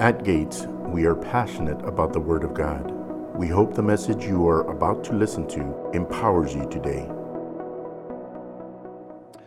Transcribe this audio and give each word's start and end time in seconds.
At 0.00 0.24
Gates, 0.24 0.66
we 0.88 1.04
are 1.04 1.14
passionate 1.14 1.80
about 1.86 2.12
the 2.12 2.18
Word 2.18 2.42
of 2.42 2.52
God. 2.52 2.90
We 3.36 3.46
hope 3.46 3.74
the 3.74 3.82
message 3.82 4.24
you 4.24 4.44
are 4.48 4.68
about 4.68 5.04
to 5.04 5.12
listen 5.12 5.46
to 5.50 5.90
empowers 5.94 6.52
you 6.52 6.68
today. 6.68 7.06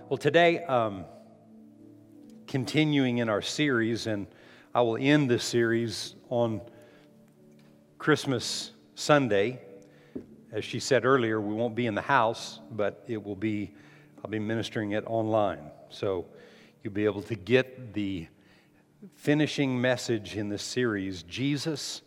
Well, 0.08 0.18
today, 0.18 0.64
um, 0.64 1.04
continuing 2.48 3.18
in 3.18 3.28
our 3.28 3.42
series, 3.42 4.08
and 4.08 4.26
I 4.74 4.80
will 4.84 4.96
end 4.96 5.30
this 5.30 5.44
series 5.44 6.16
on 6.30 6.62
Christmas 7.98 8.72
Sunday. 8.96 9.60
As 10.54 10.64
she 10.64 10.80
said 10.80 11.04
earlier, 11.04 11.42
we 11.42 11.56
won't 11.56 11.76
be 11.76 11.88
in 11.88 11.94
the 11.94 12.02
house, 12.02 12.62
but 12.72 13.04
it 13.10 13.22
will 13.22 13.36
be, 13.36 13.74
I'll 14.24 14.32
be 14.32 14.40
ministering 14.40 14.92
it 14.92 15.04
online. 15.08 15.72
So 15.90 16.26
you'll 16.84 16.94
be 16.94 17.04
able 17.04 17.24
to 17.24 17.36
get 17.36 17.94
the 17.94 18.28
finishing 19.16 19.80
message 19.80 20.36
in 20.36 20.50
this 20.50 20.64
series, 20.64 21.24
Jesus, 21.24 22.02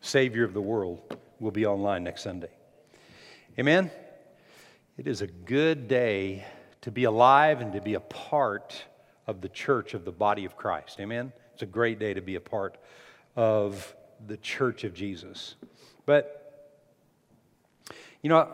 Savior 0.00 0.44
of 0.44 0.52
the 0.52 0.60
World, 0.60 1.00
will 1.40 1.50
be 1.50 1.66
online 1.66 2.04
next 2.04 2.22
Sunday. 2.22 2.50
Amen? 3.58 3.90
It 4.98 5.06
is 5.06 5.22
a 5.22 5.26
good 5.26 5.88
day 5.88 6.44
to 6.82 6.90
be 6.90 7.04
alive 7.04 7.60
and 7.60 7.72
to 7.72 7.80
be 7.80 7.94
a 7.94 8.00
part 8.00 8.84
of 9.26 9.40
the 9.40 9.48
church 9.48 9.94
of 9.94 10.04
the 10.04 10.12
body 10.12 10.44
of 10.44 10.56
Christ. 10.56 11.00
Amen? 11.00 11.32
It's 11.54 11.62
a 11.62 11.66
great 11.66 11.98
day 11.98 12.14
to 12.14 12.20
be 12.20 12.34
a 12.34 12.40
part 12.40 12.76
of 13.34 13.94
the 14.26 14.36
church 14.36 14.84
of 14.84 14.94
Jesus. 14.94 15.54
But, 16.04 16.78
you 18.22 18.28
know, 18.28 18.48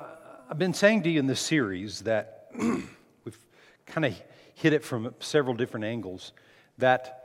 I've 0.49 0.59
been 0.59 0.75
saying 0.75 1.03
to 1.03 1.11
you 1.11 1.19
in 1.19 1.27
this 1.27 1.41
series 1.41 2.01
that 2.03 2.49
we've 2.59 3.39
kind 3.87 4.05
of 4.05 4.21
hit 4.55 4.73
it 4.73 4.85
from 4.85 5.15
several 5.19 5.55
different 5.55 5.85
angles 5.85 6.33
that 6.79 7.22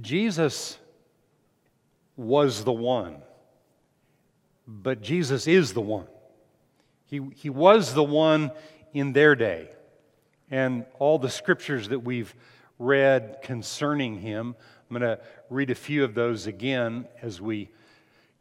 Jesus 0.00 0.78
was 2.16 2.64
the 2.64 2.72
one, 2.72 3.16
but 4.66 5.00
Jesus 5.00 5.46
is 5.46 5.72
the 5.72 5.80
one. 5.80 6.06
He, 7.06 7.20
he 7.34 7.50
was 7.50 7.94
the 7.94 8.04
one 8.04 8.50
in 8.92 9.12
their 9.12 9.34
day. 9.34 9.70
And 10.50 10.84
all 10.98 11.18
the 11.18 11.30
scriptures 11.30 11.88
that 11.88 12.00
we've 12.00 12.34
read 12.78 13.38
concerning 13.42 14.20
him, 14.20 14.54
I'm 14.90 14.98
going 14.98 15.16
to 15.16 15.22
read 15.50 15.70
a 15.70 15.74
few 15.74 16.04
of 16.04 16.14
those 16.14 16.46
again 16.46 17.06
as 17.22 17.40
we 17.40 17.70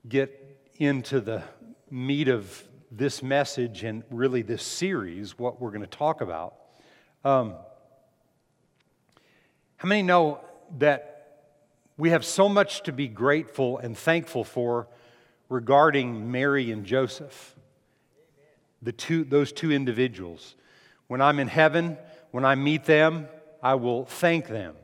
get 0.07 0.41
into 0.77 1.21
the 1.21 1.43
meat 1.89 2.27
of 2.27 2.63
this 2.91 3.23
message 3.23 3.83
and 3.83 4.03
really 4.09 4.41
this 4.41 4.63
series, 4.63 5.37
what 5.37 5.59
we're 5.59 5.71
going 5.71 5.81
to 5.81 5.87
talk 5.87 6.21
about. 6.21 6.55
Um, 7.23 7.55
how 9.77 9.87
many 9.87 10.03
know 10.03 10.39
that 10.77 11.14
we 11.97 12.09
have 12.09 12.25
so 12.25 12.49
much 12.49 12.83
to 12.83 12.91
be 12.91 13.07
grateful 13.07 13.77
and 13.77 13.97
thankful 13.97 14.43
for 14.43 14.87
regarding 15.49 16.31
Mary 16.31 16.71
and 16.71 16.85
Joseph, 16.85 17.55
the 18.81 18.91
two, 18.91 19.23
those 19.23 19.51
two 19.51 19.71
individuals. 19.71 20.55
When 21.07 21.21
I'm 21.21 21.39
in 21.39 21.47
heaven, 21.47 21.97
when 22.31 22.43
I 22.43 22.55
meet 22.55 22.85
them, 22.85 23.27
I 23.63 23.75
will 23.75 24.05
thank 24.05 24.47
them 24.47 24.75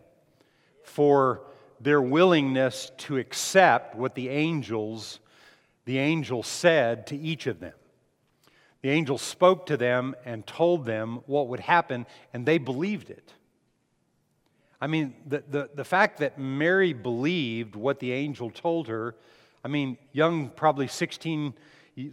for 0.83 1.41
their 1.79 2.01
willingness 2.01 2.91
to 2.97 3.17
accept 3.17 3.95
what 3.95 4.15
the 4.15 4.29
angels 4.29 5.19
the 5.85 5.97
angel 5.97 6.43
said 6.43 7.07
to 7.07 7.17
each 7.17 7.47
of 7.47 7.59
them. 7.59 7.73
The 8.81 8.89
angel 8.89 9.17
spoke 9.17 9.65
to 9.67 9.77
them 9.77 10.15
and 10.25 10.45
told 10.45 10.85
them 10.85 11.21
what 11.25 11.47
would 11.47 11.59
happen, 11.59 12.05
and 12.33 12.45
they 12.45 12.57
believed 12.57 13.09
it. 13.09 13.33
I 14.81 14.87
mean, 14.87 15.13
the, 15.27 15.43
the, 15.47 15.69
the 15.75 15.83
fact 15.83 16.17
that 16.19 16.39
Mary 16.39 16.91
believed 16.91 17.75
what 17.75 17.99
the 17.99 18.11
angel 18.11 18.49
told 18.49 18.87
her, 18.87 19.15
I 19.63 19.67
mean, 19.67 19.97
young, 20.11 20.49
probably 20.49 20.87
16, 20.87 21.53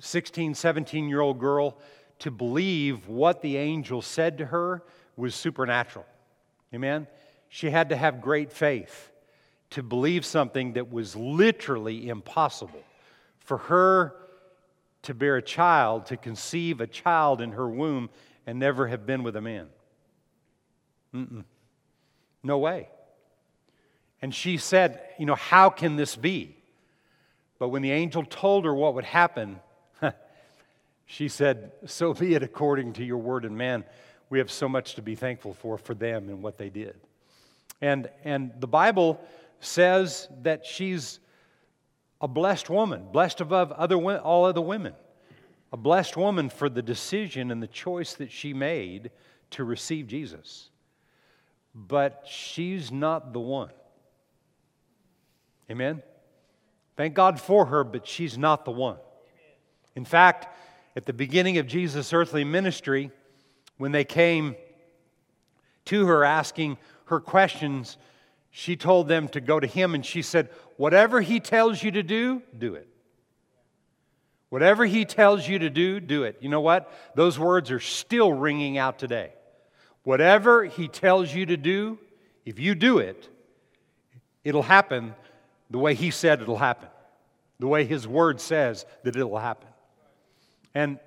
16 0.00 0.54
17 0.54 1.08
year 1.08 1.20
old 1.20 1.38
girl, 1.38 1.78
to 2.18 2.30
believe 2.30 3.08
what 3.08 3.40
the 3.40 3.56
angel 3.56 4.02
said 4.02 4.38
to 4.38 4.46
her 4.46 4.82
was 5.16 5.34
supernatural. 5.34 6.04
Amen? 6.74 7.06
She 7.48 7.70
had 7.70 7.88
to 7.88 7.96
have 7.96 8.20
great 8.20 8.52
faith 8.52 9.10
to 9.70 9.82
believe 9.82 10.26
something 10.26 10.74
that 10.74 10.90
was 10.90 11.16
literally 11.16 12.08
impossible. 12.08 12.82
For 13.40 13.58
her 13.58 14.14
to 15.02 15.14
bear 15.14 15.36
a 15.36 15.42
child, 15.42 16.06
to 16.06 16.16
conceive 16.16 16.80
a 16.80 16.86
child 16.86 17.40
in 17.40 17.52
her 17.52 17.68
womb, 17.68 18.10
and 18.46 18.58
never 18.58 18.88
have 18.88 19.06
been 19.06 19.22
with 19.22 19.36
a 19.36 19.40
man. 19.40 19.68
Mm-mm. 21.14 21.44
No 22.42 22.58
way. 22.58 22.88
And 24.22 24.34
she 24.34 24.56
said, 24.56 25.00
You 25.18 25.26
know, 25.26 25.34
how 25.34 25.70
can 25.70 25.96
this 25.96 26.16
be? 26.16 26.56
But 27.58 27.68
when 27.68 27.82
the 27.82 27.92
angel 27.92 28.24
told 28.24 28.64
her 28.64 28.74
what 28.74 28.94
would 28.94 29.04
happen, 29.04 29.60
she 31.06 31.28
said, 31.28 31.72
So 31.86 32.14
be 32.14 32.34
it 32.34 32.42
according 32.42 32.94
to 32.94 33.04
your 33.04 33.18
word 33.18 33.44
and 33.44 33.56
man. 33.56 33.84
We 34.30 34.38
have 34.38 34.50
so 34.50 34.68
much 34.68 34.94
to 34.96 35.02
be 35.02 35.14
thankful 35.14 35.54
for 35.54 35.78
for 35.78 35.94
them 35.94 36.28
and 36.28 36.42
what 36.42 36.58
they 36.58 36.68
did. 36.68 36.96
And, 37.80 38.10
and 38.24 38.52
the 38.58 38.66
Bible 38.66 39.20
says 39.60 40.28
that 40.42 40.66
she's 40.66 41.20
a 42.20 42.28
blessed 42.28 42.68
woman, 42.68 43.06
blessed 43.12 43.40
above 43.40 43.72
other, 43.72 43.96
all 43.96 44.44
other 44.44 44.60
women. 44.60 44.94
A 45.72 45.76
blessed 45.76 46.16
woman 46.16 46.48
for 46.48 46.68
the 46.68 46.82
decision 46.82 47.50
and 47.50 47.62
the 47.62 47.68
choice 47.68 48.14
that 48.14 48.32
she 48.32 48.52
made 48.52 49.10
to 49.50 49.64
receive 49.64 50.06
Jesus 50.06 50.70
but 51.74 52.24
she's 52.26 52.90
not 52.90 53.32
the 53.32 53.40
one. 53.40 53.70
Amen? 55.70 56.02
Thank 56.96 57.14
God 57.14 57.40
for 57.40 57.66
her, 57.66 57.84
but 57.84 58.06
she's 58.06 58.36
not 58.36 58.64
the 58.64 58.70
one. 58.70 58.96
In 59.94 60.04
fact, 60.04 60.48
at 60.96 61.06
the 61.06 61.12
beginning 61.12 61.58
of 61.58 61.66
Jesus' 61.66 62.12
earthly 62.12 62.44
ministry, 62.44 63.10
when 63.76 63.92
they 63.92 64.04
came 64.04 64.56
to 65.86 66.06
her 66.06 66.24
asking 66.24 66.78
her 67.06 67.20
questions, 67.20 67.96
she 68.50 68.76
told 68.76 69.08
them 69.08 69.28
to 69.28 69.40
go 69.40 69.60
to 69.60 69.66
him 69.66 69.94
and 69.94 70.04
she 70.04 70.22
said, 70.22 70.50
Whatever 70.76 71.20
he 71.20 71.40
tells 71.40 71.82
you 71.82 71.90
to 71.92 72.02
do, 72.02 72.42
do 72.56 72.74
it. 72.74 72.88
Whatever 74.48 74.86
he 74.86 75.04
tells 75.04 75.46
you 75.46 75.58
to 75.58 75.70
do, 75.70 76.00
do 76.00 76.22
it. 76.22 76.38
You 76.40 76.48
know 76.48 76.60
what? 76.60 76.90
Those 77.14 77.38
words 77.38 77.70
are 77.70 77.80
still 77.80 78.32
ringing 78.32 78.78
out 78.78 78.98
today. 78.98 79.32
Whatever 80.08 80.64
He 80.64 80.88
tells 80.88 81.34
you 81.34 81.44
to 81.44 81.58
do, 81.58 81.98
if 82.46 82.58
you 82.58 82.74
do 82.74 82.96
it, 82.96 83.28
it'll 84.42 84.62
happen 84.62 85.14
the 85.68 85.76
way 85.76 85.94
He 85.94 86.10
said 86.10 86.40
it'll 86.40 86.56
happen, 86.56 86.88
the 87.58 87.66
way 87.66 87.84
His 87.84 88.08
Word 88.08 88.40
says 88.40 88.86
that 89.04 89.16
it'll 89.16 89.36
happen. 89.36 89.68
And 90.74 90.98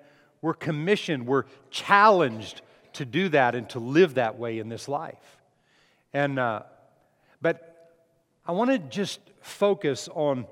we're 0.44 0.54
commissioned, 0.54 1.26
we're 1.26 1.46
challenged 1.72 2.62
to 2.94 3.04
do 3.04 3.28
that 3.30 3.56
and 3.56 3.68
to 3.72 3.80
live 3.80 4.14
that 4.14 4.38
way 4.38 4.60
in 4.60 4.70
this 4.70 4.88
life. 4.88 5.40
And, 6.14 6.38
uh, 6.38 6.62
but 7.42 7.90
I 8.46 8.52
want 8.52 8.70
to 8.70 8.78
just 8.78 9.20
focus 9.42 10.10
on 10.14 10.46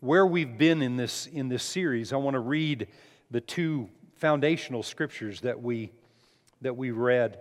where 0.00 0.26
we've 0.26 0.58
been 0.58 0.82
in 0.82 0.96
this, 0.96 1.28
in 1.28 1.48
this 1.48 1.62
series. 1.62 2.12
I 2.12 2.16
want 2.16 2.34
to 2.34 2.40
read 2.40 2.88
the 3.30 3.40
two 3.40 3.88
foundational 4.16 4.82
scriptures 4.82 5.42
that 5.42 5.62
we, 5.62 5.92
that 6.62 6.76
we 6.76 6.90
read. 6.90 7.38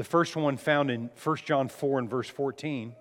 The 0.00 0.04
first 0.04 0.34
one 0.34 0.56
found 0.56 0.90
in 0.90 1.10
1 1.22 1.36
John 1.44 1.68
4 1.68 1.98
and 1.98 2.08
verse 2.08 2.30
14. 2.30 2.94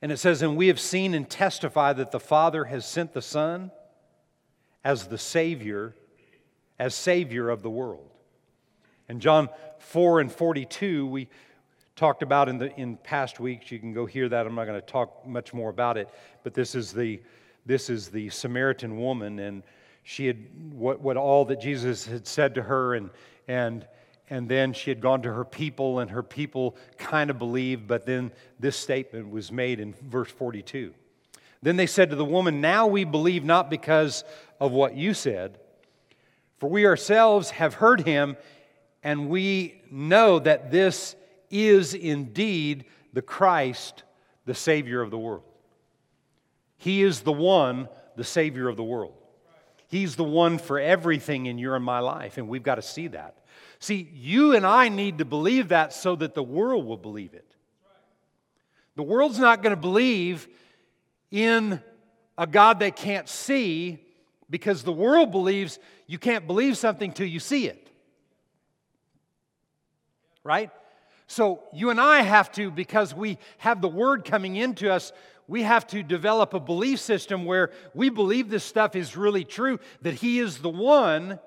And 0.00 0.12
it 0.12 0.18
says, 0.18 0.40
And 0.40 0.56
we 0.56 0.68
have 0.68 0.78
seen 0.78 1.14
and 1.14 1.28
testify 1.28 1.92
that 1.94 2.12
the 2.12 2.20
Father 2.20 2.66
has 2.66 2.86
sent 2.86 3.12
the 3.12 3.20
Son 3.20 3.72
as 4.84 5.08
the 5.08 5.18
Savior, 5.18 5.96
as 6.78 6.94
Savior 6.94 7.50
of 7.50 7.62
the 7.62 7.70
world. 7.70 8.08
And 9.08 9.20
John 9.20 9.48
4 9.80 10.20
and 10.20 10.30
42, 10.30 11.08
we 11.08 11.28
talked 11.96 12.22
about 12.22 12.48
in, 12.48 12.58
the, 12.58 12.72
in 12.76 12.96
past 12.98 13.40
weeks. 13.40 13.72
You 13.72 13.80
can 13.80 13.94
go 13.94 14.06
hear 14.06 14.28
that. 14.28 14.46
I'm 14.46 14.54
not 14.54 14.66
going 14.66 14.80
to 14.80 14.86
talk 14.86 15.26
much 15.26 15.52
more 15.52 15.70
about 15.70 15.96
it. 15.96 16.08
But 16.44 16.54
this 16.54 16.76
is 16.76 16.92
the, 16.92 17.20
this 17.66 17.90
is 17.90 18.10
the 18.10 18.30
Samaritan 18.30 18.96
woman, 18.96 19.40
and 19.40 19.64
she 20.04 20.28
had 20.28 20.38
what, 20.72 21.00
what 21.00 21.16
all 21.16 21.44
that 21.46 21.60
Jesus 21.60 22.06
had 22.06 22.28
said 22.28 22.54
to 22.54 22.62
her, 22.62 22.94
and, 22.94 23.10
and 23.48 23.88
and 24.30 24.48
then 24.48 24.72
she 24.72 24.90
had 24.90 25.00
gone 25.00 25.22
to 25.22 25.32
her 25.32 25.44
people, 25.44 25.98
and 25.98 26.10
her 26.10 26.22
people 26.22 26.76
kind 26.98 27.30
of 27.30 27.38
believed, 27.38 27.86
but 27.86 28.06
then 28.06 28.32
this 28.58 28.76
statement 28.76 29.30
was 29.30 29.52
made 29.52 29.80
in 29.80 29.94
verse 29.94 30.30
42. 30.30 30.94
Then 31.62 31.76
they 31.76 31.86
said 31.86 32.10
to 32.10 32.16
the 32.16 32.24
woman, 32.24 32.60
Now 32.60 32.86
we 32.86 33.04
believe 33.04 33.44
not 33.44 33.70
because 33.70 34.24
of 34.60 34.72
what 34.72 34.96
you 34.96 35.14
said, 35.14 35.58
for 36.58 36.68
we 36.68 36.86
ourselves 36.86 37.50
have 37.50 37.74
heard 37.74 38.02
him, 38.02 38.36
and 39.02 39.28
we 39.28 39.82
know 39.90 40.38
that 40.38 40.70
this 40.70 41.16
is 41.50 41.94
indeed 41.94 42.86
the 43.12 43.22
Christ, 43.22 44.02
the 44.46 44.54
Savior 44.54 45.00
of 45.00 45.10
the 45.10 45.18
world. 45.18 45.44
He 46.76 47.02
is 47.02 47.20
the 47.20 47.32
one, 47.32 47.88
the 48.16 48.24
Savior 48.24 48.68
of 48.68 48.76
the 48.76 48.84
world. 48.84 49.14
He's 49.88 50.16
the 50.16 50.24
one 50.24 50.58
for 50.58 50.78
everything 50.78 51.46
in 51.46 51.58
your 51.58 51.76
and 51.76 51.84
my 51.84 52.00
life, 52.00 52.36
and 52.36 52.48
we've 52.48 52.62
got 52.62 52.74
to 52.76 52.82
see 52.82 53.08
that. 53.08 53.36
See, 53.84 54.08
you 54.14 54.56
and 54.56 54.64
I 54.64 54.88
need 54.88 55.18
to 55.18 55.26
believe 55.26 55.68
that 55.68 55.92
so 55.92 56.16
that 56.16 56.34
the 56.34 56.42
world 56.42 56.86
will 56.86 56.96
believe 56.96 57.34
it. 57.34 57.54
The 58.96 59.02
world's 59.02 59.38
not 59.38 59.62
going 59.62 59.74
to 59.74 59.80
believe 59.80 60.48
in 61.30 61.82
a 62.38 62.46
God 62.46 62.78
they 62.78 62.90
can't 62.90 63.28
see 63.28 64.02
because 64.48 64.84
the 64.84 64.90
world 64.90 65.32
believes 65.32 65.78
you 66.06 66.18
can't 66.18 66.46
believe 66.46 66.78
something 66.78 67.12
till 67.12 67.26
you 67.26 67.38
see 67.38 67.66
it. 67.66 67.90
Right? 70.42 70.70
So 71.26 71.62
you 71.74 71.90
and 71.90 72.00
I 72.00 72.22
have 72.22 72.50
to, 72.52 72.70
because 72.70 73.14
we 73.14 73.36
have 73.58 73.82
the 73.82 73.88
word 73.88 74.24
coming 74.24 74.56
into 74.56 74.90
us, 74.90 75.12
we 75.46 75.62
have 75.62 75.86
to 75.88 76.02
develop 76.02 76.54
a 76.54 76.60
belief 76.60 77.00
system 77.00 77.44
where 77.44 77.70
we 77.92 78.08
believe 78.08 78.48
this 78.48 78.64
stuff 78.64 78.96
is 78.96 79.14
really 79.14 79.44
true, 79.44 79.78
that 80.00 80.14
He 80.14 80.38
is 80.38 80.56
the 80.60 80.70
one, 80.70 81.38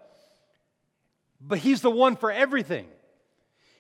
but 1.40 1.60
He's 1.60 1.82
the 1.82 1.92
one 1.92 2.16
for 2.16 2.32
everything. 2.32 2.88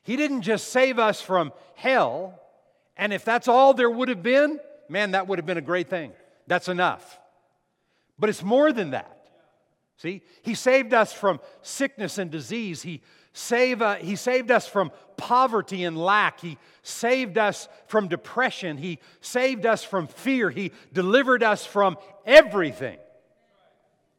He 0.04 0.16
didn't 0.16 0.44
just 0.44 0.70
save 0.70 1.00
us 1.00 1.22
from 1.22 1.52
hell, 1.76 2.40
and 2.96 3.12
if 3.12 3.26
that's 3.26 3.48
all 3.48 3.74
there 3.74 3.90
would 3.90 4.10
have 4.10 4.24
been, 4.24 4.60
man, 4.90 5.12
that 5.12 5.28
would 5.28 5.40
have 5.40 5.46
been 5.46 5.58
a 5.58 5.62
great 5.62 5.90
thing. 5.90 6.14
That's 6.48 6.68
enough. 6.68 7.20
But 8.18 8.30
it's 8.30 8.44
more 8.44 8.72
than 8.72 8.92
that. 8.92 9.14
See, 9.98 10.22
He 10.44 10.56
saved 10.56 10.94
us 10.94 11.12
from 11.12 11.40
sickness 11.62 12.18
and 12.18 12.32
disease. 12.32 12.82
He 12.82 13.02
Save, 13.38 13.84
uh, 13.84 13.96
he 13.98 14.16
saved 14.16 14.50
us 14.50 14.68
from 14.68 14.92
poverty 15.16 15.84
and 15.84 15.96
lack. 15.96 16.40
He 16.40 16.58
saved 16.82 17.38
us 17.38 17.70
from 17.86 18.08
depression. 18.08 18.78
He 18.78 18.98
saved 19.22 19.68
us 19.68 19.84
from 19.84 20.08
fear. 20.08 20.50
He 20.50 20.72
delivered 20.92 21.44
us 21.44 21.64
from 21.64 22.00
everything. 22.26 22.98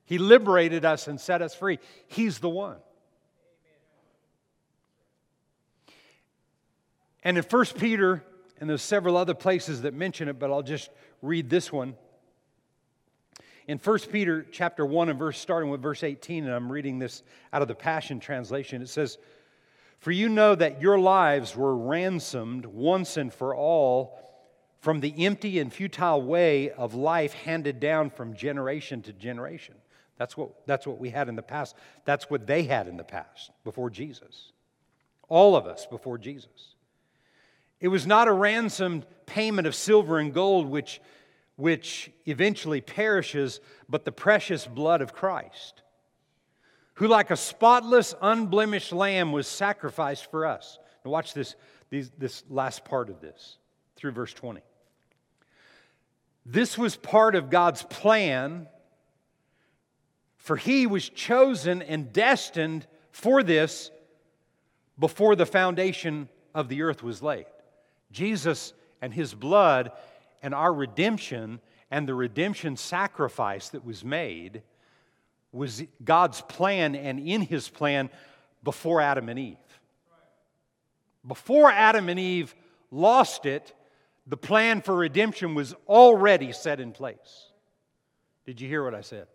He 0.05 0.19
liberated 0.19 0.85
us 0.85 1.08
and 1.08 1.20
set 1.20 1.43
us 1.43 1.52
free. 1.52 1.81
He's 2.06 2.38
the 2.38 2.49
one. 2.49 2.76
And 7.28 7.36
in 7.36 7.44
1 7.44 7.64
Peter, 7.78 8.25
and 8.58 8.70
there's 8.70 8.80
several 8.80 9.14
other 9.14 9.34
places 9.34 9.82
that 9.82 9.92
mention 9.92 10.28
it, 10.28 10.38
but 10.38 10.50
I'll 10.50 10.62
just 10.62 10.88
read 11.20 11.50
this 11.50 11.70
one. 11.70 11.94
In 13.66 13.76
1 13.76 13.98
Peter 14.10 14.46
chapter 14.50 14.86
1 14.86 15.10
and 15.10 15.19
verse 15.19 15.38
starting 15.38 15.69
with 15.69 15.82
verse 15.82 16.02
18, 16.02 16.44
and 16.44 16.54
I'm 16.54 16.72
reading 16.72 16.98
this 16.98 17.22
out 17.52 17.60
of 17.60 17.69
the 17.69 17.75
Passion 17.75 18.19
Translation, 18.19 18.80
it 18.80 18.88
says, 18.88 19.19
For 19.98 20.10
you 20.10 20.30
know 20.30 20.54
that 20.54 20.80
your 20.80 20.98
lives 20.98 21.54
were 21.54 21.76
ransomed 21.76 22.64
once 22.64 23.19
and 23.19 23.30
for 23.30 23.54
all 23.54 24.19
from 24.80 25.00
the 25.00 25.26
empty 25.26 25.58
and 25.58 25.70
futile 25.70 26.22
way 26.22 26.70
of 26.70 26.94
life 26.94 27.34
handed 27.34 27.78
down 27.78 28.08
from 28.08 28.32
generation 28.32 29.02
to 29.02 29.12
generation. 29.12 29.75
That's 30.16 30.34
what, 30.34 30.66
that's 30.66 30.86
what 30.86 30.98
we 30.98 31.10
had 31.10 31.28
in 31.28 31.36
the 31.36 31.42
past. 31.42 31.76
That's 32.06 32.30
what 32.30 32.46
they 32.46 32.62
had 32.62 32.88
in 32.88 32.96
the 32.96 33.04
past 33.04 33.50
before 33.64 33.90
Jesus. 33.90 34.50
All 35.28 35.56
of 35.56 35.66
us 35.66 35.84
before 35.84 36.16
Jesus. 36.16 36.75
It 37.80 37.88
was 37.88 38.06
not 38.06 38.28
a 38.28 38.32
ransomed 38.32 39.06
payment 39.26 39.66
of 39.66 39.75
silver 39.75 40.19
and 40.19 40.32
gold, 40.32 40.66
which 40.66 41.00
which 41.58 42.12
eventually 42.25 42.80
perishes, 42.80 43.60
but 43.88 44.04
the 44.04 44.12
precious 44.12 44.64
blood 44.64 45.00
of 45.00 45.12
Christ, 45.12 45.82
who, 46.94 47.08
like 47.08 47.32
a 47.32 47.36
spotless, 47.36 48.14
unblemished 48.22 48.92
lamb, 48.92 49.32
was 49.32 49.48
sacrificed 49.48 50.30
for 50.30 50.46
us. 50.46 50.78
Now, 51.04 51.10
watch 51.10 51.34
this, 51.34 51.56
these, 51.90 52.12
this 52.16 52.44
last 52.48 52.84
part 52.84 53.10
of 53.10 53.20
this 53.20 53.58
through 53.96 54.12
verse 54.12 54.32
20. 54.32 54.60
This 56.46 56.78
was 56.78 56.94
part 56.94 57.34
of 57.34 57.50
God's 57.50 57.82
plan, 57.82 58.69
for 60.36 60.56
He 60.56 60.86
was 60.86 61.08
chosen 61.08 61.82
and 61.82 62.12
destined 62.12 62.86
for 63.10 63.42
this 63.42 63.90
before 64.96 65.34
the 65.34 65.44
foundation 65.44 66.28
of 66.54 66.69
the 66.69 66.82
earth 66.82 67.02
was 67.02 67.20
laid. 67.20 67.46
Jesus 68.10 68.72
and 69.00 69.12
His 69.12 69.34
blood 69.34 69.93
and 70.43 70.55
our 70.55 70.72
redemption 70.72 71.60
and 71.90 72.08
the 72.08 72.14
redemption 72.14 72.76
sacrifice 72.76 73.70
that 73.70 73.84
was 73.84 74.05
made 74.05 74.62
was 75.52 75.82
God's 76.05 76.40
plan 76.43 76.94
and 76.94 77.19
in 77.19 77.40
his 77.40 77.69
plan 77.69 78.10
before 78.62 79.00
Adam 79.00 79.28
and 79.28 79.38
Eve. 79.38 79.56
Before 81.26 81.70
Adam 81.70 82.08
and 82.08 82.20
Eve 82.20 82.55
lost 82.90 83.46
it, 83.46 83.75
the 84.26 84.37
plan 84.37 84.82
for 84.82 84.94
redemption 84.94 85.54
was 85.54 85.75
already 85.87 86.52
set 86.52 86.81
in 86.81 86.93
place. 86.93 87.50
Did 88.44 88.61
you 88.61 88.69
hear 88.69 88.84
what 88.84 88.94
I 88.94 89.00
said? 89.00 89.26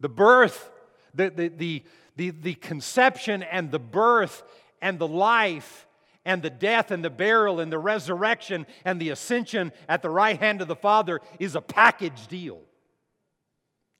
The 0.00 0.08
birth, 0.08 0.70
the, 1.14 1.30
the, 1.30 1.82
the, 2.16 2.30
the, 2.30 2.54
conception 2.54 3.42
and 3.44 3.70
the 3.70 3.78
birth 3.78 4.42
and 4.82 4.98
the 4.98 5.08
life 5.08 5.86
and 6.24 6.42
the 6.42 6.50
death 6.50 6.90
and 6.90 7.04
the 7.04 7.10
burial 7.10 7.60
and 7.60 7.70
the 7.70 7.78
resurrection 7.78 8.66
and 8.84 9.00
the 9.00 9.10
ascension 9.10 9.72
at 9.88 10.02
the 10.02 10.10
right 10.10 10.38
hand 10.38 10.62
of 10.62 10.68
the 10.68 10.76
Father 10.76 11.20
is 11.38 11.54
a 11.54 11.60
package 11.60 12.26
deal. 12.28 12.60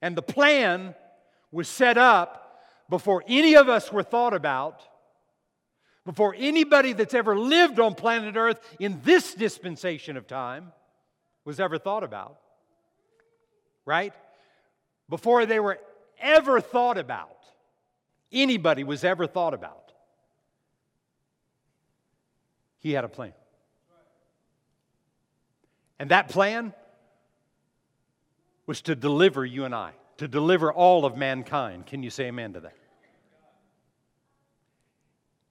And 0.00 0.16
the 0.16 0.22
plan 0.22 0.94
was 1.50 1.68
set 1.68 1.98
up 1.98 2.60
before 2.88 3.24
any 3.26 3.56
of 3.56 3.68
us 3.68 3.92
were 3.92 4.02
thought 4.02 4.34
about, 4.34 4.82
before 6.04 6.34
anybody 6.36 6.92
that's 6.92 7.14
ever 7.14 7.36
lived 7.38 7.80
on 7.80 7.94
planet 7.94 8.36
Earth 8.36 8.60
in 8.78 9.00
this 9.04 9.34
dispensation 9.34 10.16
of 10.16 10.26
time 10.26 10.72
was 11.44 11.60
ever 11.60 11.78
thought 11.78 12.04
about. 12.04 12.38
Right? 13.86 14.12
Before 15.08 15.46
they 15.46 15.60
were 15.60 15.78
ever 16.18 16.60
thought 16.60 16.98
about, 16.98 17.36
anybody 18.32 18.84
was 18.84 19.04
ever 19.04 19.26
thought 19.26 19.54
about. 19.54 19.83
He 22.84 22.92
had 22.92 23.02
a 23.02 23.08
plan. 23.08 23.32
And 25.98 26.10
that 26.10 26.28
plan 26.28 26.74
was 28.66 28.82
to 28.82 28.94
deliver 28.94 29.42
you 29.42 29.64
and 29.64 29.74
I, 29.74 29.92
to 30.18 30.28
deliver 30.28 30.70
all 30.70 31.06
of 31.06 31.16
mankind. 31.16 31.86
Can 31.86 32.02
you 32.02 32.10
say 32.10 32.26
amen 32.26 32.52
to 32.52 32.60
that? 32.60 32.76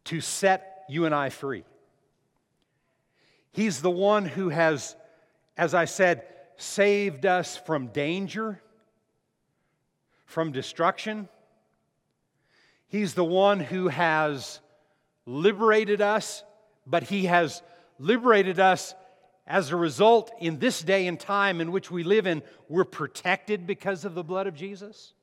To 0.05 0.21
set 0.21 0.83
you 0.87 1.05
and 1.05 1.15
I 1.15 1.29
free. 1.29 1.63
He's 3.51 3.81
the 3.81 3.89
one 3.89 4.25
who 4.25 4.49
has, 4.49 4.95
as 5.57 5.73
I 5.73 5.85
said, 5.85 6.27
saved 6.57 7.25
us 7.25 7.57
from 7.57 7.87
danger, 7.87 8.61
from 10.27 10.51
destruction. 10.51 11.27
He's 12.89 13.15
the 13.15 13.25
one 13.25 13.59
who 13.59 13.87
has 13.87 14.59
liberated 15.25 15.99
us 15.99 16.43
but 16.85 17.03
He 17.03 17.25
has 17.25 17.61
liberated 17.99 18.59
us 18.59 18.93
as 19.45 19.71
a 19.71 19.75
result 19.75 20.31
in 20.39 20.59
this 20.59 20.81
day 20.81 21.07
and 21.07 21.19
time 21.19 21.59
in 21.61 21.71
which 21.71 21.91
we 21.91 22.03
live 22.03 22.27
in. 22.27 22.41
We're 22.69 22.85
protected 22.85 23.67
because 23.67 24.05
of 24.05 24.15
the 24.15 24.23
blood 24.23 24.47
of 24.47 24.55
Jesus. 24.55 25.13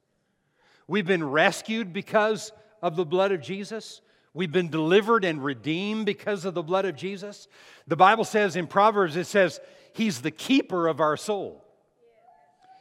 We've 0.87 1.07
been 1.07 1.29
rescued 1.29 1.93
because 1.93 2.53
of 2.83 2.97
the 2.97 3.05
blood 3.05 3.33
of 3.33 3.41
Jesus. 3.41 4.01
We've 4.35 4.53
been 4.53 4.71
delivered 4.71 5.25
and 5.25 5.43
redeemed 5.43 6.07
because 6.07 6.45
of 6.45 6.55
the 6.55 6.63
blood 6.63 6.85
of 6.85 6.97
Jesus. 6.97 7.49
The 7.87 7.97
Bible 7.97 8.25
says 8.25 8.57
in 8.57 8.67
Proverbs, 8.67 9.17
it 9.17 9.27
says, 9.27 9.61
He's 9.93 10.21
the 10.21 10.31
keeper 10.31 10.87
of 10.87 11.01
our 11.01 11.17
soul. 11.17 11.65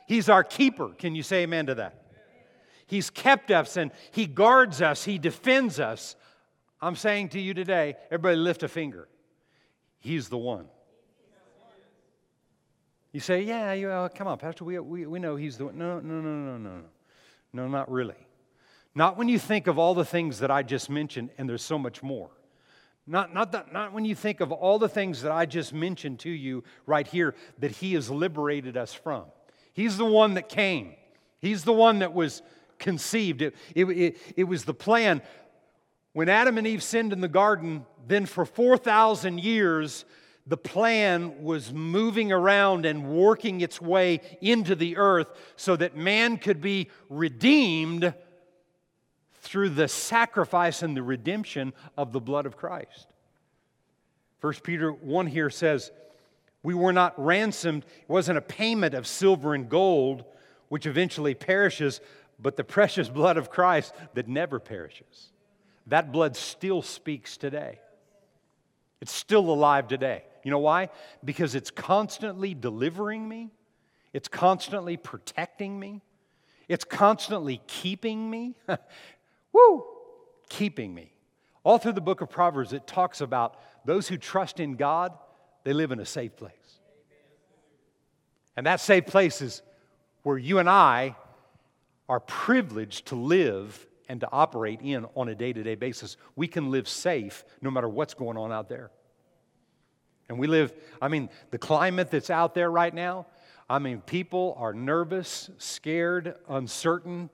He's 0.08 0.30
our 0.30 0.44
keeper. 0.44 0.90
Can 0.90 1.16
you 1.16 1.24
say 1.24 1.44
amen 1.44 1.68
to 1.68 1.76
that? 1.76 2.04
He's 2.86 3.10
kept 3.10 3.52
us 3.52 3.78
and 3.78 3.92
He 4.12 4.26
guards 4.26 4.82
us, 4.82 5.06
He 5.06 5.18
defends 5.18 5.80
us 5.80 6.16
I'm 6.82 6.96
saying 6.96 7.30
to 7.30 7.40
you 7.40 7.54
today, 7.54 7.96
everybody 8.06 8.38
lift 8.38 8.64
a 8.64 8.68
finger. 8.68 9.08
He's 10.00 10.30
the 10.30 10.38
one. 10.38 10.66
You 13.12 13.20
say, 13.20 13.42
yeah, 13.42 13.74
you, 13.74 13.90
uh, 13.90 14.10
come 14.10 14.28
on, 14.28 14.38
Pastor, 14.38 14.64
we, 14.64 14.78
we, 14.80 15.06
we 15.06 15.20
know 15.20 15.36
he's 15.36 15.58
the 15.58 15.66
one. 15.66 15.78
No, 15.78 16.00
no, 16.00 16.22
no, 16.22 16.36
no, 16.36 16.58
no, 16.58 16.76
no. 16.76 16.84
No, 17.52 17.68
not 17.68 17.92
really. 17.92 18.16
Not 18.94 19.18
when 19.18 19.28
you 19.28 19.40
think 19.40 19.68
of 19.68 19.80
all 19.80 19.96
the 19.96 20.06
things 20.06 20.40
that 20.40 20.52
I 20.52 20.62
just 20.62 20.90
mentioned, 20.90 21.32
and 21.38 21.50
there's 21.50 21.64
so 21.64 21.80
much 21.80 22.04
more. 22.04 22.30
Not, 23.08 23.34
not, 23.34 23.52
that, 23.54 23.74
not 23.74 23.92
when 23.92 24.06
you 24.06 24.14
think 24.14 24.40
of 24.40 24.52
all 24.52 24.78
the 24.78 24.88
things 24.88 25.24
that 25.24 25.32
I 25.32 25.48
just 25.48 25.74
mentioned 25.74 26.20
to 26.20 26.30
you 26.30 26.64
right 26.86 27.08
here 27.08 27.34
that 27.58 27.72
he 27.72 27.96
has 27.96 28.12
liberated 28.12 28.78
us 28.78 28.94
from. 28.94 29.26
He's 29.74 29.98
the 29.98 30.06
one 30.06 30.36
that 30.36 30.48
came, 30.48 30.94
he's 31.40 31.64
the 31.64 31.74
one 31.74 32.00
that 32.00 32.14
was 32.14 32.44
conceived. 32.78 33.42
It, 33.42 33.56
it, 33.76 33.86
it, 33.86 34.18
it 34.38 34.44
was 34.44 34.66
the 34.66 34.74
plan 34.74 35.22
when 36.14 36.30
Adam 36.30 36.58
and 36.58 36.66
Eve 36.66 36.84
sinned 36.84 37.14
in 37.14 37.22
the 37.22 37.28
garden, 37.28 37.86
then 38.08 38.26
for 38.26 38.46
4,000 38.46 39.40
years, 39.40 40.06
the 40.48 40.58
plan 40.58 41.44
was 41.44 41.72
moving 41.72 42.32
around 42.32 42.86
and 42.86 43.08
working 43.08 43.62
its 43.62 43.80
way 43.80 44.20
into 44.42 44.76
the 44.76 44.98
earth 44.98 45.28
so 45.56 45.76
that 45.76 45.96
man 45.96 46.38
could 46.38 46.60
be 46.60 46.90
redeemed 47.10 48.14
through 49.42 49.70
the 49.70 49.88
sacrifice 49.88 50.82
and 50.82 50.98
the 50.98 51.04
redemption 51.04 51.74
of 51.96 52.12
the 52.12 52.20
blood 52.20 52.46
of 52.46 52.58
Christ. 52.58 53.08
1 54.42 54.54
Peter 54.64 54.92
1 54.92 55.28
here 55.28 55.50
says, 55.50 55.92
We 56.64 56.74
were 56.74 56.94
not 56.94 57.14
ransomed, 57.24 57.84
it 57.84 58.10
wasn't 58.10 58.40
a 58.40 58.42
payment 58.42 58.96
of 58.96 59.06
silver 59.06 59.54
and 59.54 59.70
gold, 59.70 60.26
which 60.70 60.88
eventually 60.88 61.36
perishes, 61.36 62.02
but 62.40 62.56
the 62.56 62.64
precious 62.64 63.10
blood 63.10 63.38
of 63.38 63.50
Christ 63.50 63.94
that 64.16 64.28
never 64.28 64.60
perishes. 64.60 65.32
That 65.90 66.12
blood 66.12 66.36
still 66.36 66.82
speaks 66.82 67.38
today. 67.38 67.80
It's 69.02 69.12
still 69.12 69.50
alive 69.50 69.88
today. 69.88 70.24
You 70.44 70.52
know 70.52 70.60
why? 70.60 70.90
Because 71.24 71.56
it's 71.56 71.72
constantly 71.72 72.54
delivering 72.54 73.28
me, 73.28 73.52
it's 74.14 74.28
constantly 74.28 74.98
protecting 74.98 75.80
me, 75.80 76.02
it's 76.68 76.86
constantly 76.86 77.62
keeping 77.68 78.30
me. 78.30 78.56
Woo! 79.54 79.86
Keeping 80.50 80.94
me. 80.94 81.12
All 81.64 81.78
through 81.78 81.94
the 81.94 82.02
book 82.02 82.22
of 82.22 82.30
Proverbs, 82.30 82.74
it 82.74 82.88
talks 82.88 83.22
about 83.22 83.60
those 83.86 84.08
who 84.08 84.18
trust 84.18 84.60
in 84.60 84.76
God, 84.76 85.12
they 85.64 85.74
live 85.74 85.92
in 85.92 86.00
a 86.00 86.06
safe 86.06 86.36
place. 86.36 86.54
And 88.56 88.66
that 88.66 88.80
safe 88.80 89.06
place 89.06 89.42
is 89.42 89.62
where 90.24 90.38
you 90.38 90.60
and 90.60 90.70
I 90.70 91.16
are 92.08 92.20
privileged 92.20 93.08
to 93.08 93.16
live 93.16 93.88
and 94.10 94.20
to 94.22 94.30
operate 94.32 94.82
in 94.82 95.06
on 95.16 95.30
a 95.30 95.36
day 95.36 95.54
to 95.54 95.64
day 95.64 95.76
basis. 95.76 96.18
We 96.36 96.48
can 96.48 96.72
live 96.72 96.90
safe 96.90 97.46
no 97.62 97.72
matter 97.72 97.88
what's 97.88 98.16
going 98.16 98.36
on 98.36 98.52
out 98.52 98.68
there. 98.68 98.92
And 100.28 100.38
we 100.38 100.48
live, 100.48 100.74
I 101.02 101.08
mean, 101.08 101.30
the 101.52 101.58
climate 101.58 102.12
that's 102.12 102.30
out 102.30 102.54
there 102.54 102.70
right 102.70 102.94
now, 102.94 103.28
I 103.70 103.80
mean, 103.80 104.02
people 104.02 104.56
are 104.58 104.74
nervous, 104.74 105.50
scared, 105.58 106.36
uncertain, 106.48 107.30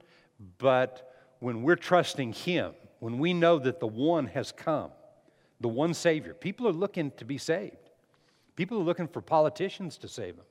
but 0.58 1.14
when 1.40 1.64
we're 1.64 1.76
trusting 1.78 2.34
Him, 2.34 2.74
when 3.00 3.18
we 3.20 3.34
know 3.34 3.58
that 3.60 3.80
the 3.80 3.88
one 3.88 4.28
has 4.28 4.52
come, 4.52 4.92
the 5.62 5.68
one 5.70 5.94
Savior, 5.94 6.34
people 6.34 6.68
are 6.68 6.74
looking 6.74 7.12
to 7.12 7.26
be 7.26 7.38
saved. 7.38 7.78
People 8.56 8.80
are 8.80 8.84
looking 8.84 9.08
for 9.08 9.22
politicians 9.22 9.98
to 10.00 10.08
save 10.08 10.38
them. 10.38 10.46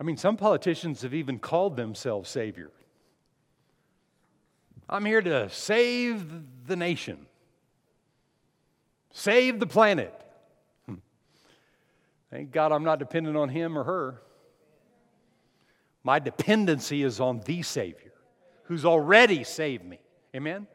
I 0.00 0.02
mean, 0.02 0.16
some 0.16 0.38
politicians 0.38 1.02
have 1.02 1.12
even 1.12 1.38
called 1.38 1.76
themselves 1.76 2.30
Savior. 2.30 2.70
I'm 4.88 5.04
here 5.04 5.20
to 5.20 5.50
save 5.50 6.66
the 6.66 6.74
nation, 6.74 7.26
save 9.12 9.60
the 9.60 9.66
planet. 9.66 10.12
Hmm. 10.86 10.94
Thank 12.30 12.50
God 12.50 12.72
I'm 12.72 12.82
not 12.82 12.98
dependent 12.98 13.36
on 13.36 13.50
him 13.50 13.78
or 13.78 13.84
her. 13.84 14.22
My 16.02 16.18
dependency 16.18 17.02
is 17.02 17.20
on 17.20 17.40
the 17.40 17.62
Savior 17.62 18.12
who's 18.64 18.86
already 18.86 19.44
saved 19.44 19.84
me. 19.84 19.98
Amen? 20.34 20.66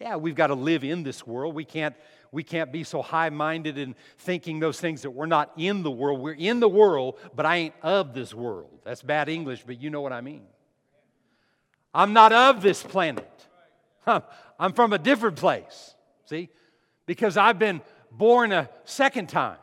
Yeah, 0.00 0.16
we've 0.16 0.34
got 0.34 0.48
to 0.48 0.54
live 0.54 0.84
in 0.84 1.02
this 1.02 1.26
world. 1.26 1.54
We 1.54 1.64
can't, 1.64 1.94
we 2.30 2.44
can't 2.44 2.70
be 2.70 2.84
so 2.84 3.02
high 3.02 3.30
minded 3.30 3.78
in 3.78 3.96
thinking 4.18 4.60
those 4.60 4.80
things 4.80 5.02
that 5.02 5.10
we're 5.10 5.26
not 5.26 5.52
in 5.56 5.82
the 5.82 5.90
world. 5.90 6.20
We're 6.20 6.34
in 6.34 6.60
the 6.60 6.68
world, 6.68 7.18
but 7.34 7.46
I 7.46 7.56
ain't 7.56 7.74
of 7.82 8.14
this 8.14 8.32
world. 8.32 8.70
That's 8.84 9.02
bad 9.02 9.28
English, 9.28 9.64
but 9.66 9.80
you 9.80 9.90
know 9.90 10.00
what 10.00 10.12
I 10.12 10.20
mean. 10.20 10.42
I'm 11.92 12.12
not 12.12 12.32
of 12.32 12.62
this 12.62 12.82
planet. 12.82 13.28
I'm 14.06 14.72
from 14.72 14.92
a 14.92 14.98
different 14.98 15.36
place, 15.36 15.94
see? 16.26 16.48
Because 17.06 17.36
I've 17.36 17.58
been 17.58 17.80
born 18.12 18.52
a 18.52 18.70
second 18.84 19.28
time. 19.28 19.58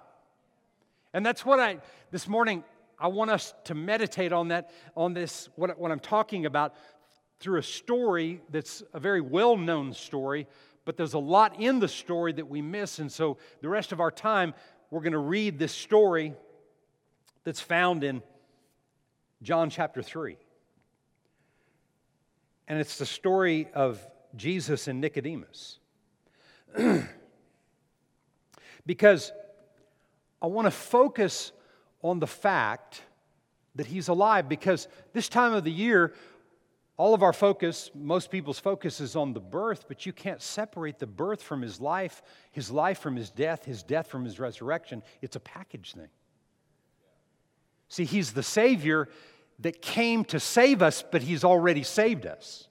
And 1.13 1.25
that's 1.25 1.45
what 1.45 1.59
I, 1.59 1.77
this 2.11 2.27
morning, 2.27 2.63
I 2.99 3.07
want 3.07 3.31
us 3.31 3.53
to 3.65 3.75
meditate 3.75 4.33
on 4.33 4.49
that, 4.49 4.71
on 4.95 5.13
this, 5.13 5.49
what, 5.55 5.79
what 5.79 5.91
I'm 5.91 5.99
talking 5.99 6.45
about, 6.45 6.75
through 7.39 7.59
a 7.59 7.63
story 7.63 8.41
that's 8.49 8.83
a 8.93 8.99
very 8.99 9.21
well 9.21 9.57
known 9.57 9.93
story, 9.93 10.47
but 10.85 10.97
there's 10.97 11.13
a 11.13 11.19
lot 11.19 11.59
in 11.59 11.79
the 11.79 11.87
story 11.87 12.33
that 12.33 12.47
we 12.47 12.61
miss. 12.61 12.99
And 12.99 13.11
so 13.11 13.37
the 13.61 13.69
rest 13.69 13.91
of 13.91 13.99
our 13.99 14.11
time, 14.11 14.53
we're 14.91 15.01
going 15.01 15.13
to 15.13 15.17
read 15.19 15.59
this 15.59 15.73
story 15.73 16.33
that's 17.43 17.61
found 17.61 18.03
in 18.03 18.21
John 19.41 19.69
chapter 19.69 20.01
3. 20.01 20.37
And 22.67 22.79
it's 22.79 22.97
the 22.97 23.05
story 23.05 23.67
of 23.73 23.99
Jesus 24.35 24.87
and 24.87 24.99
Nicodemus. 25.01 25.79
because 28.85 29.31
I 30.41 30.47
want 30.47 30.65
to 30.65 30.71
focus 30.71 31.51
on 32.01 32.19
the 32.19 32.27
fact 32.27 33.01
that 33.75 33.87
he's 33.87 34.07
alive 34.07 34.47
because 34.47 34.87
this 35.13 35.27
time 35.27 35.53
of 35.53 35.63
the 35.63 35.71
year, 35.71 36.13
all 36.97 37.13
of 37.13 37.23
our 37.23 37.33
focus, 37.33 37.91
most 37.93 38.31
people's 38.31 38.59
focus 38.59 39.01
is 39.01 39.15
on 39.17 39.33
the 39.33 39.41
birth, 39.41 39.85
but 39.87 40.05
you 40.05 40.13
can't 40.13 40.41
separate 40.41 40.97
the 40.97 41.07
birth 41.07 41.41
from 41.41 41.61
his 41.61 41.81
life, 41.81 42.21
his 42.53 42.71
life 42.71 42.99
from 42.99 43.17
his 43.17 43.29
death, 43.29 43.65
his 43.65 43.83
death 43.83 44.07
from 44.07 44.23
his 44.23 44.39
resurrection. 44.39 45.03
It's 45.21 45.35
a 45.35 45.41
package 45.41 45.93
thing. 45.93 46.07
See, 47.89 48.05
he's 48.05 48.31
the 48.31 48.43
Savior 48.43 49.09
that 49.59 49.81
came 49.81 50.23
to 50.25 50.39
save 50.39 50.81
us, 50.81 51.03
but 51.09 51.21
he's 51.21 51.43
already 51.43 51.83
saved 51.83 52.25
us. 52.25 52.67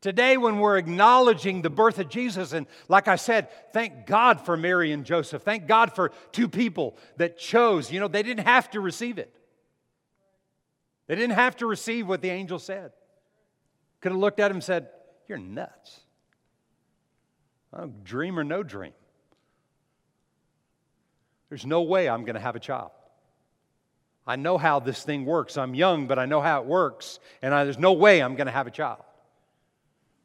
Today, 0.00 0.36
when 0.36 0.60
we're 0.60 0.78
acknowledging 0.78 1.62
the 1.62 1.70
birth 1.70 1.98
of 1.98 2.08
Jesus, 2.08 2.52
and 2.52 2.68
like 2.88 3.08
I 3.08 3.16
said, 3.16 3.48
thank 3.72 4.06
God 4.06 4.40
for 4.40 4.56
Mary 4.56 4.92
and 4.92 5.04
Joseph. 5.04 5.42
Thank 5.42 5.66
God 5.66 5.92
for 5.92 6.12
two 6.30 6.48
people 6.48 6.96
that 7.16 7.36
chose. 7.36 7.90
You 7.90 7.98
know, 7.98 8.06
they 8.06 8.22
didn't 8.22 8.46
have 8.46 8.70
to 8.70 8.80
receive 8.80 9.18
it, 9.18 9.34
they 11.08 11.16
didn't 11.16 11.34
have 11.34 11.56
to 11.56 11.66
receive 11.66 12.06
what 12.06 12.22
the 12.22 12.30
angel 12.30 12.58
said. 12.58 12.92
Could 14.00 14.12
have 14.12 14.20
looked 14.20 14.38
at 14.38 14.50
him 14.50 14.58
and 14.58 14.64
said, 14.64 14.88
You're 15.26 15.38
nuts. 15.38 16.00
Oh, 17.72 17.90
dream 18.04 18.38
or 18.38 18.44
no 18.44 18.62
dream. 18.62 18.92
There's 21.48 21.66
no 21.66 21.82
way 21.82 22.08
I'm 22.08 22.24
going 22.24 22.34
to 22.34 22.40
have 22.40 22.56
a 22.56 22.60
child. 22.60 22.90
I 24.26 24.36
know 24.36 24.58
how 24.58 24.78
this 24.78 25.02
thing 25.02 25.24
works. 25.24 25.56
I'm 25.56 25.74
young, 25.74 26.06
but 26.06 26.18
I 26.18 26.26
know 26.26 26.42
how 26.42 26.60
it 26.60 26.66
works, 26.66 27.18
and 27.40 27.54
I, 27.54 27.64
there's 27.64 27.78
no 27.78 27.94
way 27.94 28.22
I'm 28.22 28.36
going 28.36 28.46
to 28.46 28.52
have 28.52 28.66
a 28.66 28.70
child. 28.70 29.02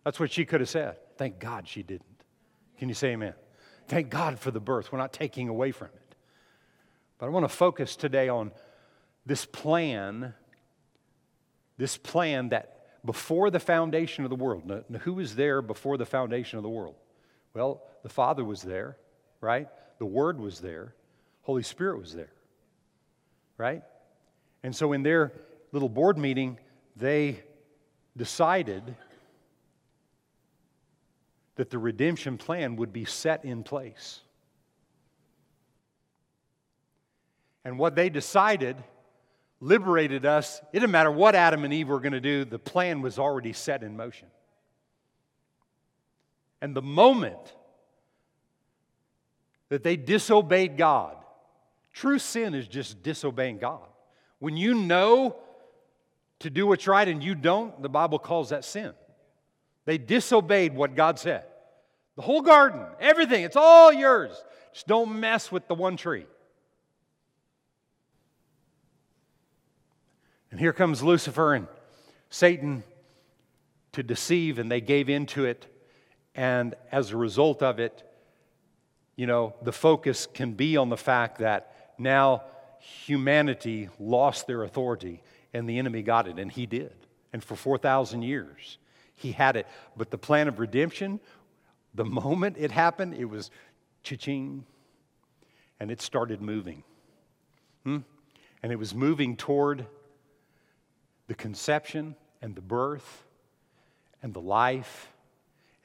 That's 0.03 0.19
what 0.19 0.31
she 0.31 0.43
could 0.43 0.59
have 0.59 0.69
said. 0.69 0.97
Thank 1.17 1.39
God 1.39 1.67
she 1.67 1.83
didn't. 1.83 2.03
Can 2.77 2.89
you 2.89 2.95
say 2.95 3.11
amen? 3.11 3.33
Thank 3.87 4.09
God 4.09 4.39
for 4.39 4.51
the 4.51 4.59
birth. 4.59 4.91
We're 4.91 4.97
not 4.97 5.13
taking 5.13 5.47
away 5.47 5.71
from 5.71 5.87
it. 5.87 6.15
But 7.17 7.27
I 7.27 7.29
want 7.29 7.45
to 7.45 7.55
focus 7.55 7.95
today 7.95 8.27
on 8.27 8.51
this 9.25 9.45
plan, 9.45 10.33
this 11.77 11.97
plan 11.97 12.49
that 12.49 12.99
before 13.05 13.49
the 13.49 13.59
foundation 13.59 14.23
of 14.23 14.29
the 14.29 14.35
world, 14.35 14.65
now, 14.65 14.99
who 14.99 15.13
was 15.13 15.35
there 15.35 15.61
before 15.61 15.97
the 15.97 16.05
foundation 16.05 16.57
of 16.57 16.63
the 16.63 16.69
world? 16.69 16.95
Well, 17.53 17.83
the 18.03 18.09
Father 18.09 18.43
was 18.43 18.61
there, 18.61 18.97
right? 19.41 19.67
The 19.99 20.05
Word 20.05 20.39
was 20.39 20.59
there, 20.59 20.95
Holy 21.41 21.63
Spirit 21.63 21.99
was 21.99 22.13
there, 22.13 22.31
right? 23.57 23.83
And 24.63 24.75
so 24.75 24.93
in 24.93 25.03
their 25.03 25.33
little 25.71 25.89
board 25.89 26.17
meeting, 26.17 26.57
they 26.95 27.43
decided 28.15 28.95
that 31.55 31.69
the 31.69 31.77
redemption 31.77 32.37
plan 32.37 32.77
would 32.77 32.93
be 32.93 33.05
set 33.05 33.45
in 33.45 33.63
place. 33.63 34.21
And 37.65 37.77
what 37.77 37.95
they 37.95 38.09
decided 38.09 38.77
liberated 39.63 40.25
us. 40.25 40.61
It 40.73 40.79
didn't 40.79 40.91
matter 40.91 41.11
what 41.11 41.35
Adam 41.35 41.63
and 41.63 41.73
Eve 41.73 41.87
were 41.87 41.99
going 41.99 42.13
to 42.13 42.21
do, 42.21 42.45
the 42.45 42.59
plan 42.59 43.01
was 43.01 43.17
already 43.17 43.53
set 43.53 43.81
in 43.81 43.95
motion. 43.95 44.27
And 46.61 46.75
the 46.75 46.81
moment 46.81 47.55
that 49.69 49.83
they 49.83 49.95
disobeyed 49.95 50.77
God, 50.77 51.15
true 51.93 52.19
sin 52.19 52.53
is 52.53 52.67
just 52.67 53.03
disobeying 53.03 53.57
God. 53.57 53.87
When 54.39 54.57
you 54.57 54.73
know 54.73 55.37
to 56.39 56.49
do 56.49 56.67
what's 56.67 56.87
right 56.87 57.07
and 57.07 57.23
you 57.23 57.33
don't, 57.33 57.81
the 57.81 57.89
Bible 57.89 58.19
calls 58.19 58.49
that 58.49 58.65
sin. 58.65 58.93
They 59.85 59.97
disobeyed 59.97 60.75
what 60.75 60.95
God 60.95 61.19
said. 61.19 61.45
The 62.15 62.21
whole 62.21 62.41
garden, 62.41 62.85
everything, 62.99 63.43
it's 63.43 63.55
all 63.55 63.91
yours. 63.91 64.31
Just 64.73 64.87
don't 64.87 65.19
mess 65.19 65.51
with 65.51 65.67
the 65.67 65.75
one 65.75 65.97
tree. 65.97 66.25
And 70.53 70.59
here 70.59 70.71
comes 70.71 71.01
Lucifer 71.01 71.55
and 71.55 71.65
Satan 72.29 72.83
to 73.93 74.03
deceive, 74.03 74.59
and 74.59 74.71
they 74.71 74.81
gave 74.81 75.09
into 75.09 75.45
it. 75.45 75.65
And 76.35 76.75
as 76.91 77.09
a 77.09 77.17
result 77.17 77.63
of 77.63 77.79
it, 77.79 78.07
you 79.15 79.25
know, 79.25 79.55
the 79.63 79.71
focus 79.71 80.27
can 80.31 80.53
be 80.53 80.77
on 80.77 80.89
the 80.89 80.95
fact 80.95 81.39
that 81.39 81.95
now 81.97 82.43
humanity 82.77 83.89
lost 83.99 84.45
their 84.45 84.61
authority 84.61 85.23
and 85.55 85.67
the 85.67 85.79
enemy 85.79 86.03
got 86.03 86.27
it, 86.27 86.37
and 86.37 86.51
he 86.51 86.67
did. 86.67 86.93
And 87.33 87.43
for 87.43 87.55
4,000 87.55 88.21
years, 88.21 88.77
he 89.15 89.31
had 89.31 89.55
it. 89.55 89.65
But 89.97 90.11
the 90.11 90.19
plan 90.19 90.47
of 90.47 90.59
redemption, 90.59 91.19
the 91.95 92.05
moment 92.05 92.57
it 92.59 92.69
happened, 92.69 93.15
it 93.15 93.25
was 93.25 93.49
cha-ching, 94.03 94.65
and 95.79 95.89
it 95.89 95.99
started 95.99 96.43
moving. 96.43 96.83
Hmm? 97.85 97.97
And 98.61 98.71
it 98.71 98.77
was 98.77 98.93
moving 98.93 99.35
toward 99.35 99.87
the 101.27 101.35
conception 101.35 102.15
and 102.41 102.55
the 102.55 102.61
birth 102.61 103.23
and 104.21 104.33
the 104.33 104.41
life 104.41 105.11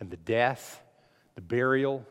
and 0.00 0.10
the 0.10 0.16
death, 0.16 0.82
the 1.34 1.40
burial, 1.40 2.04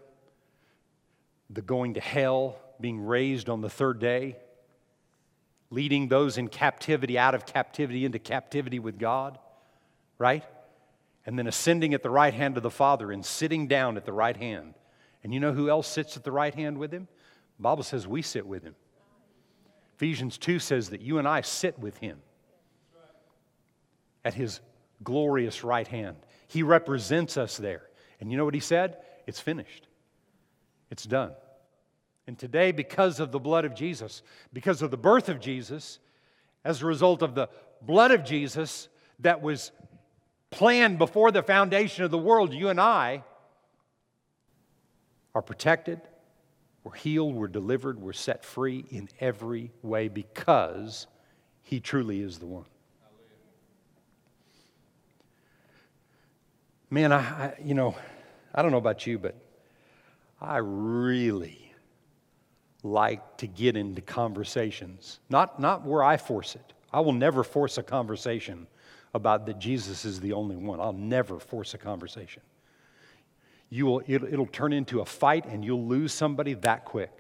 the 1.50 1.62
going 1.62 1.94
to 1.96 2.02
hell, 2.02 2.58
being 2.80 3.00
raised 3.00 3.50
on 3.50 3.62
the 3.62 3.70
third 3.70 4.00
day, 4.00 4.36
leading 5.70 6.08
those 6.08 6.38
in 6.38 6.48
captivity 6.48 7.18
out 7.18 7.36
of 7.36 7.46
captivity 7.46 8.06
into 8.06 8.20
captivity 8.20 8.80
with 8.80 9.00
God, 9.00 9.38
right? 10.18 10.44
and 11.28 11.38
then 11.38 11.46
ascending 11.46 11.94
at 11.94 12.02
the 12.02 12.10
right 12.10 12.34
hand 12.34 12.56
of 12.56 12.64
the 12.64 12.72
Father 12.72 13.12
and 13.12 13.24
sitting 13.24 13.68
down 13.68 13.98
at 13.98 14.06
the 14.06 14.14
right 14.14 14.38
hand. 14.38 14.74
And 15.24 15.34
you 15.34 15.42
know 15.42 15.52
who 15.52 15.70
else 15.70 15.86
sits 15.86 16.16
at 16.16 16.24
the 16.24 16.32
right 16.32 16.56
hand 16.56 16.78
with 16.78 16.92
him? 16.92 17.10
The 17.58 17.64
Bible 17.64 17.84
says 17.84 18.08
we 18.08 18.22
sit 18.22 18.48
with 18.48 18.64
him. 18.64 18.76
Ephesians 19.98 20.38
2 20.38 20.58
says 20.58 20.90
that 20.92 21.02
you 21.02 21.20
and 21.20 21.28
I 21.28 21.42
sit 21.42 21.78
with 21.78 21.98
him 21.98 22.22
at 24.28 24.34
his 24.34 24.60
glorious 25.06 25.64
right 25.64 25.88
hand. 25.88 26.18
He 26.48 26.62
represents 26.62 27.38
us 27.38 27.56
there. 27.56 27.84
And 28.20 28.30
you 28.30 28.38
know 28.38 28.44
what 28.44 28.54
he 28.54 28.60
said? 28.60 28.98
It's 29.26 29.40
finished, 29.40 29.88
it's 30.92 31.06
done. 31.06 31.32
And 32.28 32.38
today, 32.38 32.74
because 32.74 33.22
of 33.22 33.32
the 33.32 33.40
blood 33.40 33.64
of 33.64 33.74
Jesus, 33.74 34.22
because 34.52 34.82
of 34.82 34.92
the 34.92 34.98
birth 34.98 35.30
of 35.30 35.40
Jesus, 35.40 36.00
as 36.66 36.82
a 36.82 36.86
result 36.86 37.22
of 37.22 37.36
the 37.36 37.48
blood 37.82 38.12
of 38.12 38.26
Jesus 38.26 38.90
that 39.20 39.42
was 39.42 39.72
planned 40.50 40.98
before 40.98 41.32
the 41.32 41.42
foundation 41.42 42.04
of 42.04 42.12
the 42.12 42.18
world, 42.18 42.54
you 42.54 42.68
and 42.68 42.82
I 42.82 43.24
are 45.34 45.42
protected, 45.42 46.02
we're 46.84 46.96
healed, 46.96 47.34
we're 47.34 47.48
delivered, 47.48 48.02
we're 48.02 48.12
set 48.12 48.44
free 48.44 48.84
in 48.90 49.08
every 49.22 49.72
way 49.82 50.10
because 50.10 51.08
He 51.62 51.80
truly 51.80 52.20
is 52.20 52.40
the 52.40 52.46
one. 52.46 52.66
Man, 56.90 57.12
I, 57.12 57.18
I 57.18 57.54
you 57.64 57.74
know, 57.74 57.96
I 58.54 58.62
don't 58.62 58.72
know 58.72 58.78
about 58.78 59.06
you, 59.06 59.20
but 59.20 59.36
I 60.40 60.58
really 60.58 61.74
like 62.84 63.38
to 63.38 63.48
get 63.48 63.76
into 63.76 64.02
conversations. 64.02 65.20
Not, 65.30 65.60
not 65.60 65.86
where 65.86 66.04
I 66.04 66.18
force 66.18 66.56
it. 66.56 66.74
I 66.92 67.02
will 67.02 67.14
never 67.14 67.44
force 67.44 67.78
a 67.78 67.84
conversation 67.84 68.68
about 69.14 69.46
that 69.48 69.60
Jesus 69.60 70.06
is 70.06 70.20
the 70.20 70.34
only 70.34 70.56
one. 70.56 70.80
I'll 70.80 70.94
never 70.94 71.40
force 71.40 71.74
a 71.74 71.78
conversation. 71.78 72.42
You 73.70 73.86
will, 73.86 74.02
it'll, 74.08 74.32
it'll 74.32 74.46
turn 74.46 74.72
into 74.72 75.02
a 75.02 75.06
fight 75.06 75.46
and 75.46 75.66
you'll 75.66 75.86
lose 75.86 76.14
somebody 76.14 76.54
that 76.54 76.86
quick. 76.86 77.12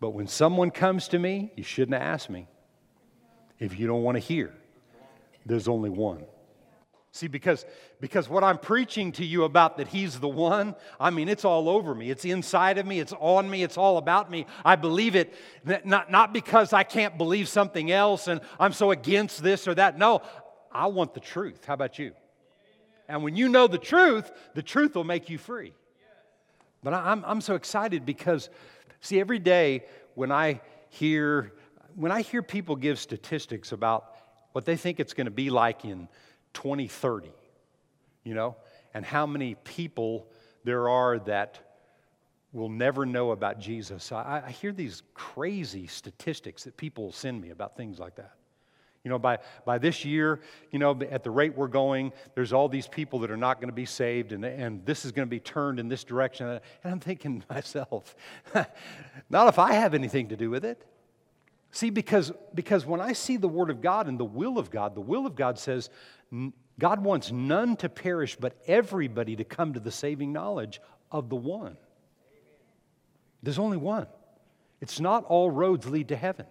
But 0.00 0.10
when 0.10 0.26
someone 0.26 0.70
comes 0.70 1.08
to 1.08 1.18
me, 1.18 1.52
you 1.56 1.64
shouldn't 1.64 2.00
ask 2.00 2.28
me 2.28 2.46
if 3.58 3.78
you 3.78 3.86
don't 3.86 4.02
want 4.02 4.16
to 4.16 4.20
hear. 4.20 4.52
There's 5.46 5.66
only 5.66 5.90
one. 5.90 6.24
See, 7.14 7.28
because, 7.28 7.66
because 8.00 8.26
what 8.26 8.42
I'm 8.42 8.56
preaching 8.56 9.12
to 9.12 9.24
you 9.24 9.44
about 9.44 9.76
that 9.76 9.88
He's 9.88 10.18
the 10.18 10.28
one, 10.28 10.74
I 10.98 11.10
mean, 11.10 11.28
it's 11.28 11.44
all 11.44 11.68
over 11.68 11.94
me. 11.94 12.10
It's 12.10 12.24
inside 12.24 12.78
of 12.78 12.86
me. 12.86 13.00
It's 13.00 13.12
on 13.20 13.50
me. 13.50 13.62
It's 13.62 13.76
all 13.76 13.98
about 13.98 14.30
me. 14.30 14.46
I 14.64 14.76
believe 14.76 15.14
it, 15.14 15.34
not, 15.84 16.10
not 16.10 16.32
because 16.32 16.72
I 16.72 16.84
can't 16.84 17.18
believe 17.18 17.48
something 17.48 17.90
else 17.90 18.28
and 18.28 18.40
I'm 18.58 18.72
so 18.72 18.92
against 18.92 19.42
this 19.42 19.68
or 19.68 19.74
that. 19.74 19.98
No, 19.98 20.22
I 20.72 20.86
want 20.86 21.12
the 21.12 21.20
truth. 21.20 21.66
How 21.66 21.74
about 21.74 21.98
you? 21.98 22.12
And 23.08 23.22
when 23.22 23.36
you 23.36 23.50
know 23.50 23.66
the 23.66 23.76
truth, 23.76 24.32
the 24.54 24.62
truth 24.62 24.94
will 24.94 25.04
make 25.04 25.28
you 25.28 25.36
free. 25.36 25.74
But 26.82 26.94
I'm, 26.94 27.22
I'm 27.26 27.42
so 27.42 27.56
excited 27.56 28.06
because, 28.06 28.48
see, 29.00 29.20
every 29.20 29.38
day 29.38 29.84
when 30.14 30.32
I 30.32 30.62
hear 30.88 31.52
when 31.94 32.10
I 32.10 32.22
hear 32.22 32.42
people 32.42 32.74
give 32.74 32.98
statistics 32.98 33.72
about 33.72 34.16
what 34.52 34.64
they 34.64 34.76
think 34.76 34.98
it's 34.98 35.12
going 35.12 35.26
to 35.26 35.30
be 35.30 35.50
like 35.50 35.84
in 35.84 36.08
2030, 36.54 37.30
you 38.24 38.34
know, 38.34 38.56
and 38.94 39.04
how 39.04 39.26
many 39.26 39.54
people 39.54 40.28
there 40.64 40.88
are 40.88 41.18
that 41.20 41.58
will 42.52 42.68
never 42.68 43.06
know 43.06 43.30
about 43.30 43.58
Jesus. 43.58 44.12
I, 44.12 44.42
I 44.46 44.50
hear 44.50 44.72
these 44.72 45.02
crazy 45.14 45.86
statistics 45.86 46.64
that 46.64 46.76
people 46.76 47.10
send 47.12 47.40
me 47.40 47.50
about 47.50 47.76
things 47.76 47.98
like 47.98 48.16
that. 48.16 48.34
You 49.04 49.10
know, 49.10 49.18
by, 49.18 49.38
by 49.64 49.78
this 49.78 50.04
year, 50.04 50.40
you 50.70 50.78
know, 50.78 50.96
at 51.10 51.24
the 51.24 51.30
rate 51.30 51.56
we're 51.56 51.66
going, 51.66 52.12
there's 52.36 52.52
all 52.52 52.68
these 52.68 52.86
people 52.86 53.18
that 53.20 53.32
are 53.32 53.36
not 53.36 53.56
going 53.56 53.68
to 53.68 53.74
be 53.74 53.86
saved, 53.86 54.30
and, 54.30 54.44
and 54.44 54.86
this 54.86 55.04
is 55.04 55.10
going 55.10 55.26
to 55.26 55.30
be 55.30 55.40
turned 55.40 55.80
in 55.80 55.88
this 55.88 56.04
direction. 56.04 56.46
And 56.46 56.60
I'm 56.84 57.00
thinking 57.00 57.40
to 57.40 57.46
myself, 57.52 58.14
not 59.30 59.48
if 59.48 59.58
I 59.58 59.72
have 59.72 59.94
anything 59.94 60.28
to 60.28 60.36
do 60.36 60.50
with 60.50 60.64
it. 60.64 60.86
See, 61.72 61.90
because, 61.90 62.30
because 62.54 62.84
when 62.86 63.00
I 63.00 63.14
see 63.14 63.38
the 63.38 63.48
Word 63.48 63.70
of 63.70 63.80
God 63.80 64.06
and 64.06 64.20
the 64.20 64.26
will 64.26 64.58
of 64.58 64.70
God, 64.70 64.94
the 64.94 65.00
will 65.00 65.26
of 65.26 65.34
God 65.34 65.58
says 65.58 65.90
God 66.78 67.04
wants 67.04 67.30
none 67.30 67.76
to 67.76 67.88
perish, 67.88 68.36
but 68.36 68.56
everybody 68.66 69.36
to 69.36 69.44
come 69.44 69.74
to 69.74 69.80
the 69.80 69.90
saving 69.90 70.32
knowledge 70.32 70.80
of 71.10 71.28
the 71.28 71.36
one. 71.36 71.76
There's 73.42 73.58
only 73.58 73.76
one. 73.76 74.06
It's 74.80 74.98
not 74.98 75.24
all 75.24 75.50
roads 75.50 75.86
lead 75.88 76.08
to 76.08 76.16
heaven 76.16 76.46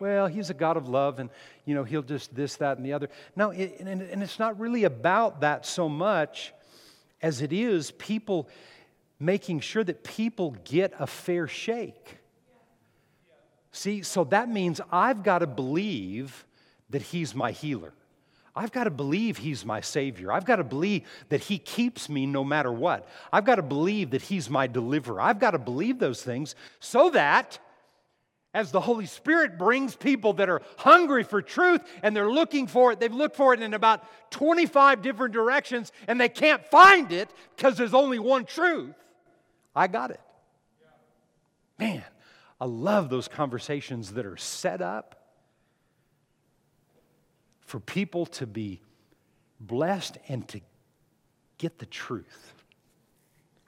well, 0.00 0.26
he's 0.26 0.50
a 0.50 0.54
God 0.54 0.76
of 0.76 0.88
love 0.88 1.18
and, 1.18 1.30
you 1.66 1.74
know, 1.74 1.84
he'll 1.84 2.02
just 2.02 2.34
this, 2.34 2.56
that, 2.56 2.78
and 2.78 2.86
the 2.86 2.94
other. 2.94 3.08
No, 3.36 3.50
it, 3.50 3.76
and, 3.80 4.02
and 4.02 4.22
it's 4.22 4.38
not 4.38 4.58
really 4.58 4.84
about 4.84 5.42
that 5.42 5.66
so 5.66 5.88
much 5.88 6.52
as 7.22 7.42
it 7.42 7.52
is 7.52 7.90
people 7.92 8.48
making 9.18 9.60
sure 9.60 9.84
that 9.84 10.02
people 10.02 10.56
get 10.64 10.94
a 10.98 11.06
fair 11.06 11.46
shake. 11.46 12.16
See, 13.72 14.02
so 14.02 14.24
that 14.24 14.48
means 14.48 14.80
I've 14.90 15.22
got 15.22 15.40
to 15.40 15.46
believe 15.46 16.46
that 16.88 17.02
he's 17.02 17.34
my 17.34 17.52
healer. 17.52 17.92
I've 18.54 18.72
got 18.72 18.84
to 18.84 18.90
believe 18.90 19.38
He's 19.38 19.64
my 19.64 19.80
Savior. 19.80 20.32
I've 20.32 20.44
got 20.44 20.56
to 20.56 20.64
believe 20.64 21.02
that 21.28 21.44
He 21.44 21.58
keeps 21.58 22.08
me 22.08 22.26
no 22.26 22.44
matter 22.44 22.72
what. 22.72 23.08
I've 23.32 23.44
got 23.44 23.56
to 23.56 23.62
believe 23.62 24.10
that 24.10 24.22
He's 24.22 24.50
my 24.50 24.66
deliverer. 24.66 25.20
I've 25.20 25.38
got 25.38 25.52
to 25.52 25.58
believe 25.58 25.98
those 25.98 26.22
things 26.22 26.54
so 26.80 27.10
that 27.10 27.58
as 28.52 28.72
the 28.72 28.80
Holy 28.80 29.06
Spirit 29.06 29.58
brings 29.58 29.94
people 29.94 30.32
that 30.34 30.48
are 30.48 30.60
hungry 30.76 31.22
for 31.22 31.40
truth 31.40 31.82
and 32.02 32.16
they're 32.16 32.30
looking 32.30 32.66
for 32.66 32.90
it, 32.90 32.98
they've 32.98 33.14
looked 33.14 33.36
for 33.36 33.54
it 33.54 33.62
in 33.62 33.74
about 33.74 34.04
25 34.32 35.02
different 35.02 35.32
directions 35.32 35.92
and 36.08 36.20
they 36.20 36.28
can't 36.28 36.64
find 36.66 37.12
it 37.12 37.30
because 37.56 37.76
there's 37.76 37.94
only 37.94 38.18
one 38.18 38.44
truth. 38.44 38.94
I 39.74 39.86
got 39.86 40.10
it. 40.10 40.20
Man, 41.78 42.04
I 42.60 42.64
love 42.64 43.08
those 43.08 43.28
conversations 43.28 44.12
that 44.12 44.26
are 44.26 44.36
set 44.36 44.82
up 44.82 45.19
for 47.70 47.78
people 47.78 48.26
to 48.26 48.48
be 48.48 48.80
blessed 49.60 50.18
and 50.26 50.48
to 50.48 50.60
get 51.56 51.78
the 51.78 51.86
truth. 51.86 52.52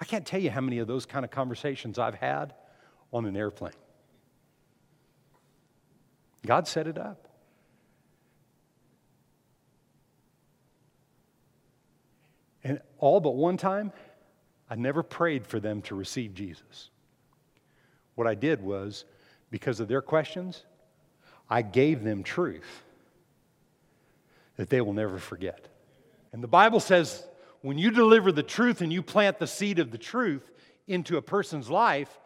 I 0.00 0.04
can't 0.04 0.26
tell 0.26 0.40
you 0.40 0.50
how 0.50 0.60
many 0.60 0.80
of 0.80 0.88
those 0.88 1.06
kind 1.06 1.24
of 1.24 1.30
conversations 1.30 2.00
I've 2.00 2.16
had 2.16 2.52
on 3.12 3.26
an 3.26 3.36
airplane. 3.36 3.70
God 6.44 6.66
set 6.66 6.88
it 6.88 6.98
up. 6.98 7.28
And 12.64 12.80
all 12.98 13.20
but 13.20 13.36
one 13.36 13.56
time, 13.56 13.92
I 14.68 14.74
never 14.74 15.04
prayed 15.04 15.46
for 15.46 15.60
them 15.60 15.80
to 15.82 15.94
receive 15.94 16.34
Jesus. 16.34 16.90
What 18.16 18.26
I 18.26 18.34
did 18.34 18.60
was, 18.62 19.04
because 19.52 19.78
of 19.78 19.86
their 19.86 20.02
questions, 20.02 20.64
I 21.48 21.62
gave 21.62 22.02
them 22.02 22.24
truth 22.24 22.82
that 24.62 24.70
they 24.70 24.80
will 24.80 24.92
never 24.92 25.18
forget. 25.18 25.66
And 26.32 26.40
the 26.40 26.46
Bible 26.46 26.78
says 26.78 27.26
when 27.62 27.78
you 27.78 27.90
deliver 27.90 28.30
the 28.30 28.44
truth 28.44 28.80
and 28.80 28.92
you 28.92 29.02
plant 29.02 29.40
the 29.40 29.46
seed 29.48 29.80
of 29.80 29.90
the 29.90 29.98
truth 29.98 30.52
into 30.86 31.16
a 31.16 31.22
person's 31.22 31.68
life, 31.68 32.20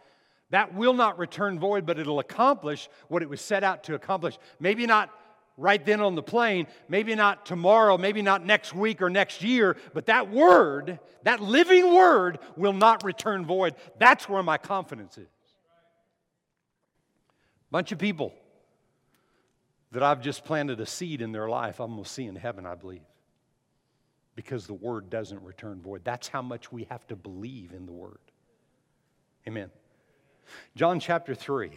that 0.51 0.75
will 0.75 0.93
not 0.93 1.19
return 1.19 1.59
void, 1.59 1.87
but 1.87 1.99
it'll 1.99 2.19
accomplish 2.19 2.91
what 3.09 3.23
it 3.23 3.31
was 3.31 3.41
set 3.41 3.65
out 3.65 3.85
to 3.85 3.95
accomplish. 3.95 4.37
Maybe 4.61 4.85
not 4.85 5.09
right 5.57 5.83
then 5.83 6.03
on 6.03 6.15
the 6.15 6.23
plane, 6.23 6.67
maybe 6.91 7.15
not 7.15 7.47
tomorrow, 7.47 7.97
maybe 7.97 8.21
not 8.21 8.45
next 8.45 8.75
week 8.75 9.01
or 9.01 9.09
next 9.09 9.43
year, 9.43 9.75
but 9.95 10.05
that 10.05 10.31
word, 10.31 10.99
that 11.23 11.41
living 11.41 11.95
word, 11.95 12.39
will 12.55 12.75
not 12.75 13.03
return 13.03 13.47
void. 13.47 13.75
That's 13.99 14.29
where 14.29 14.43
my 14.43 14.59
confidence 14.59 15.17
is. 15.17 15.29
Bunch 17.71 17.93
of 17.93 17.99
people 17.99 18.35
that 19.93 20.03
I've 20.03 20.21
just 20.21 20.45
planted 20.45 20.81
a 20.81 20.87
seed 20.87 21.23
in 21.23 21.33
their 21.33 21.49
life, 21.49 21.81
I'm 21.81 21.93
going 21.93 22.05
to 22.05 22.09
see 22.09 22.25
in 22.25 22.37
heaven, 22.37 22.67
I 22.67 22.75
believe. 22.75 23.03
Because 24.35 24.67
the 24.67 24.75
word 24.75 25.09
doesn't 25.09 25.43
return 25.43 25.81
void. 25.81 26.03
That's 26.05 26.29
how 26.29 26.43
much 26.43 26.71
we 26.71 26.85
have 26.91 27.07
to 27.09 27.17
believe 27.17 27.73
in 27.73 27.87
the 27.87 27.93
word. 27.93 28.19
Amen. 29.49 29.71
John 30.75 31.01
chapter 31.01 31.35
3 31.35 31.71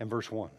and 0.00 0.10
verse 0.10 0.30
1. 0.30 0.50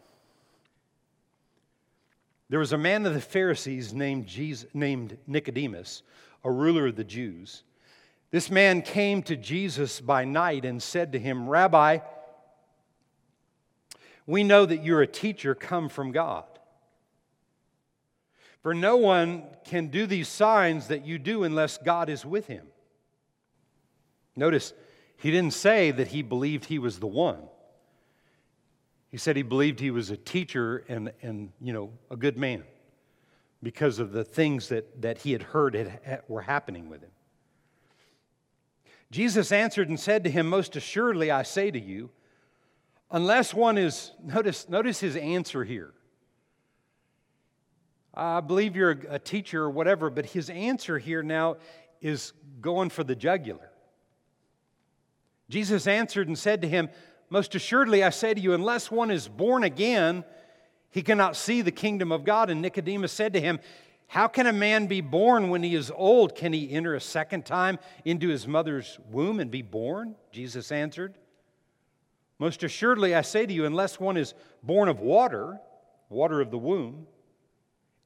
There 2.49 2.59
was 2.59 2.73
a 2.73 2.77
man 2.77 3.05
of 3.05 3.13
the 3.13 3.21
Pharisees 3.21 3.93
named, 3.93 4.27
Jesus, 4.27 4.69
named 4.73 5.17
Nicodemus, 5.25 6.03
a 6.43 6.51
ruler 6.51 6.87
of 6.87 6.95
the 6.95 7.03
Jews. 7.03 7.63
This 8.29 8.49
man 8.49 8.81
came 8.81 9.23
to 9.23 9.35
Jesus 9.35 10.01
by 10.01 10.25
night 10.25 10.65
and 10.65 10.81
said 10.81 11.13
to 11.13 11.19
him, 11.19 11.49
Rabbi, 11.49 11.99
we 14.25 14.43
know 14.43 14.65
that 14.65 14.83
you're 14.83 15.01
a 15.01 15.07
teacher 15.07 15.55
come 15.55 15.89
from 15.89 16.11
God. 16.11 16.45
For 18.61 18.73
no 18.73 18.97
one 18.97 19.43
can 19.65 19.87
do 19.87 20.05
these 20.05 20.27
signs 20.27 20.87
that 20.87 21.05
you 21.05 21.17
do 21.17 21.43
unless 21.43 21.77
God 21.77 22.09
is 22.09 22.25
with 22.25 22.47
him. 22.47 22.67
Notice, 24.35 24.73
he 25.17 25.31
didn't 25.31 25.53
say 25.53 25.91
that 25.91 26.07
he 26.09 26.21
believed 26.21 26.65
he 26.65 26.79
was 26.79 26.99
the 26.99 27.07
one. 27.07 27.41
He 29.09 29.17
said 29.17 29.35
he 29.35 29.41
believed 29.41 29.79
he 29.79 29.91
was 29.91 30.09
a 30.09 30.17
teacher 30.17 30.83
and, 30.87 31.11
and 31.21 31.51
you 31.59 31.73
know, 31.73 31.91
a 32.09 32.15
good 32.15 32.37
man. 32.37 32.63
because 33.63 33.99
of 33.99 34.11
the 34.11 34.23
things 34.23 34.69
that, 34.69 35.01
that 35.01 35.19
he 35.19 35.31
had 35.31 35.43
heard 35.43 35.75
had, 35.75 36.23
were 36.27 36.41
happening 36.41 36.89
with 36.89 37.01
him. 37.01 37.11
Jesus 39.11 39.51
answered 39.51 39.89
and 39.89 39.99
said 39.99 40.23
to 40.23 40.31
him, 40.31 40.47
Most 40.47 40.75
assuredly 40.75 41.29
I 41.29 41.43
say 41.43 41.69
to 41.69 41.79
you, 41.79 42.09
unless 43.11 43.53
one 43.53 43.77
is, 43.77 44.11
notice, 44.23 44.67
notice 44.69 44.99
his 44.99 45.15
answer 45.15 45.63
here. 45.63 45.93
I 48.13 48.41
believe 48.41 48.75
you're 48.75 48.99
a 49.09 49.19
teacher 49.19 49.63
or 49.63 49.69
whatever, 49.69 50.09
but 50.09 50.25
his 50.25 50.49
answer 50.49 50.97
here 50.97 51.23
now 51.23 51.57
is 52.01 52.33
going 52.59 52.89
for 52.89 53.03
the 53.03 53.15
jugular. 53.15 53.69
Jesus 55.49 55.87
answered 55.87 56.27
and 56.27 56.37
said 56.37 56.61
to 56.61 56.67
him, 56.67 56.89
Most 57.29 57.55
assuredly 57.55 58.03
I 58.03 58.09
say 58.09 58.33
to 58.33 58.39
you, 58.39 58.53
unless 58.53 58.91
one 58.91 59.11
is 59.11 59.27
born 59.27 59.63
again, 59.63 60.23
he 60.89 61.01
cannot 61.01 61.35
see 61.35 61.61
the 61.61 61.71
kingdom 61.71 62.11
of 62.11 62.25
God. 62.25 62.49
And 62.49 62.61
Nicodemus 62.61 63.13
said 63.13 63.33
to 63.33 63.41
him, 63.41 63.59
How 64.07 64.27
can 64.27 64.45
a 64.45 64.53
man 64.53 64.87
be 64.87 65.01
born 65.01 65.49
when 65.49 65.63
he 65.63 65.75
is 65.75 65.91
old? 65.93 66.35
Can 66.35 66.51
he 66.51 66.71
enter 66.71 66.95
a 66.95 67.01
second 67.01 67.45
time 67.45 67.79
into 68.03 68.27
his 68.27 68.47
mother's 68.47 68.99
womb 69.09 69.39
and 69.39 69.49
be 69.49 69.61
born? 69.61 70.15
Jesus 70.31 70.71
answered, 70.71 71.15
Most 72.41 72.63
assuredly, 72.63 73.13
I 73.13 73.21
say 73.21 73.45
to 73.45 73.53
you, 73.53 73.65
unless 73.65 73.99
one 73.99 74.17
is 74.17 74.33
born 74.63 74.89
of 74.89 74.99
water, 74.99 75.59
water 76.09 76.41
of 76.41 76.49
the 76.49 76.57
womb, 76.57 77.05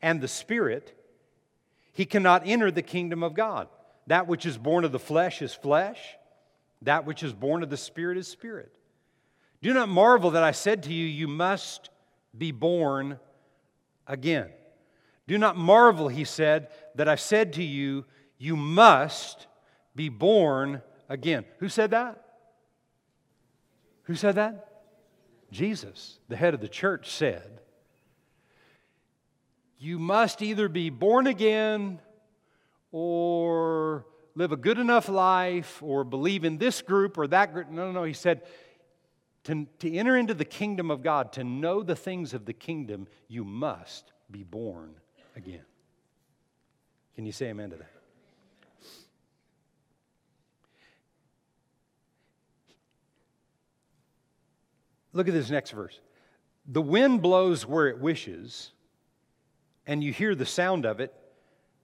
and 0.01 0.19
the 0.19 0.27
Spirit, 0.27 0.93
he 1.93 2.03
cannot 2.03 2.45
enter 2.45 2.69
the 2.69 2.81
kingdom 2.81 3.23
of 3.23 3.33
God. 3.33 3.69
That 4.07 4.27
which 4.27 4.45
is 4.45 4.57
born 4.57 4.83
of 4.83 4.91
the 4.91 4.99
flesh 4.99 5.41
is 5.41 5.53
flesh, 5.53 6.17
that 6.81 7.05
which 7.05 7.23
is 7.23 7.31
born 7.31 7.63
of 7.63 7.69
the 7.69 7.77
Spirit 7.77 8.17
is 8.17 8.27
spirit. 8.27 8.77
Do 9.61 9.73
not 9.73 9.87
marvel 9.87 10.31
that 10.31 10.43
I 10.43 10.51
said 10.51 10.83
to 10.83 10.93
you, 10.93 11.05
You 11.05 11.29
must 11.29 11.89
be 12.37 12.51
born 12.51 13.17
again. 14.05 14.49
Do 15.27 15.37
not 15.37 15.55
marvel, 15.55 16.09
he 16.09 16.25
said, 16.25 16.67
that 16.95 17.07
I 17.07 17.15
said 17.15 17.53
to 17.53 17.63
you, 17.63 18.03
You 18.37 18.57
must 18.57 19.47
be 19.95 20.09
born 20.09 20.81
again. 21.07 21.45
Who 21.59 21.69
said 21.69 21.91
that? 21.91 22.24
Who 24.05 24.15
said 24.15 24.35
that? 24.35 24.83
Jesus, 25.51 26.19
the 26.27 26.35
head 26.35 26.53
of 26.53 26.61
the 26.61 26.67
church, 26.67 27.09
said, 27.09 27.61
You 29.77 29.99
must 29.99 30.41
either 30.41 30.67
be 30.67 30.89
born 30.89 31.27
again 31.27 31.99
or 32.91 34.05
live 34.35 34.51
a 34.51 34.57
good 34.57 34.79
enough 34.79 35.07
life 35.07 35.81
or 35.81 36.03
believe 36.03 36.43
in 36.43 36.57
this 36.57 36.81
group 36.81 37.17
or 37.17 37.27
that 37.27 37.53
group. 37.53 37.69
No, 37.69 37.85
no, 37.87 37.91
no. 37.91 38.03
He 38.03 38.13
said, 38.13 38.41
to, 39.45 39.67
to 39.79 39.95
enter 39.95 40.17
into 40.17 40.33
the 40.33 40.45
kingdom 40.45 40.91
of 40.91 41.03
God, 41.03 41.31
to 41.33 41.43
know 41.43 41.83
the 41.83 41.95
things 41.95 42.33
of 42.33 42.45
the 42.45 42.53
kingdom, 42.53 43.07
you 43.27 43.43
must 43.43 44.11
be 44.29 44.43
born 44.43 44.95
again. 45.35 45.65
Can 47.15 47.25
you 47.25 47.31
say 47.31 47.47
amen 47.47 47.69
to 47.69 47.77
that? 47.77 47.94
Look 55.15 55.29
at 55.29 55.33
this 55.33 55.49
next 55.49 55.71
verse. 55.71 55.97
The 56.67 56.81
wind 56.81 57.21
blows 57.21 57.65
where 57.65 57.87
it 57.87 57.99
wishes, 57.99 58.73
and 59.87 60.03
you 60.03 60.11
hear 60.11 60.35
the 60.35 60.45
sound 60.45 60.85
of 60.85 60.99
it, 60.99 61.13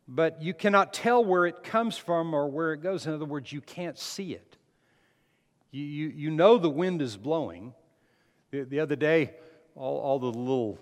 but 0.06 0.42
you 0.42 0.54
cannot 0.54 0.94
tell 0.94 1.24
where 1.24 1.46
it 1.46 1.64
comes 1.64 1.96
from 1.96 2.34
or 2.34 2.50
where 2.50 2.74
it 2.74 2.82
goes. 2.82 3.08
In 3.08 3.14
other 3.14 3.24
words, 3.24 3.54
you 3.54 3.62
can't 3.62 3.98
see 3.98 4.34
it. 4.34 4.58
You, 5.72 5.86
you, 5.86 6.08
you 6.10 6.30
know 6.30 6.58
the 6.58 6.70
wind 6.70 7.02
is 7.02 7.16
blowing. 7.16 7.74
The, 8.52 8.64
the 8.64 8.82
other 8.82 8.98
day, 8.98 9.32
all, 9.76 10.00
all 10.00 10.20
the 10.20 10.26
little 10.26 10.78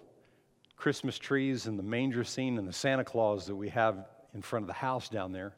Christmas 0.75 1.19
trees 1.19 1.67
and 1.67 1.77
the 1.77 1.83
manger 1.83 2.23
scene 2.23 2.57
and 2.57 2.67
the 2.67 2.73
Santa 2.73 3.03
Claus 3.03 3.45
that 3.45 3.55
we 3.55 3.69
have 3.69 4.07
in 4.33 4.41
front 4.41 4.63
of 4.63 4.67
the 4.67 4.73
house 4.73 5.07
down 5.07 5.33
there, 5.33 5.53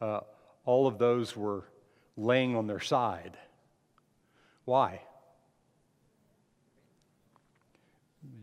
uh, 0.00 0.20
all 0.64 0.86
of 0.86 0.96
those 0.96 1.36
were 1.36 1.64
laying 2.16 2.54
on 2.54 2.68
their 2.68 2.78
side. 2.78 3.36
Why? 4.64 5.00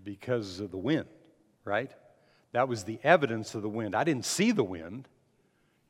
Because 0.04 0.60
of 0.60 0.72
the 0.72 0.78
wind, 0.78 1.06
right? 1.64 1.92
That 2.54 2.68
was 2.68 2.84
the 2.84 3.00
evidence 3.04 3.56
of 3.56 3.62
the 3.62 3.70
wind. 3.70 3.96
I 3.96 4.04
didn't 4.04 4.26
see 4.26 4.52
the 4.52 4.64
wind. 4.64 5.08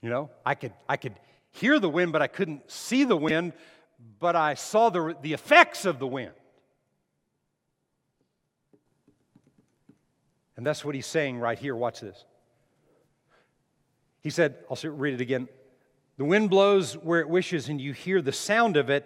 You 0.02 0.10
know, 0.10 0.30
I 0.45 0.56
could, 0.56 0.73
I 0.88 0.97
could 0.97 1.15
hear 1.52 1.80
the 1.80 1.89
wind, 1.89 2.12
but 2.12 2.21
I 2.21 2.28
couldn't 2.28 2.69
see 2.69 3.04
the 3.04 3.17
wind 3.17 3.54
but 4.19 4.36
I 4.36 4.54
saw 4.54 4.89
the, 4.89 5.15
the 5.21 5.34
effects 5.34 5.86
of 5.86 6.00
the 6.00 6.08
wind. 6.08 6.32
And 10.56 10.65
that's 10.65 10.84
what 10.84 10.95
he's 10.95 11.06
saying 11.06 11.39
right 11.39 11.58
here. 11.58 11.76
Watch 11.76 12.02
this. 12.02 12.23
He 14.21 14.30
said, 14.30 14.56
I'll 14.69 14.91
read 14.91 15.13
it 15.13 15.21
again. 15.21 15.47
The 16.17 16.26
wind 16.26 16.50
blows 16.50 16.93
where 16.93 17.19
it 17.19 17.30
wishes, 17.30 17.69
and 17.69 17.80
you 17.80 17.93
hear 17.93 18.21
the 18.21 18.32
sound 18.32 18.76
of 18.76 18.89
it, 18.89 19.06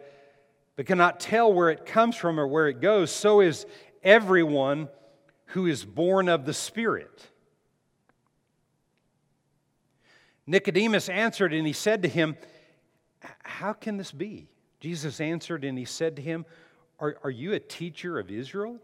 but 0.77 0.85
cannot 0.85 1.19
tell 1.19 1.51
where 1.51 1.69
it 1.69 1.85
comes 1.85 2.15
from 2.15 2.39
or 2.39 2.47
where 2.47 2.69
it 2.69 2.79
goes. 2.79 3.11
So 3.11 3.41
is 3.41 3.65
everyone 4.03 4.89
who 5.47 5.65
is 5.67 5.83
born 5.83 6.29
of 6.29 6.45
the 6.45 6.53
Spirit. 6.53 7.27
Nicodemus 10.47 11.09
answered, 11.09 11.53
and 11.53 11.67
he 11.67 11.73
said 11.73 12.01
to 12.01 12.07
him, 12.07 12.35
How 13.43 13.73
can 13.73 13.97
this 13.97 14.11
be? 14.11 14.49
Jesus 14.79 15.21
answered 15.21 15.63
and 15.63 15.77
he 15.77 15.85
said 15.85 16.15
to 16.15 16.21
him, 16.21 16.45
Are, 16.99 17.17
are 17.23 17.29
you 17.29 17.53
a 17.53 17.59
teacher 17.59 18.19
of 18.19 18.31
Israel 18.31 18.79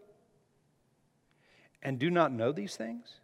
and 1.82 2.00
do 2.00 2.10
not 2.10 2.32
know 2.32 2.52
these 2.52 2.76
things? 2.76 3.20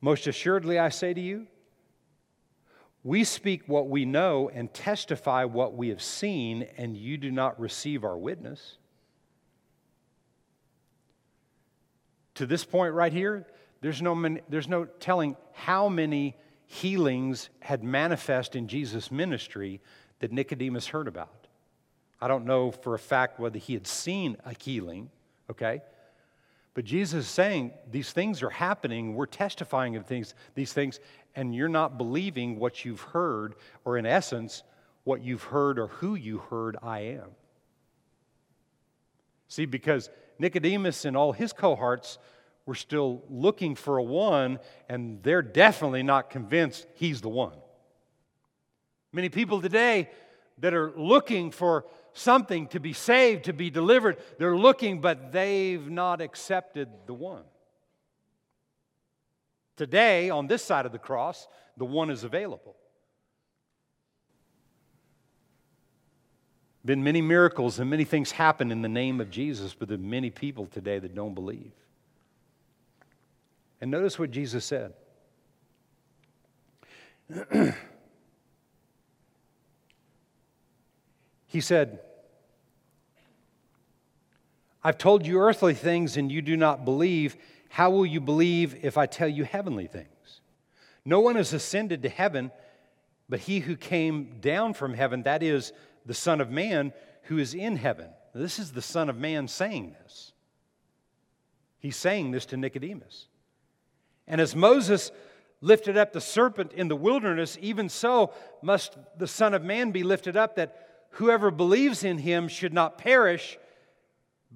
Most 0.00 0.26
assuredly, 0.26 0.78
I 0.78 0.90
say 0.90 1.14
to 1.14 1.20
you, 1.20 1.46
we 3.02 3.24
speak 3.24 3.62
what 3.66 3.88
we 3.88 4.04
know 4.04 4.50
and 4.52 4.72
testify 4.72 5.44
what 5.44 5.74
we 5.74 5.88
have 5.88 6.02
seen, 6.02 6.66
and 6.78 6.96
you 6.96 7.18
do 7.18 7.30
not 7.30 7.60
receive 7.60 8.02
our 8.02 8.16
witness. 8.16 8.78
To 12.34 12.46
this 12.46 12.64
point 12.64 12.94
right 12.94 13.12
here, 13.12 13.46
there's 13.80 14.02
no, 14.02 14.38
there's 14.48 14.68
no 14.68 14.86
telling 14.86 15.36
how 15.52 15.88
many 15.88 16.36
healings 16.66 17.50
had 17.60 17.84
manifest 17.84 18.56
in 18.56 18.66
Jesus' 18.66 19.10
ministry 19.10 19.80
that 20.20 20.32
Nicodemus 20.32 20.88
heard 20.88 21.06
about. 21.06 21.46
I 22.20 22.28
don't 22.28 22.46
know 22.46 22.70
for 22.70 22.94
a 22.94 22.98
fact 22.98 23.38
whether 23.38 23.58
he 23.58 23.74
had 23.74 23.86
seen 23.86 24.36
a 24.44 24.54
healing, 24.58 25.10
okay? 25.50 25.82
But 26.72 26.84
Jesus 26.84 27.26
is 27.26 27.30
saying 27.30 27.72
these 27.90 28.10
things 28.10 28.42
are 28.42 28.50
happening, 28.50 29.14
we're 29.14 29.26
testifying 29.26 29.96
of 29.96 30.06
things, 30.06 30.34
these 30.54 30.72
things, 30.72 30.98
and 31.36 31.54
you're 31.54 31.68
not 31.68 31.98
believing 31.98 32.58
what 32.58 32.84
you've 32.84 33.00
heard, 33.00 33.54
or 33.84 33.98
in 33.98 34.06
essence, 34.06 34.62
what 35.04 35.22
you've 35.22 35.42
heard 35.44 35.78
or 35.78 35.88
who 35.88 36.14
you 36.14 36.38
heard 36.38 36.76
I 36.82 37.00
am. 37.00 37.30
See, 39.48 39.66
because 39.66 40.10
Nicodemus 40.38 41.04
and 41.04 41.16
all 41.16 41.32
his 41.32 41.52
cohorts 41.52 42.18
we're 42.66 42.74
still 42.74 43.22
looking 43.28 43.74
for 43.74 43.98
a 43.98 44.02
one, 44.02 44.58
and 44.88 45.22
they're 45.22 45.42
definitely 45.42 46.02
not 46.02 46.30
convinced 46.30 46.86
he's 46.94 47.20
the 47.20 47.28
one. 47.28 47.56
Many 49.12 49.28
people 49.28 49.60
today 49.60 50.10
that 50.58 50.72
are 50.72 50.92
looking 50.96 51.50
for 51.50 51.84
something 52.14 52.68
to 52.68 52.80
be 52.80 52.92
saved, 52.92 53.44
to 53.44 53.52
be 53.52 53.70
delivered, 53.70 54.16
they're 54.38 54.56
looking, 54.56 55.00
but 55.00 55.30
they've 55.30 55.88
not 55.88 56.20
accepted 56.20 56.88
the 57.06 57.14
one. 57.14 57.42
Today, 59.76 60.30
on 60.30 60.46
this 60.46 60.62
side 60.62 60.86
of 60.86 60.92
the 60.92 60.98
cross, 60.98 61.48
the 61.76 61.84
one 61.84 62.08
is 62.08 62.24
available. 62.24 62.76
Been 66.84 67.02
many 67.02 67.22
miracles 67.22 67.78
and 67.78 67.88
many 67.88 68.04
things 68.04 68.32
happen 68.32 68.70
in 68.70 68.82
the 68.82 68.88
name 68.88 69.20
of 69.20 69.30
Jesus, 69.30 69.74
but 69.74 69.88
there 69.88 69.96
are 69.96 70.00
many 70.00 70.28
people 70.30 70.66
today 70.66 70.98
that 70.98 71.14
don't 71.14 71.34
believe. 71.34 71.72
And 73.80 73.90
notice 73.90 74.18
what 74.18 74.30
Jesus 74.30 74.64
said. 74.64 74.92
he 81.46 81.60
said, 81.60 82.00
I've 84.82 84.98
told 84.98 85.26
you 85.26 85.38
earthly 85.38 85.72
things 85.72 86.18
and 86.18 86.30
you 86.30 86.42
do 86.42 86.56
not 86.56 86.84
believe. 86.84 87.36
How 87.70 87.90
will 87.90 88.04
you 88.04 88.20
believe 88.20 88.84
if 88.84 88.98
I 88.98 89.06
tell 89.06 89.28
you 89.28 89.44
heavenly 89.44 89.86
things? 89.86 90.08
No 91.04 91.20
one 91.20 91.36
has 91.36 91.54
ascended 91.54 92.02
to 92.02 92.10
heaven 92.10 92.50
but 93.28 93.40
he 93.40 93.60
who 93.60 93.76
came 93.76 94.38
down 94.40 94.74
from 94.74 94.94
heaven, 94.94 95.22
that 95.22 95.42
is 95.42 95.72
the 96.06 96.14
Son 96.14 96.40
of 96.40 96.50
Man 96.50 96.92
who 97.24 97.38
is 97.38 97.54
in 97.54 97.76
heaven. 97.76 98.08
This 98.34 98.58
is 98.58 98.72
the 98.72 98.82
Son 98.82 99.08
of 99.08 99.16
Man 99.16 99.48
saying 99.48 99.96
this. 100.02 100.32
He's 101.78 101.96
saying 101.96 102.30
this 102.30 102.46
to 102.46 102.56
Nicodemus. 102.56 103.28
And 104.26 104.40
as 104.40 104.56
Moses 104.56 105.12
lifted 105.60 105.96
up 105.96 106.12
the 106.12 106.20
serpent 106.20 106.72
in 106.72 106.88
the 106.88 106.96
wilderness, 106.96 107.56
even 107.60 107.88
so 107.88 108.32
must 108.62 108.96
the 109.18 109.26
Son 109.26 109.54
of 109.54 109.62
Man 109.62 109.90
be 109.90 110.02
lifted 110.02 110.36
up, 110.36 110.56
that 110.56 111.06
whoever 111.10 111.50
believes 111.50 112.04
in 112.04 112.18
him 112.18 112.48
should 112.48 112.72
not 112.72 112.98
perish, 112.98 113.58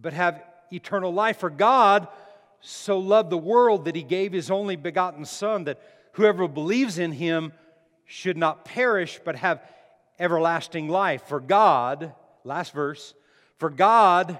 but 0.01 0.13
have 0.13 0.43
eternal 0.73 1.13
life. 1.13 1.39
For 1.39 1.51
God 1.51 2.09
so 2.61 2.99
loved 2.99 3.31
the 3.31 3.39
world 3.39 3.85
that 3.85 3.95
he 3.95 4.03
gave 4.03 4.33
his 4.33 4.51
only 4.51 4.77
begotten 4.77 5.25
Son, 5.25 5.65
that 5.65 5.81
whoever 6.13 6.49
believes 6.49 6.99
in 6.99 7.13
him 7.13 7.53
should 8.05 8.37
not 8.37 8.65
perish 8.65 9.21
but 9.25 9.37
have 9.37 9.63
everlasting 10.19 10.89
life. 10.89 11.23
For 11.29 11.41
God, 11.41 12.15
last 12.45 12.73
verse, 12.73 13.15
for 13.57 13.71
God 13.71 14.39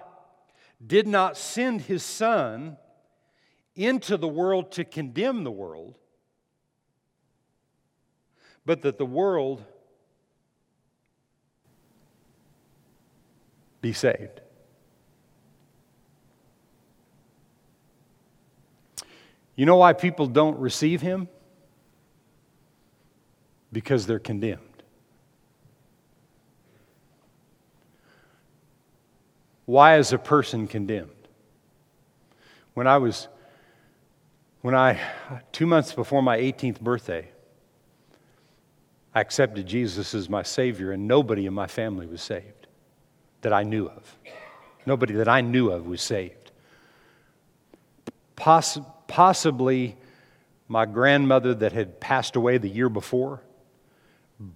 did 0.85 1.07
not 1.07 1.37
send 1.37 1.83
his 1.83 2.03
Son 2.03 2.77
into 3.75 4.17
the 4.17 4.29
world 4.29 4.73
to 4.73 4.85
condemn 4.85 5.45
the 5.45 5.51
world, 5.51 5.97
but 8.67 8.83
that 8.83 8.99
the 8.99 9.07
world 9.07 9.65
be 13.81 13.93
saved. 13.93 14.41
You 19.55 19.67
know 19.67 19.77
why 19.77 19.93
people 19.93 20.27
don't 20.27 20.59
receive 20.59 21.01
him? 21.01 21.29
Because 23.73 24.07
they're 24.07 24.21
condemned. 24.21 24.68
Why 29.69 29.99
is 29.99 30.15
a 30.15 30.19
person 30.19 30.67
condemned? 30.67 31.11
When 32.73 32.87
I 32.87 32.97
was, 32.97 33.29
when 34.63 34.75
I, 34.75 34.99
two 35.53 35.67
months 35.67 35.93
before 35.93 36.23
my 36.23 36.39
18th 36.39 36.81
birthday, 36.81 37.29
I 39.15 39.21
accepted 39.21 39.67
Jesus 39.67 40.15
as 40.15 40.31
my 40.31 40.43
Savior, 40.43 40.93
and 40.93 41.07
nobody 41.07 41.45
in 41.45 41.53
my 41.53 41.67
family 41.67 42.07
was 42.07 42.23
saved 42.23 42.67
that 43.43 43.53
I 43.53 43.63
knew 43.63 43.87
of. 43.87 44.17
Nobody 44.87 45.13
that 45.13 45.29
I 45.29 45.43
knew 45.43 45.71
of 45.71 45.87
was 45.87 46.01
saved. 46.01 46.51
Poss- 48.37 48.79
possibly 49.07 49.99
my 50.67 50.87
grandmother 50.87 51.53
that 51.53 51.73
had 51.73 52.01
passed 52.01 52.37
away 52.37 52.57
the 52.57 52.71
year 52.71 52.89
before, 52.89 53.43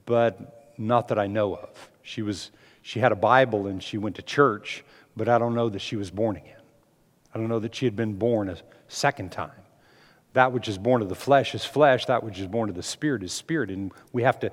but 0.06 0.72
not 0.78 1.08
that 1.08 1.18
I 1.18 1.26
know 1.26 1.54
of. 1.54 1.90
She, 2.00 2.22
was, 2.22 2.50
she 2.80 2.98
had 2.98 3.12
a 3.12 3.16
Bible 3.16 3.66
and 3.66 3.82
she 3.82 3.98
went 3.98 4.16
to 4.16 4.22
church, 4.22 4.82
but 5.16 5.28
I 5.28 5.38
don't 5.38 5.54
know 5.54 5.68
that 5.68 5.80
she 5.80 5.96
was 5.96 6.10
born 6.10 6.36
again. 6.36 6.60
I 7.34 7.38
don't 7.38 7.48
know 7.48 7.60
that 7.60 7.74
she 7.74 7.84
had 7.84 7.96
been 7.96 8.14
born 8.14 8.48
a 8.48 8.56
second 8.88 9.32
time. 9.32 9.50
That 10.34 10.52
which 10.52 10.68
is 10.68 10.78
born 10.78 11.02
of 11.02 11.08
the 11.08 11.14
flesh 11.14 11.54
is 11.54 11.64
flesh, 11.64 12.06
that 12.06 12.22
which 12.22 12.38
is 12.38 12.46
born 12.46 12.68
of 12.68 12.74
the 12.74 12.82
spirit 12.82 13.22
is 13.22 13.32
spirit. 13.32 13.70
And 13.70 13.92
we 14.12 14.22
have 14.22 14.40
to 14.40 14.50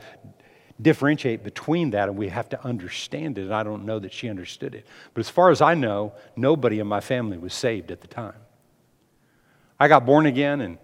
differentiate 0.81 1.43
between 1.43 1.91
that 1.91 2.09
and 2.09 2.17
we 2.17 2.29
have 2.29 2.49
to 2.49 2.63
understand 2.63 3.37
it. 3.37 3.43
And 3.43 3.53
I 3.53 3.63
don't 3.63 3.85
know 3.85 3.99
that 3.99 4.13
she 4.13 4.29
understood 4.29 4.75
it. 4.75 4.85
But 5.13 5.21
as 5.21 5.29
far 5.29 5.51
as 5.51 5.61
I 5.61 5.73
know, 5.73 6.13
nobody 6.35 6.79
in 6.79 6.87
my 6.87 6.99
family 6.99 7.37
was 7.37 7.53
saved 7.53 7.91
at 7.91 8.01
the 8.01 8.07
time. 8.07 8.35
I 9.79 9.87
got 9.87 10.05
born 10.05 10.25
again 10.25 10.61
and, 10.61 10.77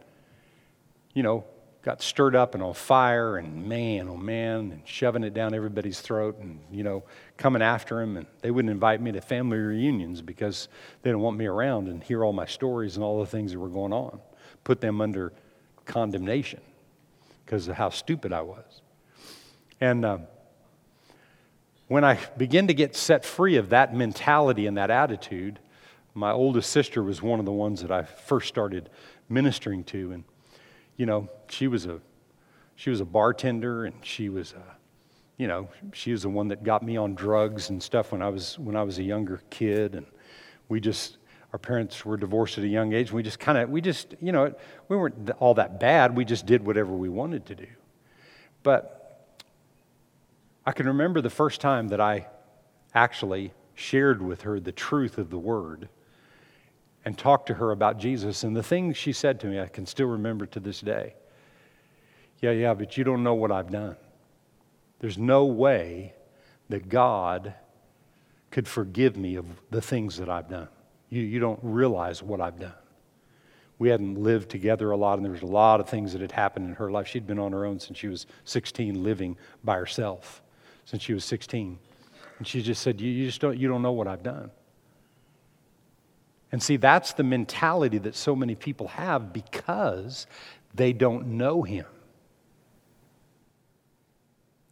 you 1.13 1.23
know, 1.23 1.43
got 1.85 2.01
stirred 2.01 2.35
up 2.35 2.55
and 2.55 2.63
on 2.63 2.73
fire 2.73 3.37
and 3.37 3.67
man, 3.67 4.09
oh 4.09 4.17
man, 4.17 4.71
and 4.71 4.81
shoving 4.85 5.23
it 5.23 5.35
down 5.35 5.53
everybody's 5.53 6.01
throat 6.01 6.35
and, 6.39 6.59
you 6.71 6.83
know, 6.83 7.03
coming 7.37 7.61
after 7.61 8.01
him. 8.01 8.17
And 8.17 8.25
they 8.41 8.49
wouldn't 8.49 8.71
invite 8.71 8.99
me 8.99 9.11
to 9.11 9.21
family 9.21 9.59
reunions 9.59 10.19
because 10.19 10.67
they 11.03 11.11
didn't 11.11 11.21
want 11.21 11.37
me 11.37 11.45
around 11.45 11.87
and 11.87 12.03
hear 12.03 12.25
all 12.25 12.33
my 12.33 12.47
stories 12.47 12.95
and 12.95 13.03
all 13.03 13.19
the 13.19 13.27
things 13.27 13.51
that 13.51 13.59
were 13.59 13.69
going 13.69 13.93
on. 13.93 14.19
Put 14.63 14.81
them 14.81 14.99
under 14.99 15.31
condemnation 15.85 16.59
because 17.45 17.67
of 17.67 17.75
how 17.75 17.91
stupid 17.91 18.33
I 18.33 18.41
was. 18.41 18.81
And 19.79 20.03
uh, 20.03 20.17
when 21.87 22.03
I 22.03 22.17
began 22.35 22.65
to 22.65 22.73
get 22.73 22.95
set 22.95 23.23
free 23.23 23.57
of 23.57 23.69
that 23.69 23.93
mentality 23.93 24.65
and 24.65 24.75
that 24.77 24.89
attitude, 24.89 25.59
my 26.15 26.31
oldest 26.31 26.71
sister 26.71 27.03
was 27.03 27.21
one 27.21 27.37
of 27.37 27.45
the 27.45 27.51
ones 27.51 27.83
that 27.83 27.91
I 27.91 28.01
first 28.01 28.47
started 28.47 28.89
ministering 29.29 29.83
to. 29.83 30.13
And 30.13 30.23
you 30.97 31.05
know, 31.05 31.29
she 31.49 31.67
was 31.67 31.85
a 31.85 31.99
she 32.75 32.89
was 32.89 33.01
a 33.01 33.05
bartender 33.05 33.85
and 33.85 33.95
she 34.03 34.29
was 34.29 34.53
a 34.53 34.75
you 35.37 35.47
know, 35.47 35.67
she 35.91 36.13
was 36.13 36.21
the 36.21 36.29
one 36.29 36.47
that 36.47 36.63
got 36.63 36.81
me 36.81 36.95
on 36.95 37.13
drugs 37.13 37.69
and 37.69 37.83
stuff 37.83 38.11
when 38.11 38.21
I 38.21 38.29
was 38.29 38.57
when 38.57 38.75
I 38.75 38.83
was 38.83 38.99
a 38.99 39.03
younger 39.03 39.41
kid 39.49 39.95
and 39.95 40.05
we 40.69 40.79
just 40.79 41.17
our 41.51 41.59
parents 41.59 42.03
were 42.05 42.17
divorced 42.17 42.57
at 42.57 42.63
a 42.63 42.67
young 42.67 42.93
age. 42.93 43.07
And 43.07 43.15
we 43.15 43.23
just 43.23 43.39
kind 43.39 43.57
of 43.57 43.69
we 43.69 43.81
just, 43.81 44.15
you 44.21 44.31
know, 44.31 44.53
we 44.87 44.97
weren't 44.97 45.31
all 45.39 45.53
that 45.55 45.79
bad. 45.79 46.15
We 46.15 46.25
just 46.25 46.45
did 46.45 46.65
whatever 46.65 46.93
we 46.93 47.09
wanted 47.09 47.45
to 47.47 47.55
do. 47.55 47.67
But 48.63 49.35
I 50.65 50.71
can 50.71 50.87
remember 50.87 51.21
the 51.21 51.29
first 51.29 51.61
time 51.61 51.89
that 51.89 52.01
I 52.01 52.27
actually 52.93 53.53
shared 53.73 54.21
with 54.21 54.41
her 54.41 54.59
the 54.59 54.71
truth 54.71 55.17
of 55.17 55.29
the 55.29 55.37
word 55.37 55.89
and 57.05 57.17
talked 57.17 57.47
to 57.47 57.53
her 57.53 57.71
about 57.71 57.99
Jesus. 57.99 58.43
And 58.43 58.55
the 58.55 58.63
things 58.63 58.97
she 58.97 59.13
said 59.13 59.39
to 59.41 59.47
me, 59.47 59.59
I 59.59 59.67
can 59.67 59.85
still 59.85 60.07
remember 60.07 60.45
to 60.47 60.59
this 60.59 60.81
day. 60.81 61.13
Yeah, 62.41 62.51
yeah, 62.51 62.73
but 62.73 62.97
you 62.97 63.03
don't 63.03 63.23
know 63.23 63.35
what 63.35 63.51
I've 63.51 63.71
done. 63.71 63.95
There's 64.99 65.17
no 65.17 65.45
way 65.45 66.13
that 66.69 66.89
God 66.89 67.53
could 68.49 68.67
forgive 68.67 69.15
me 69.15 69.35
of 69.35 69.45
the 69.69 69.81
things 69.81 70.17
that 70.17 70.29
I've 70.29 70.49
done. 70.49 70.67
You, 71.09 71.21
you 71.21 71.39
don't 71.39 71.59
realize 71.61 72.23
what 72.23 72.41
I've 72.41 72.59
done. 72.59 72.73
We 73.77 73.89
hadn't 73.89 74.15
lived 74.15 74.49
together 74.49 74.91
a 74.91 74.97
lot, 74.97 75.17
and 75.17 75.25
there 75.25 75.31
was 75.31 75.41
a 75.41 75.47
lot 75.47 75.79
of 75.79 75.89
things 75.89 76.13
that 76.13 76.21
had 76.21 76.31
happened 76.31 76.69
in 76.69 76.75
her 76.75 76.89
life. 76.89 77.07
She'd 77.07 77.27
been 77.27 77.39
on 77.39 77.51
her 77.51 77.65
own 77.65 77.79
since 77.79 77.97
she 77.97 78.07
was 78.07 78.25
16, 78.45 79.03
living 79.03 79.37
by 79.63 79.75
herself 79.75 80.41
since 80.85 81.03
she 81.03 81.13
was 81.13 81.25
16. 81.25 81.77
And 82.37 82.47
she 82.47 82.61
just 82.61 82.81
said, 82.81 83.01
You, 83.01 83.11
you 83.11 83.25
just 83.25 83.41
don't, 83.41 83.57
you 83.57 83.67
don't 83.67 83.81
know 83.81 83.91
what 83.91 84.07
I've 84.07 84.23
done. 84.23 84.51
And 86.51 86.61
see, 86.61 86.77
that's 86.77 87.13
the 87.13 87.23
mentality 87.23 87.97
that 87.99 88.15
so 88.15 88.35
many 88.35 88.55
people 88.55 88.87
have 88.89 89.33
because 89.33 90.27
they 90.73 90.93
don't 90.93 91.27
know 91.27 91.63
Him. 91.63 91.85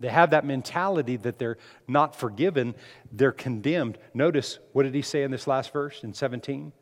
They 0.03 0.09
have 0.09 0.31
that 0.31 0.45
mentality 0.45 1.15
that 1.15 1.39
they're 1.39 1.57
not 1.88 2.13
forgiven, 2.13 2.75
they're 3.12 3.31
condemned. 3.31 3.97
Notice, 4.13 4.59
what 4.73 4.83
did 4.83 4.93
he 4.93 5.01
say 5.01 5.23
in 5.23 5.31
this 5.31 5.47
last 5.47 5.71
verse 5.71 6.03
in 6.03 6.13
17? 6.13 6.73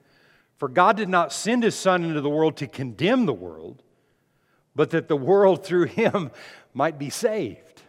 For 0.58 0.67
God 0.67 0.97
did 0.97 1.08
not 1.08 1.32
send 1.32 1.62
his 1.62 1.75
Son 1.75 2.04
into 2.04 2.21
the 2.21 2.32
world 2.32 2.58
to 2.58 2.67
condemn 2.67 3.27
the 3.27 3.34
world, 3.34 3.84
but 4.75 4.89
that 4.89 5.08
the 5.08 5.15
world 5.15 5.63
through 5.63 5.86
him 5.86 6.32
might 6.73 6.97
be 6.97 7.12
saved. 7.12 7.84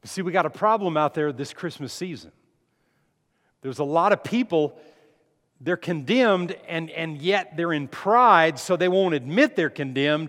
But 0.00 0.10
see, 0.10 0.22
we 0.22 0.32
got 0.32 0.46
a 0.46 0.50
problem 0.50 0.96
out 0.96 1.14
there 1.14 1.32
this 1.32 1.52
Christmas 1.52 1.92
season. 1.92 2.32
There's 3.64 3.78
a 3.78 3.84
lot 3.84 4.12
of 4.12 4.22
people, 4.22 4.78
they're 5.58 5.78
condemned, 5.78 6.54
and, 6.68 6.90
and 6.90 7.20
yet 7.20 7.56
they're 7.56 7.72
in 7.72 7.88
pride, 7.88 8.58
so 8.58 8.76
they 8.76 8.88
won't 8.88 9.14
admit 9.14 9.56
they're 9.56 9.70
condemned, 9.70 10.28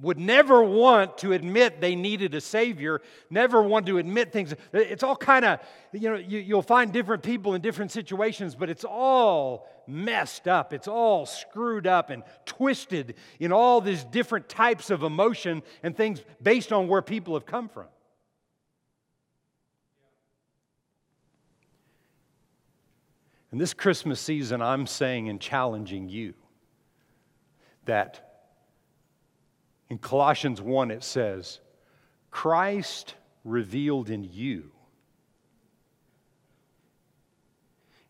would 0.00 0.18
never 0.18 0.64
want 0.64 1.18
to 1.18 1.34
admit 1.34 1.82
they 1.82 1.94
needed 1.94 2.34
a 2.34 2.40
Savior, 2.40 3.02
never 3.28 3.60
want 3.60 3.84
to 3.86 3.98
admit 3.98 4.32
things. 4.32 4.54
It's 4.72 5.02
all 5.02 5.16
kind 5.16 5.44
of, 5.44 5.60
you 5.92 6.08
know, 6.08 6.16
you, 6.16 6.38
you'll 6.38 6.62
find 6.62 6.90
different 6.94 7.22
people 7.22 7.52
in 7.52 7.60
different 7.60 7.92
situations, 7.92 8.54
but 8.54 8.70
it's 8.70 8.84
all 8.84 9.68
messed 9.86 10.48
up. 10.48 10.72
It's 10.72 10.88
all 10.88 11.26
screwed 11.26 11.86
up 11.86 12.08
and 12.08 12.22
twisted 12.46 13.16
in 13.38 13.52
all 13.52 13.82
these 13.82 14.02
different 14.04 14.48
types 14.48 14.88
of 14.88 15.02
emotion 15.02 15.62
and 15.82 15.94
things 15.94 16.22
based 16.42 16.72
on 16.72 16.88
where 16.88 17.02
people 17.02 17.34
have 17.34 17.44
come 17.44 17.68
from. 17.68 17.88
And 23.52 23.60
this 23.60 23.74
Christmas 23.74 24.18
season, 24.18 24.62
I'm 24.62 24.86
saying 24.86 25.28
and 25.28 25.38
challenging 25.38 26.08
you 26.08 26.32
that 27.84 28.46
in 29.90 29.98
Colossians 29.98 30.60
1 30.62 30.90
it 30.90 31.04
says, 31.04 31.60
Christ 32.30 33.14
revealed 33.44 34.08
in 34.08 34.24
you. 34.24 34.72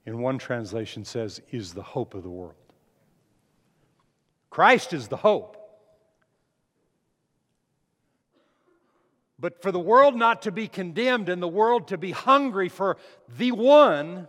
In 0.06 0.20
one 0.20 0.38
translation 0.38 1.04
says, 1.04 1.40
is 1.50 1.74
the 1.74 1.82
hope 1.82 2.14
of 2.14 2.22
the 2.22 2.30
world. 2.30 2.54
Christ 4.48 4.92
is 4.92 5.08
the 5.08 5.16
hope. 5.16 5.56
But 9.40 9.60
for 9.60 9.72
the 9.72 9.80
world 9.80 10.14
not 10.14 10.42
to 10.42 10.52
be 10.52 10.68
condemned 10.68 11.28
and 11.28 11.42
the 11.42 11.48
world 11.48 11.88
to 11.88 11.98
be 11.98 12.12
hungry 12.12 12.68
for 12.68 12.96
the 13.38 13.50
one, 13.50 14.28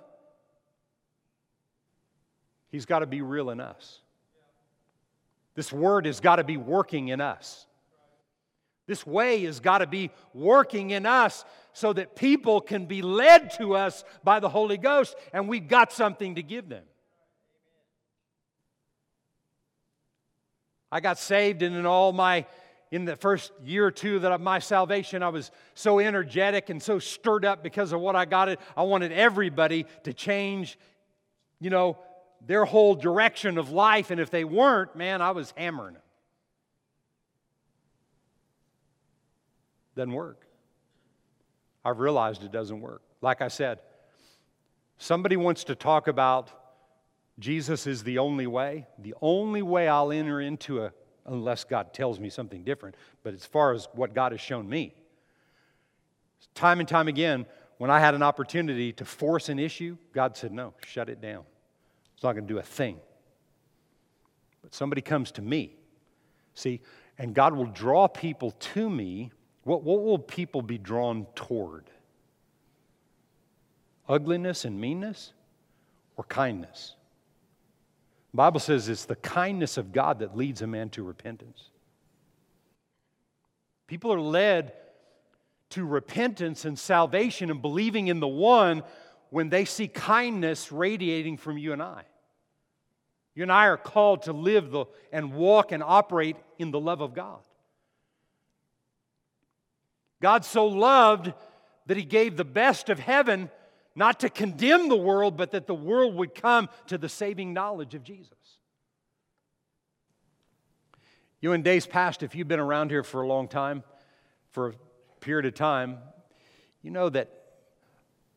He's 2.74 2.88
got 2.88 3.00
to 3.00 3.06
be 3.06 3.22
real 3.22 3.52
in 3.52 3.60
us. 3.60 4.00
This 5.54 5.72
word 5.72 6.08
has 6.08 6.20
got 6.20 6.38
to 6.38 6.44
be 6.44 6.58
working 6.58 7.10
in 7.10 7.22
us. 7.22 7.68
This 8.88 9.06
way 9.06 9.44
has 9.44 9.60
got 9.60 9.78
to 9.78 9.88
be 9.88 10.10
working 10.34 10.90
in 10.90 11.06
us 11.06 11.46
so 11.74 11.94
that 11.94 12.16
people 12.16 12.62
can 12.62 12.88
be 12.88 13.04
led 13.04 13.52
to 13.58 13.76
us 13.76 14.04
by 14.24 14.40
the 14.40 14.50
Holy 14.50 14.78
Ghost 14.78 15.16
and 15.34 15.48
we've 15.48 15.68
got 15.68 15.94
something 15.94 16.34
to 16.34 16.42
give 16.42 16.68
them. 16.68 16.84
I 20.92 21.00
got 21.00 21.20
saved, 21.20 21.62
and 21.62 21.76
in 21.76 21.86
all 21.86 22.12
my 22.12 22.48
in 22.92 23.06
the 23.06 23.16
first 23.16 23.52
year 23.64 23.86
or 23.86 23.92
two 23.92 24.18
that 24.20 24.32
of 24.32 24.42
my 24.42 24.58
salvation, 24.58 25.22
I 25.22 25.30
was 25.30 25.52
so 25.76 26.00
energetic 26.00 26.72
and 26.72 26.82
so 26.82 26.98
stirred 26.98 27.46
up 27.46 27.62
because 27.62 27.92
of 27.92 28.00
what 28.00 28.16
I 28.16 28.26
got. 28.26 28.50
It 28.50 28.60
I 28.76 28.82
wanted 28.82 29.12
everybody 29.12 29.86
to 30.06 30.14
change, 30.14 30.80
you 31.60 31.70
know, 31.70 31.98
their 32.46 32.66
whole 32.66 32.96
direction 32.96 33.58
of 33.58 33.72
life. 33.72 34.12
And 34.12 34.20
if 34.20 34.30
they 34.30 34.44
weren't, 34.44 34.96
man, 34.96 35.22
I 35.22 35.32
was 35.32 35.54
hammering 35.56 35.94
them. 35.94 36.04
Doesn't 39.96 40.14
work. 40.14 40.46
I've 41.86 42.00
realized 42.00 42.44
it 42.44 42.52
doesn't 42.52 42.82
work. 42.82 43.02
Like 43.22 43.42
I 43.42 43.48
said, 43.48 43.80
somebody 44.98 45.36
wants 45.36 45.66
to 45.66 45.76
talk 45.76 46.08
about 46.08 46.50
Jesus 47.40 47.88
is 47.88 48.04
the 48.04 48.20
only 48.20 48.48
way. 48.48 48.88
The 49.00 49.16
only 49.22 49.62
way 49.62 49.88
I'll 49.88 50.12
enter 50.12 50.40
into 50.40 50.84
a, 50.84 50.94
unless 51.26 51.64
God 51.64 51.94
tells 51.94 52.20
me 52.20 52.30
something 52.30 52.64
different, 52.64 52.96
but 53.24 53.34
as 53.34 53.46
far 53.46 53.74
as 53.74 53.88
what 53.94 54.14
God 54.14 54.32
has 54.32 54.42
shown 54.42 54.68
me, 54.70 54.94
time 56.54 56.80
and 56.80 56.88
time 56.88 57.08
again, 57.08 57.46
when 57.78 57.90
I 57.90 58.00
had 58.00 58.14
an 58.14 58.24
opportunity 58.24 58.94
to 58.94 59.06
force 59.06 59.50
an 59.50 59.60
issue, 59.60 59.98
God 60.14 60.38
said, 60.38 60.52
no, 60.52 60.74
shut 60.86 61.10
it 61.10 61.22
down. 61.22 61.44
It's 62.24 62.26
not 62.26 62.36
going 62.36 62.48
to 62.48 62.54
do 62.54 62.58
a 62.58 62.64
thing. 62.64 63.02
But 64.62 64.74
somebody 64.74 65.02
comes 65.02 65.30
to 65.32 65.42
me, 65.42 65.76
see, 66.54 66.80
and 67.18 67.36
God 67.36 67.54
will 67.54 67.66
draw 67.66 68.08
people 68.08 68.52
to 68.52 68.90
me. 68.90 69.34
What, 69.64 69.84
what 69.84 70.04
will 70.04 70.20
people 70.20 70.62
be 70.62 70.78
drawn 70.78 71.28
toward? 71.36 71.90
Ugliness 74.08 74.64
and 74.64 74.80
meanness 74.80 75.34
or 76.16 76.24
kindness? 76.24 76.96
The 78.32 78.38
Bible 78.38 78.62
says 78.62 78.88
it's 78.88 79.04
the 79.04 79.18
kindness 79.18 79.76
of 79.76 79.92
God 79.92 80.20
that 80.20 80.34
leads 80.34 80.62
a 80.62 80.68
man 80.68 80.92
to 80.92 81.04
repentance. 81.04 81.72
People 83.86 84.14
are 84.14 84.22
led 84.22 84.72
to 85.72 85.84
repentance 85.86 86.64
and 86.64 86.80
salvation 86.80 87.52
and 87.52 87.62
believing 87.62 88.08
in 88.08 88.22
the 88.22 88.30
one 88.30 88.82
when 89.30 89.50
they 89.50 89.66
see 89.66 89.90
kindness 89.90 90.72
radiating 90.72 91.36
from 91.36 91.58
you 91.58 91.74
and 91.74 91.84
I. 91.84 92.04
You 93.36 93.44
and 93.44 93.52
I 93.52 93.68
are 93.68 93.78
called 93.78 94.24
to 94.24 94.34
live 94.34 94.72
the, 94.72 94.86
and 95.12 95.34
walk 95.34 95.72
and 95.72 95.82
operate 95.82 96.38
in 96.60 96.72
the 96.72 96.80
love 96.80 97.02
of 97.02 97.14
God. 97.14 97.40
God 100.22 100.46
so 100.46 100.68
loved 100.68 101.34
that 101.88 101.98
he 101.98 102.04
gave 102.04 102.38
the 102.38 102.46
best 102.46 102.90
of 102.90 103.00
heaven 103.00 103.50
not 103.96 104.22
to 104.22 104.30
condemn 104.30 104.90
the 104.90 104.98
world, 104.98 105.38
but 105.38 105.52
that 105.52 105.68
the 105.68 105.76
world 105.76 106.16
would 106.16 106.34
come 106.34 106.70
to 106.88 106.98
the 106.98 107.10
saving 107.10 107.54
knowledge 107.54 107.94
of 107.94 108.04
Jesus. 108.04 108.38
You, 111.42 111.52
in 111.52 111.62
days 111.62 111.86
past, 111.86 112.24
if 112.24 112.36
you've 112.36 112.48
been 112.48 112.60
around 112.60 112.90
here 112.90 113.04
for 113.04 113.22
a 113.22 113.28
long 113.28 113.48
time, 113.48 113.84
for 114.52 114.70
a 114.70 114.74
period 115.20 115.46
of 115.46 115.54
time, 115.54 115.98
you 116.82 116.90
know 116.90 117.10
that 117.10 117.30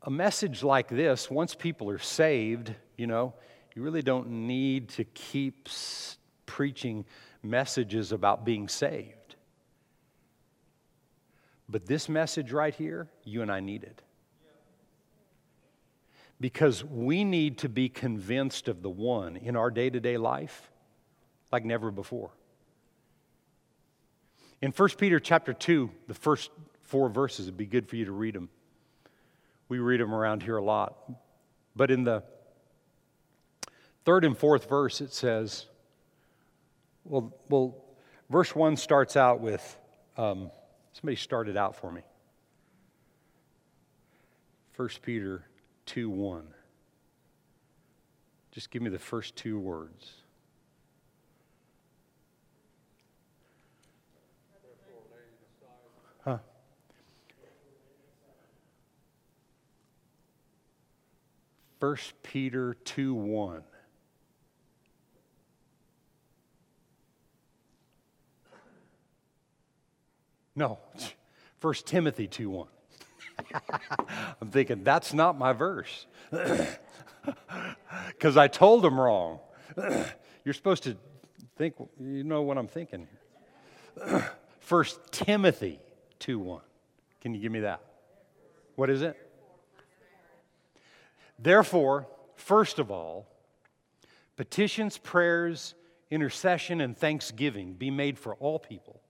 a 0.03 0.11
message 0.11 0.63
like 0.63 0.89
this, 0.89 1.31
once 1.31 1.55
people 1.55 1.89
are 1.89 1.99
saved, 1.99 2.75
you 2.97 3.07
know, 3.07 3.35
you 3.77 3.83
really 3.83 4.03
don't 4.03 4.29
need 4.31 4.89
to 4.89 5.05
keep 5.05 5.69
preaching 6.47 7.05
messages 7.43 8.11
about 8.11 8.43
being 8.43 8.69
saved. 8.69 9.37
But 11.69 11.85
this 11.85 12.09
message 12.09 12.53
right 12.53 12.75
here, 12.75 13.07
you 13.23 13.43
and 13.43 13.53
I 13.53 13.61
need 13.61 13.83
it. 13.83 14.01
Because 16.41 16.83
we 16.83 17.23
need 17.23 17.59
to 17.59 17.69
be 17.69 17.91
convinced 17.91 18.69
of 18.69 18.81
the 18.81 18.89
one 18.89 19.37
in 19.37 19.57
our 19.57 19.71
day 19.71 19.91
to 19.91 20.01
day 20.01 20.17
life 20.17 20.71
like 21.53 21.65
never 21.65 21.91
before. 21.91 22.31
In 24.63 24.73
1 24.73 24.89
Peter 24.97 25.21
chapter 25.21 25.53
2, 25.53 25.91
the 26.09 26.15
first 26.15 26.51
four 26.83 27.11
verses. 27.11 27.47
It'd 27.47 27.59
be 27.59 27.67
good 27.67 27.89
for 27.89 27.97
you 27.97 28.07
to 28.07 28.13
read 28.13 28.35
them. 28.35 28.49
We 29.69 29.81
read 29.81 30.01
them 30.01 30.15
around 30.15 30.43
here 30.43 30.57
a 30.57 30.65
lot. 30.65 30.97
But 31.75 31.91
in 31.91 32.05
the 32.05 32.23
third 34.07 34.25
and 34.25 34.39
fourth 34.39 34.69
verse, 34.69 35.01
it 35.01 35.13
says, 35.13 35.67
well, 37.05 37.35
well 37.49 37.85
verse 38.31 38.55
1 38.55 38.77
starts 38.77 39.17
out 39.17 39.41
with, 39.41 39.77
um, 40.17 40.51
somebody 40.93 41.17
started 41.17 41.57
out 41.57 41.75
for 41.75 41.91
me. 41.91 42.03
1 44.77 44.89
Peter 45.03 45.45
2 45.87 46.09
1. 46.09 46.47
Just 48.53 48.71
give 48.71 48.81
me 48.81 48.91
the 48.91 48.99
first 48.99 49.35
two 49.35 49.59
words. 49.59 50.13
Huh? 56.25 56.39
1 61.81 61.97
Peter 62.23 62.77
2 62.85 63.13
1. 63.13 63.63
No, 70.57 70.79
1 71.61 71.75
Timothy 71.85 72.27
2 72.27 72.51
1. 72.51 72.69
I'm 74.41 74.49
thinking, 74.49 74.83
that's 74.83 75.13
not 75.13 75.39
my 75.39 75.53
verse. 75.53 76.07
Because 78.09 78.37
I 78.37 78.47
told 78.47 78.85
them 78.85 79.01
wrong. 79.01 79.41
You're 80.45 80.55
supposed 80.55 80.85
to 80.85 80.97
think, 81.57 81.75
you 82.01 82.23
know 82.23 82.43
what 82.43 82.57
I'm 82.57 82.69
thinking 82.69 83.09
here. 84.07 84.31
1 84.69 84.85
Timothy 85.11 85.81
2 86.21 86.39
1. 86.39 86.61
Can 87.21 87.35
you 87.35 87.41
give 87.41 87.51
me 87.53 87.61
that? 87.61 87.81
What 88.77 88.91
is 88.91 89.03
it? 89.03 89.17
Therefore, 91.39 92.07
first 92.37 92.79
of 92.79 92.91
all, 92.91 93.27
petitions, 94.37 94.99
prayers, 94.99 95.75
intercession, 96.11 96.81
and 96.81 96.97
thanksgiving 96.97 97.75
be 97.75 97.91
made 97.91 98.19
for 98.19 98.35
all 98.37 98.59
people, 98.59 99.01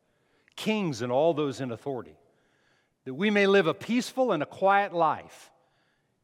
kings 0.56 1.02
and 1.02 1.12
all 1.12 1.34
those 1.34 1.60
in 1.60 1.70
authority, 1.70 2.16
that 3.04 3.14
we 3.14 3.30
may 3.30 3.46
live 3.46 3.66
a 3.66 3.74
peaceful 3.74 4.32
and 4.32 4.42
a 4.42 4.46
quiet 4.46 4.92
life 4.92 5.50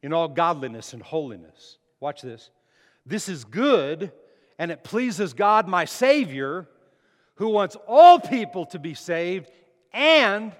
in 0.01 0.11
all 0.11 0.27
godliness 0.27 0.93
and 0.93 1.01
holiness. 1.01 1.77
Watch 1.99 2.21
this. 2.21 2.49
This 3.05 3.29
is 3.29 3.45
good, 3.45 4.11
and 4.59 4.71
it 4.71 4.83
pleases 4.83 5.33
God, 5.33 5.67
my 5.67 5.85
Savior, 5.85 6.67
who 7.35 7.49
wants 7.49 7.77
all 7.87 8.19
people 8.19 8.65
to 8.67 8.79
be 8.79 8.93
saved 8.93 9.49
and 9.91 10.51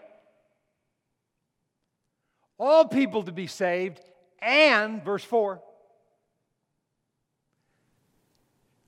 all 2.58 2.86
people 2.86 3.24
to 3.24 3.32
be 3.32 3.48
saved 3.48 4.00
and, 4.40 5.04
verse 5.04 5.24
4, 5.24 5.62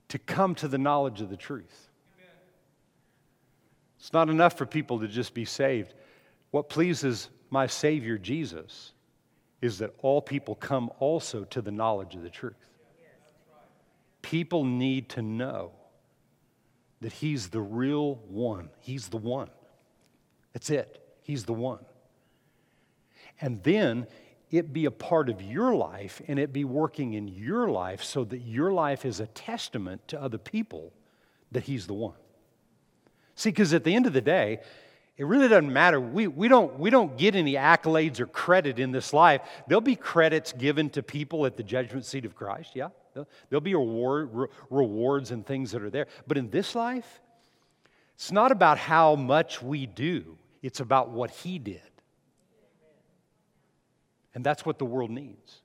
to 0.08 0.18
come 0.18 0.54
to 0.54 0.68
the 0.68 0.78
knowledge 0.78 1.20
of 1.20 1.28
the 1.28 1.36
truth. 1.36 1.85
It's 4.06 4.12
not 4.12 4.30
enough 4.30 4.56
for 4.56 4.66
people 4.66 5.00
to 5.00 5.08
just 5.08 5.34
be 5.34 5.44
saved. 5.44 5.92
What 6.52 6.68
pleases 6.68 7.28
my 7.50 7.66
Savior 7.66 8.18
Jesus 8.18 8.92
is 9.60 9.78
that 9.78 9.96
all 10.00 10.22
people 10.22 10.54
come 10.54 10.92
also 11.00 11.42
to 11.46 11.60
the 11.60 11.72
knowledge 11.72 12.14
of 12.14 12.22
the 12.22 12.30
truth. 12.30 12.68
People 14.22 14.64
need 14.64 15.08
to 15.08 15.22
know 15.22 15.72
that 17.00 17.14
He's 17.14 17.48
the 17.48 17.60
real 17.60 18.14
one. 18.28 18.70
He's 18.78 19.08
the 19.08 19.16
one. 19.16 19.50
That's 20.52 20.70
it. 20.70 21.04
He's 21.24 21.44
the 21.44 21.52
one. 21.52 21.84
And 23.40 23.60
then 23.64 24.06
it 24.52 24.72
be 24.72 24.84
a 24.84 24.92
part 24.92 25.28
of 25.28 25.42
your 25.42 25.74
life 25.74 26.22
and 26.28 26.38
it 26.38 26.52
be 26.52 26.62
working 26.62 27.14
in 27.14 27.26
your 27.26 27.68
life 27.68 28.04
so 28.04 28.22
that 28.22 28.38
your 28.38 28.70
life 28.70 29.04
is 29.04 29.18
a 29.18 29.26
testament 29.26 30.06
to 30.06 30.22
other 30.22 30.38
people 30.38 30.92
that 31.50 31.64
He's 31.64 31.88
the 31.88 31.94
one. 31.94 32.14
See, 33.36 33.50
because 33.50 33.72
at 33.74 33.84
the 33.84 33.94
end 33.94 34.06
of 34.06 34.14
the 34.14 34.20
day, 34.20 34.60
it 35.16 35.24
really 35.24 35.48
doesn't 35.48 35.72
matter. 35.72 36.00
We, 36.00 36.26
we, 36.26 36.48
don't, 36.48 36.78
we 36.78 36.90
don't 36.90 37.16
get 37.16 37.34
any 37.34 37.54
accolades 37.54 38.18
or 38.18 38.26
credit 38.26 38.78
in 38.78 38.92
this 38.92 39.12
life. 39.12 39.42
There'll 39.68 39.80
be 39.80 39.96
credits 39.96 40.52
given 40.52 40.90
to 40.90 41.02
people 41.02 41.46
at 41.46 41.56
the 41.56 41.62
judgment 41.62 42.04
seat 42.04 42.24
of 42.24 42.34
Christ, 42.34 42.72
yeah. 42.74 42.88
There'll, 43.48 43.62
be 43.62 43.74
reward, 43.74 44.28
re, 44.32 44.46
rewards 44.68 45.30
and 45.30 45.46
things 45.46 45.72
that 45.72 45.82
are 45.82 45.88
there. 45.88 46.06
But 46.26 46.36
in 46.36 46.50
this 46.50 46.74
life, 46.74 47.22
it's 48.14 48.30
not 48.30 48.52
about 48.52 48.76
how 48.76 49.14
much 49.14 49.62
we 49.62 49.86
do, 49.86 50.36
it's 50.62 50.80
about 50.80 51.10
what 51.10 51.30
He 51.30 51.58
did. 51.58 51.80
And 54.34 54.44
that's 54.44 54.66
what 54.66 54.78
the 54.78 54.84
world 54.84 55.10
needs. 55.10 55.62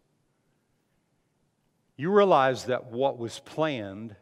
You 1.98 2.10
realize 2.12 2.66
that 2.66 2.86
what 2.86 3.18
was 3.18 3.40
planned 3.40 4.16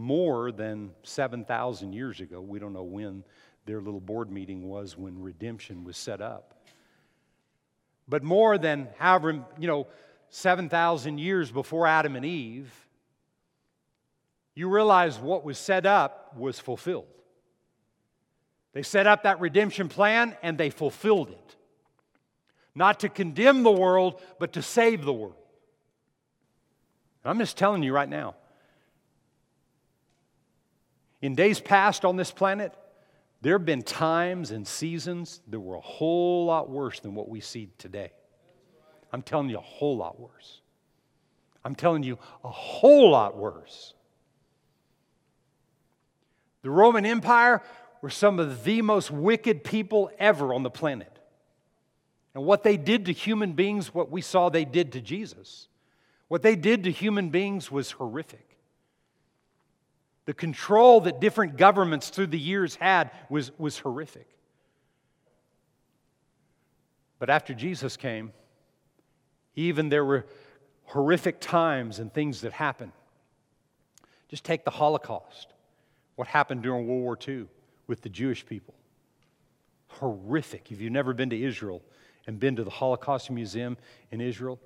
more 0.00 0.52
than 0.52 0.90
7,000 1.02 1.92
years 1.92 2.20
ago, 2.20 2.40
we 2.40 2.58
don't 2.58 2.72
know 2.72 2.82
when 2.82 3.24
their 3.66 3.80
little 3.80 4.00
board 4.00 4.30
meeting 4.30 4.68
was 4.68 4.96
when 4.96 5.20
redemption 5.20 5.84
was 5.84 5.96
set 5.96 6.20
up. 6.20 6.54
But 8.08 8.22
more 8.22 8.58
than 8.58 8.88
however, 8.98 9.44
you 9.58 9.68
know, 9.68 9.86
7,000 10.30 11.18
years 11.18 11.50
before 11.50 11.86
Adam 11.86 12.16
and 12.16 12.24
Eve, 12.24 12.72
you 14.54 14.68
realize 14.68 15.18
what 15.18 15.44
was 15.44 15.58
set 15.58 15.86
up 15.86 16.36
was 16.36 16.58
fulfilled. 16.58 17.06
They 18.72 18.82
set 18.82 19.06
up 19.06 19.24
that 19.24 19.40
redemption 19.40 19.88
plan 19.88 20.36
and 20.42 20.58
they 20.58 20.70
fulfilled 20.70 21.30
it 21.30 21.56
not 22.74 23.00
to 23.00 23.08
condemn 23.08 23.62
the 23.62 23.70
world, 23.70 24.20
but 24.38 24.54
to 24.54 24.62
save 24.62 25.04
the 25.04 25.12
world. 25.12 25.34
I'm 27.24 27.38
just 27.38 27.56
telling 27.56 27.82
you 27.82 27.92
right 27.92 28.08
now 28.08 28.36
In 31.22 31.34
days 31.34 31.60
past 31.60 32.04
on 32.04 32.16
this 32.16 32.30
planet, 32.30 32.74
there 33.42 33.54
have 33.54 33.64
been 33.64 33.82
times 33.82 34.50
and 34.50 34.66
seasons 34.66 35.40
that 35.48 35.60
were 35.60 35.76
a 35.76 35.80
whole 35.80 36.46
lot 36.46 36.68
worse 36.68 37.00
than 37.00 37.14
what 37.14 37.28
we 37.28 37.40
see 37.40 37.68
today. 37.78 38.12
I'm 39.12 39.22
telling 39.22 39.48
you, 39.48 39.58
a 39.58 39.62
whole 39.62 39.96
lot 39.96 40.20
worse. 40.20 40.60
I'm 41.64 41.74
telling 41.74 42.02
you, 42.02 42.18
a 42.44 42.50
whole 42.50 43.10
lot 43.10 43.36
worse. 43.36 43.94
The 46.62 46.70
Roman 46.70 47.06
Empire 47.06 47.62
were 48.02 48.10
some 48.10 48.38
of 48.38 48.64
the 48.64 48.82
most 48.82 49.10
wicked 49.10 49.64
people 49.64 50.10
ever 50.18 50.54
on 50.54 50.62
the 50.62 50.70
planet. 50.70 51.18
And 52.34 52.44
what 52.44 52.62
they 52.62 52.76
did 52.76 53.06
to 53.06 53.12
human 53.12 53.52
beings, 53.52 53.92
what 53.92 54.10
we 54.10 54.20
saw 54.20 54.48
they 54.48 54.64
did 54.64 54.92
to 54.92 55.00
Jesus, 55.00 55.68
what 56.28 56.42
they 56.42 56.56
did 56.56 56.84
to 56.84 56.90
human 56.90 57.30
beings 57.30 57.70
was 57.70 57.90
horrific. 57.92 58.49
The 60.26 60.34
control 60.34 61.00
that 61.02 61.20
different 61.20 61.56
governments 61.56 62.10
through 62.10 62.28
the 62.28 62.38
years 62.38 62.76
had 62.76 63.10
was, 63.28 63.50
was 63.58 63.78
horrific. 63.78 64.28
But 67.18 67.30
after 67.30 67.54
Jesus 67.54 67.96
came, 67.96 68.32
even 69.54 69.88
there 69.88 70.04
were 70.04 70.26
horrific 70.84 71.40
times 71.40 71.98
and 71.98 72.12
things 72.12 72.40
that 72.40 72.52
happened. 72.52 72.92
Just 74.28 74.44
take 74.44 74.64
the 74.64 74.70
Holocaust, 74.70 75.48
what 76.16 76.28
happened 76.28 76.62
during 76.62 76.86
World 76.86 77.02
War 77.02 77.18
II 77.26 77.46
with 77.86 78.00
the 78.02 78.08
Jewish 78.08 78.46
people. 78.46 78.74
Horrific. 79.88 80.70
If 80.70 80.80
you've 80.80 80.92
never 80.92 81.12
been 81.12 81.30
to 81.30 81.42
Israel 81.42 81.82
and 82.26 82.38
been 82.38 82.56
to 82.56 82.64
the 82.64 82.70
Holocaust 82.70 83.30
Museum 83.30 83.76
in 84.10 84.20
Israel, 84.20 84.60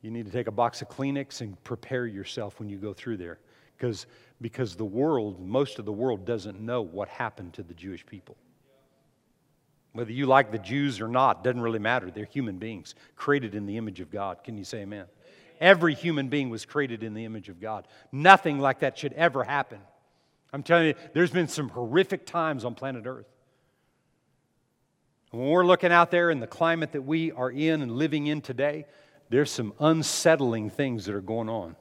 you 0.00 0.10
need 0.10 0.26
to 0.26 0.32
take 0.32 0.46
a 0.46 0.52
box 0.52 0.82
of 0.82 0.88
Kleenex 0.88 1.40
and 1.40 1.62
prepare 1.62 2.06
yourself 2.06 2.58
when 2.58 2.68
you 2.68 2.78
go 2.78 2.92
through 2.92 3.18
there. 3.18 3.38
Because, 3.76 4.06
because 4.40 4.76
the 4.76 4.84
world, 4.84 5.40
most 5.40 5.78
of 5.78 5.84
the 5.84 5.92
world, 5.92 6.24
doesn't 6.24 6.60
know 6.60 6.82
what 6.82 7.08
happened 7.08 7.54
to 7.54 7.62
the 7.62 7.74
Jewish 7.74 8.04
people. 8.06 8.36
Whether 9.92 10.12
you 10.12 10.26
like 10.26 10.50
the 10.50 10.58
Jews 10.58 11.00
or 11.00 11.08
not, 11.08 11.44
doesn't 11.44 11.60
really 11.60 11.78
matter. 11.78 12.10
They're 12.10 12.24
human 12.24 12.58
beings 12.58 12.94
created 13.16 13.54
in 13.54 13.66
the 13.66 13.76
image 13.76 14.00
of 14.00 14.10
God. 14.10 14.42
Can 14.42 14.56
you 14.56 14.64
say 14.64 14.78
amen? 14.82 15.06
Every 15.60 15.94
human 15.94 16.28
being 16.28 16.50
was 16.50 16.64
created 16.64 17.02
in 17.02 17.14
the 17.14 17.24
image 17.24 17.48
of 17.48 17.60
God. 17.60 17.86
Nothing 18.10 18.58
like 18.58 18.80
that 18.80 18.98
should 18.98 19.12
ever 19.12 19.44
happen. 19.44 19.80
I'm 20.52 20.62
telling 20.62 20.88
you, 20.88 20.94
there's 21.12 21.30
been 21.30 21.48
some 21.48 21.68
horrific 21.68 22.26
times 22.26 22.64
on 22.64 22.74
planet 22.74 23.06
Earth. 23.06 23.28
When 25.30 25.48
we're 25.48 25.64
looking 25.64 25.92
out 25.92 26.10
there 26.10 26.30
in 26.30 26.40
the 26.40 26.46
climate 26.46 26.92
that 26.92 27.02
we 27.02 27.32
are 27.32 27.50
in 27.50 27.80
and 27.80 27.92
living 27.92 28.26
in 28.26 28.42
today, 28.42 28.86
there's 29.30 29.50
some 29.50 29.72
unsettling 29.80 30.68
things 30.68 31.06
that 31.06 31.14
are 31.14 31.22
going 31.22 31.48
on. 31.48 31.74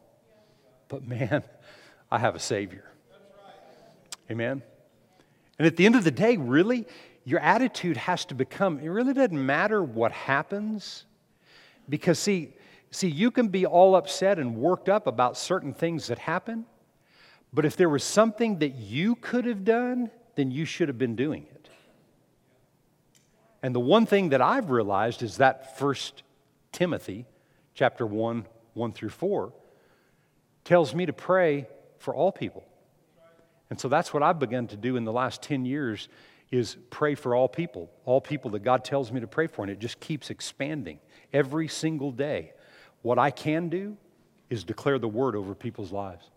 But 0.87 1.05
man, 1.05 1.43
I 2.11 2.19
have 2.19 2.35
a 2.35 2.39
Savior. 2.39 2.85
Amen. 4.29 4.61
And 5.57 5.65
at 5.65 5.77
the 5.77 5.85
end 5.85 5.95
of 5.95 6.03
the 6.03 6.11
day, 6.11 6.37
really, 6.37 6.85
your 7.23 7.39
attitude 7.39 7.97
has 7.97 8.25
to 8.25 8.35
become 8.35 8.79
it 8.79 8.87
really 8.87 9.13
doesn't 9.13 9.45
matter 9.45 9.83
what 9.83 10.11
happens. 10.11 11.05
Because, 11.87 12.19
see, 12.19 12.53
see, 12.89 13.07
you 13.07 13.31
can 13.31 13.47
be 13.47 13.65
all 13.65 13.95
upset 13.95 14.39
and 14.39 14.55
worked 14.55 14.89
up 14.89 15.07
about 15.07 15.37
certain 15.37 15.73
things 15.73 16.07
that 16.07 16.19
happen, 16.19 16.65
but 17.53 17.65
if 17.65 17.75
there 17.75 17.89
was 17.89 18.03
something 18.03 18.59
that 18.59 18.75
you 18.75 19.15
could 19.15 19.45
have 19.45 19.65
done, 19.65 20.09
then 20.35 20.51
you 20.51 20.65
should 20.65 20.87
have 20.87 20.97
been 20.97 21.15
doing 21.15 21.45
it. 21.53 21.69
And 23.63 23.75
the 23.75 23.79
one 23.79 24.05
thing 24.05 24.29
that 24.29 24.41
I've 24.41 24.69
realized 24.69 25.21
is 25.21 25.37
that 25.37 25.77
First 25.77 26.23
Timothy 26.71 27.25
chapter 27.73 28.05
1, 28.05 28.45
1 28.73 28.91
through 28.93 29.09
4, 29.09 29.53
tells 30.63 30.95
me 30.95 31.05
to 31.05 31.13
pray 31.13 31.67
for 32.01 32.13
all 32.13 32.31
people. 32.31 32.63
And 33.69 33.79
so 33.79 33.87
that's 33.87 34.13
what 34.13 34.21
I've 34.21 34.39
begun 34.39 34.67
to 34.67 34.77
do 34.77 34.97
in 34.97 35.05
the 35.05 35.13
last 35.13 35.41
10 35.41 35.65
years 35.65 36.09
is 36.51 36.75
pray 36.89 37.15
for 37.15 37.33
all 37.33 37.47
people, 37.47 37.89
all 38.03 38.19
people 38.19 38.51
that 38.51 38.63
God 38.63 38.83
tells 38.83 39.11
me 39.11 39.21
to 39.21 39.27
pray 39.27 39.47
for. 39.47 39.61
And 39.61 39.71
it 39.71 39.79
just 39.79 39.99
keeps 40.01 40.29
expanding 40.29 40.99
every 41.31 41.69
single 41.69 42.11
day. 42.11 42.51
What 43.01 43.17
I 43.17 43.31
can 43.31 43.69
do 43.69 43.95
is 44.49 44.65
declare 44.65 44.99
the 44.99 45.07
word 45.07 45.35
over 45.35 45.55
people's 45.55 45.93
lives. 45.93 46.29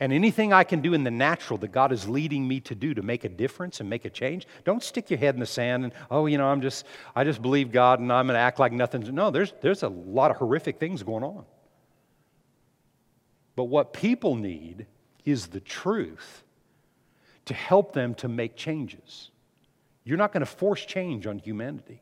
And 0.00 0.12
anything 0.12 0.52
I 0.52 0.62
can 0.62 0.80
do 0.80 0.94
in 0.94 1.02
the 1.02 1.10
natural 1.10 1.58
that 1.58 1.72
God 1.72 1.90
is 1.90 2.08
leading 2.08 2.46
me 2.46 2.60
to 2.60 2.74
do 2.74 2.94
to 2.94 3.02
make 3.02 3.24
a 3.24 3.28
difference 3.28 3.80
and 3.80 3.90
make 3.90 4.04
a 4.04 4.10
change, 4.10 4.46
don't 4.64 4.82
stick 4.82 5.10
your 5.10 5.18
head 5.18 5.34
in 5.34 5.40
the 5.40 5.46
sand 5.46 5.84
and, 5.84 5.92
oh, 6.10 6.26
you 6.26 6.38
know, 6.38 6.46
I'm 6.46 6.60
just, 6.60 6.84
I 7.16 7.24
just 7.24 7.42
believe 7.42 7.72
God 7.72 7.98
and 7.98 8.12
I'm 8.12 8.26
going 8.26 8.36
to 8.36 8.40
act 8.40 8.60
like 8.60 8.70
nothing. 8.70 9.12
No, 9.12 9.30
there's, 9.30 9.52
there's 9.60 9.82
a 9.82 9.88
lot 9.88 10.30
of 10.30 10.36
horrific 10.36 10.78
things 10.78 11.02
going 11.02 11.24
on. 11.24 11.44
But 13.58 13.64
what 13.64 13.92
people 13.92 14.36
need 14.36 14.86
is 15.24 15.48
the 15.48 15.58
truth 15.58 16.44
to 17.46 17.54
help 17.54 17.92
them 17.92 18.14
to 18.14 18.28
make 18.28 18.54
changes. 18.54 19.32
You're 20.04 20.16
not 20.16 20.32
going 20.32 20.42
to 20.42 20.46
force 20.46 20.84
change 20.84 21.26
on 21.26 21.40
humanity. 21.40 22.00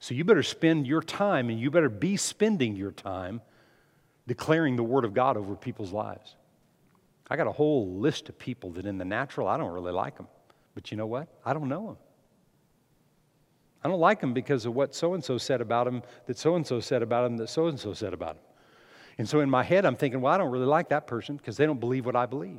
So 0.00 0.16
you 0.16 0.24
better 0.24 0.42
spend 0.42 0.88
your 0.88 1.00
time 1.00 1.48
and 1.48 1.60
you 1.60 1.70
better 1.70 1.88
be 1.88 2.16
spending 2.16 2.74
your 2.74 2.90
time 2.90 3.40
declaring 4.26 4.74
the 4.74 4.82
Word 4.82 5.04
of 5.04 5.14
God 5.14 5.36
over 5.36 5.54
people's 5.54 5.92
lives. 5.92 6.34
I 7.30 7.36
got 7.36 7.46
a 7.46 7.52
whole 7.52 8.00
list 8.00 8.28
of 8.28 8.36
people 8.36 8.72
that 8.72 8.84
in 8.84 8.98
the 8.98 9.04
natural, 9.04 9.46
I 9.46 9.56
don't 9.56 9.70
really 9.70 9.92
like 9.92 10.16
them. 10.16 10.26
But 10.74 10.90
you 10.90 10.96
know 10.96 11.06
what? 11.06 11.28
I 11.46 11.52
don't 11.52 11.68
know 11.68 11.86
them. 11.86 11.96
I 13.84 13.88
don't 13.88 14.00
like 14.00 14.20
them 14.20 14.34
because 14.34 14.66
of 14.66 14.74
what 14.74 14.92
so 14.92 15.14
and 15.14 15.22
so 15.22 15.38
said 15.38 15.60
about 15.60 15.84
them, 15.84 16.02
that 16.26 16.36
so 16.36 16.56
and 16.56 16.66
so 16.66 16.80
said 16.80 17.00
about 17.00 17.22
them, 17.22 17.36
that 17.36 17.48
so 17.48 17.68
and 17.68 17.78
so 17.78 17.92
said 17.92 18.12
about 18.12 18.34
them. 18.34 18.51
And 19.22 19.28
so 19.28 19.38
in 19.38 19.48
my 19.48 19.62
head, 19.62 19.86
I'm 19.86 19.94
thinking, 19.94 20.20
well, 20.20 20.34
I 20.34 20.36
don't 20.36 20.50
really 20.50 20.66
like 20.66 20.88
that 20.88 21.06
person 21.06 21.36
because 21.36 21.56
they 21.56 21.64
don't 21.64 21.78
believe 21.78 22.04
what 22.04 22.16
I 22.16 22.26
believe. 22.26 22.58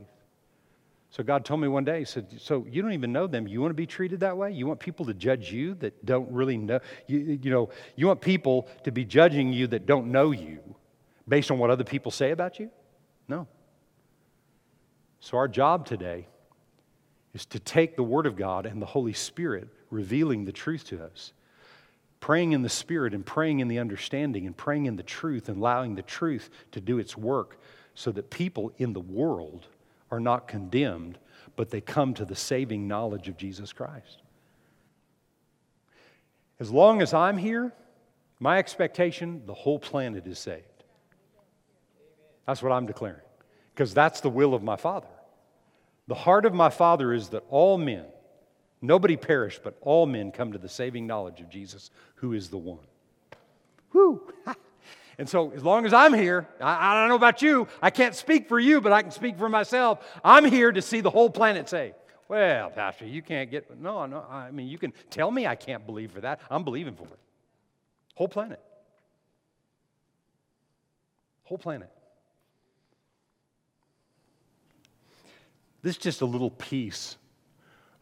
So 1.09 1.22
God 1.22 1.43
told 1.43 1.59
me 1.59 1.68
one 1.68 1.84
day, 1.84 1.99
He 1.99 2.05
said, 2.05 2.28
So 2.39 2.66
you 2.72 2.82
don't 2.82 2.93
even 2.93 3.11
know 3.11 3.28
them. 3.28 3.49
You 3.49 3.59
want 3.59 3.72
to 3.72 3.76
be 3.76 3.86
treated 3.86 4.22
that 4.22 4.38
way? 4.38 4.53
You 4.53 4.66
want 4.66 4.80
people 4.80 5.05
to 5.07 5.14
judge 5.14 5.51
you 5.51 5.74
that 5.82 6.05
don't 6.05 6.32
really 6.32 6.55
know? 6.55 6.80
You, 7.05 7.38
you 7.43 7.51
know, 7.51 7.68
you 7.97 8.07
want 8.07 8.22
people 8.22 8.70
to 8.86 8.93
be 8.93 9.03
judging 9.03 9.51
you 9.51 9.68
that 9.68 9.86
don't 9.86 10.09
know 10.09 10.32
you 10.32 10.61
based 11.28 11.51
on 11.51 11.59
what 11.59 11.70
other 11.70 11.84
people 11.84 12.11
say 12.11 12.32
about 12.32 12.57
you? 12.59 12.70
No. 13.28 13.45
So, 15.20 15.36
our 15.36 15.49
job 15.49 15.86
today 15.86 16.28
is 17.34 17.45
to 17.47 17.59
take 17.59 17.97
the 17.97 18.03
Word 18.03 18.26
of 18.26 18.38
God 18.38 18.66
and 18.66 18.82
the 18.82 18.86
Holy 18.86 19.11
Spirit 19.11 19.68
revealing 19.89 20.45
the 20.45 20.53
truth 20.53 20.86
to 20.86 21.03
us, 21.03 21.34
praying 22.24 22.53
in 22.53 22.61
the 22.61 22.69
Spirit 22.69 23.13
and 23.13 23.26
praying 23.26 23.59
in 23.59 23.67
the 23.67 23.80
understanding 23.80 24.47
and 24.47 24.55
praying 24.55 24.86
in 24.86 24.95
the 24.95 25.03
truth 25.03 25.49
and 25.49 25.57
allowing 25.57 25.93
the 25.93 26.01
truth 26.01 26.49
to 26.71 26.80
do 26.80 26.97
its 26.97 27.17
work 27.17 27.59
so 27.95 28.13
that 28.13 28.30
people 28.30 28.71
in 28.78 28.93
the 28.93 28.99
world 29.01 29.67
are 30.09 30.21
not 30.21 30.47
condemned, 30.47 31.17
but 31.57 31.69
they 31.69 31.82
come 31.82 32.13
to 32.13 32.24
the 32.24 32.34
saving 32.34 32.88
knowledge 32.88 33.28
of 33.28 33.36
Jesus 33.36 33.74
Christ. 33.74 34.21
As 36.61 36.71
long 36.71 37.01
as 37.01 37.13
I'm 37.13 37.38
here, 37.38 37.74
my 38.39 38.57
expectation, 38.57 39.41
the 39.45 39.53
whole 39.53 39.78
planet 39.78 40.26
is 40.26 40.39
saved. 40.39 40.86
That's 42.47 42.63
what 42.63 42.71
I'm 42.71 42.86
declaring 42.86 43.19
because 43.76 43.93
that's 43.93 44.21
the 44.21 44.30
will 44.30 44.53
of 44.53 44.63
my 44.63 44.78
Father. 44.78 45.09
The 46.07 46.15
heart 46.15 46.45
of 46.45 46.53
my 46.53 46.69
Father 46.69 47.11
is 47.11 47.28
that 47.30 47.43
all 47.49 47.78
men, 47.78 48.05
nobody 48.84 49.18
perish, 49.18 49.60
but 49.64 49.76
all 49.82 50.06
men 50.06 50.32
come 50.32 50.52
to 50.52 50.60
the 50.60 50.70
saving 50.70 51.08
knowledge 51.08 51.40
of 51.40 51.50
Jesus, 51.50 51.90
who 52.16 52.34
is 52.34 52.50
the 52.50 52.58
one. 52.58 52.86
Whoo! 53.94 54.22
And 55.20 55.30
so, 55.30 55.52
as 55.52 55.64
long 55.64 55.86
as 55.86 55.94
I'm 55.94 56.12
here, 56.12 56.48
I, 56.60 56.92
I, 56.92 57.00
don't 57.00 57.10
know 57.10 57.16
about 57.16 57.44
you, 57.44 57.68
I 57.84 57.92
can't 57.92 58.16
speak 58.16 58.50
for 58.50 58.60
you, 58.60 58.82
but 58.82 58.92
I 58.92 59.04
can 59.04 59.12
speak 59.12 59.38
for 59.38 59.48
myself. 59.48 60.04
I'm 60.24 60.44
here 60.44 60.72
to 60.72 60.82
see 60.82 61.02
the 61.02 61.12
whole 61.12 61.30
planet 61.30 61.70
saved. 61.70 61.94
Well, 62.28 62.72
Pastor, 62.72 63.06
you 63.06 63.22
can't 63.22 63.52
get, 63.52 63.80
no, 63.80 64.08
no, 64.08 64.26
I 64.28 64.50
mean, 64.50 64.68
you 64.68 64.80
can 64.80 64.92
tell 65.12 65.30
me 65.30 65.46
I 65.46 65.54
can't 65.56 65.86
believe 65.86 66.12
for 66.12 66.22
that. 66.22 66.40
I'm 66.50 66.64
believing 66.64 66.96
for 66.96 67.04
it. 67.04 67.20
Whole 68.16 68.28
planet. 68.28 68.60
Whole 71.44 71.60
planet. 71.60 71.92
This 75.84 75.98
is 75.98 76.02
just 76.02 76.22
a 76.22 76.26
little 76.26 76.50
piece 76.50 77.18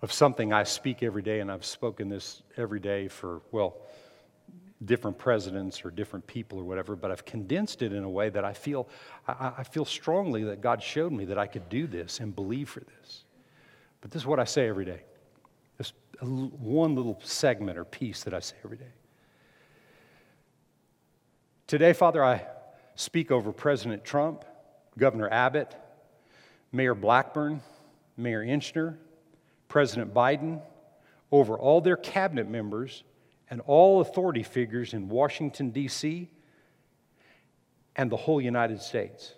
of 0.01 0.11
something 0.11 0.51
I 0.51 0.63
speak 0.63 1.03
every 1.03 1.21
day, 1.21 1.39
and 1.39 1.51
I've 1.51 1.65
spoken 1.65 2.09
this 2.09 2.41
every 2.57 2.79
day 2.79 3.07
for, 3.07 3.41
well, 3.51 3.77
different 4.83 5.17
presidents 5.17 5.85
or 5.85 5.91
different 5.91 6.25
people 6.25 6.59
or 6.59 6.63
whatever, 6.63 6.95
but 6.95 7.11
I've 7.11 7.23
condensed 7.23 7.83
it 7.83 7.93
in 7.93 8.03
a 8.03 8.09
way 8.09 8.29
that 8.29 8.43
I 8.43 8.53
feel, 8.53 8.87
I, 9.27 9.51
I 9.59 9.63
feel 9.63 9.85
strongly 9.85 10.43
that 10.45 10.61
God 10.61 10.81
showed 10.81 11.11
me 11.11 11.25
that 11.25 11.37
I 11.37 11.45
could 11.45 11.69
do 11.69 11.85
this 11.85 12.19
and 12.19 12.35
believe 12.35 12.69
for 12.69 12.79
this. 12.79 13.23
But 14.01 14.09
this 14.09 14.23
is 14.23 14.25
what 14.25 14.39
I 14.39 14.45
say 14.45 14.67
every 14.67 14.85
day. 14.85 15.01
This 15.77 15.93
one 16.19 16.95
little 16.95 17.19
segment 17.23 17.77
or 17.77 17.85
piece 17.85 18.23
that 18.23 18.33
I 18.33 18.39
say 18.39 18.55
every 18.65 18.77
day. 18.77 18.91
Today, 21.67 21.93
Father, 21.93 22.23
I 22.23 22.45
speak 22.95 23.31
over 23.31 23.51
President 23.51 24.03
Trump, 24.03 24.45
Governor 24.97 25.29
Abbott, 25.29 25.75
Mayor 26.71 26.95
Blackburn, 26.95 27.61
Mayor 28.17 28.43
Inchner, 28.43 28.97
President 29.71 30.13
Biden, 30.13 30.61
over 31.31 31.57
all 31.57 31.79
their 31.79 31.95
cabinet 31.95 32.45
members 32.45 33.05
and 33.49 33.61
all 33.61 34.01
authority 34.01 34.43
figures 34.43 34.93
in 34.93 35.07
Washington, 35.07 35.69
D.C., 35.71 36.29
and 37.95 38.11
the 38.11 38.17
whole 38.17 38.41
United 38.41 38.81
States. 38.81 39.33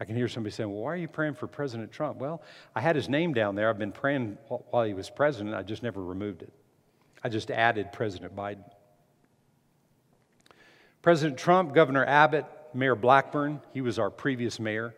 I 0.00 0.06
can 0.06 0.16
hear 0.16 0.28
somebody 0.28 0.54
saying, 0.54 0.70
Well, 0.70 0.80
why 0.80 0.94
are 0.94 0.96
you 0.96 1.08
praying 1.08 1.34
for 1.34 1.46
President 1.46 1.92
Trump? 1.92 2.16
Well, 2.16 2.40
I 2.74 2.80
had 2.80 2.96
his 2.96 3.10
name 3.10 3.34
down 3.34 3.54
there. 3.54 3.68
I've 3.68 3.78
been 3.78 3.92
praying 3.92 4.38
while 4.70 4.84
he 4.84 4.94
was 4.94 5.10
president. 5.10 5.54
I 5.54 5.62
just 5.62 5.82
never 5.82 6.02
removed 6.02 6.40
it. 6.40 6.54
I 7.22 7.28
just 7.28 7.50
added 7.50 7.92
President 7.92 8.34
Biden. 8.34 8.64
President 11.02 11.38
Trump, 11.38 11.74
Governor 11.74 12.06
Abbott, 12.06 12.46
Mayor 12.72 12.94
Blackburn, 12.94 13.60
he 13.74 13.82
was 13.82 13.98
our 13.98 14.08
previous 14.08 14.58
mayor, 14.58 14.94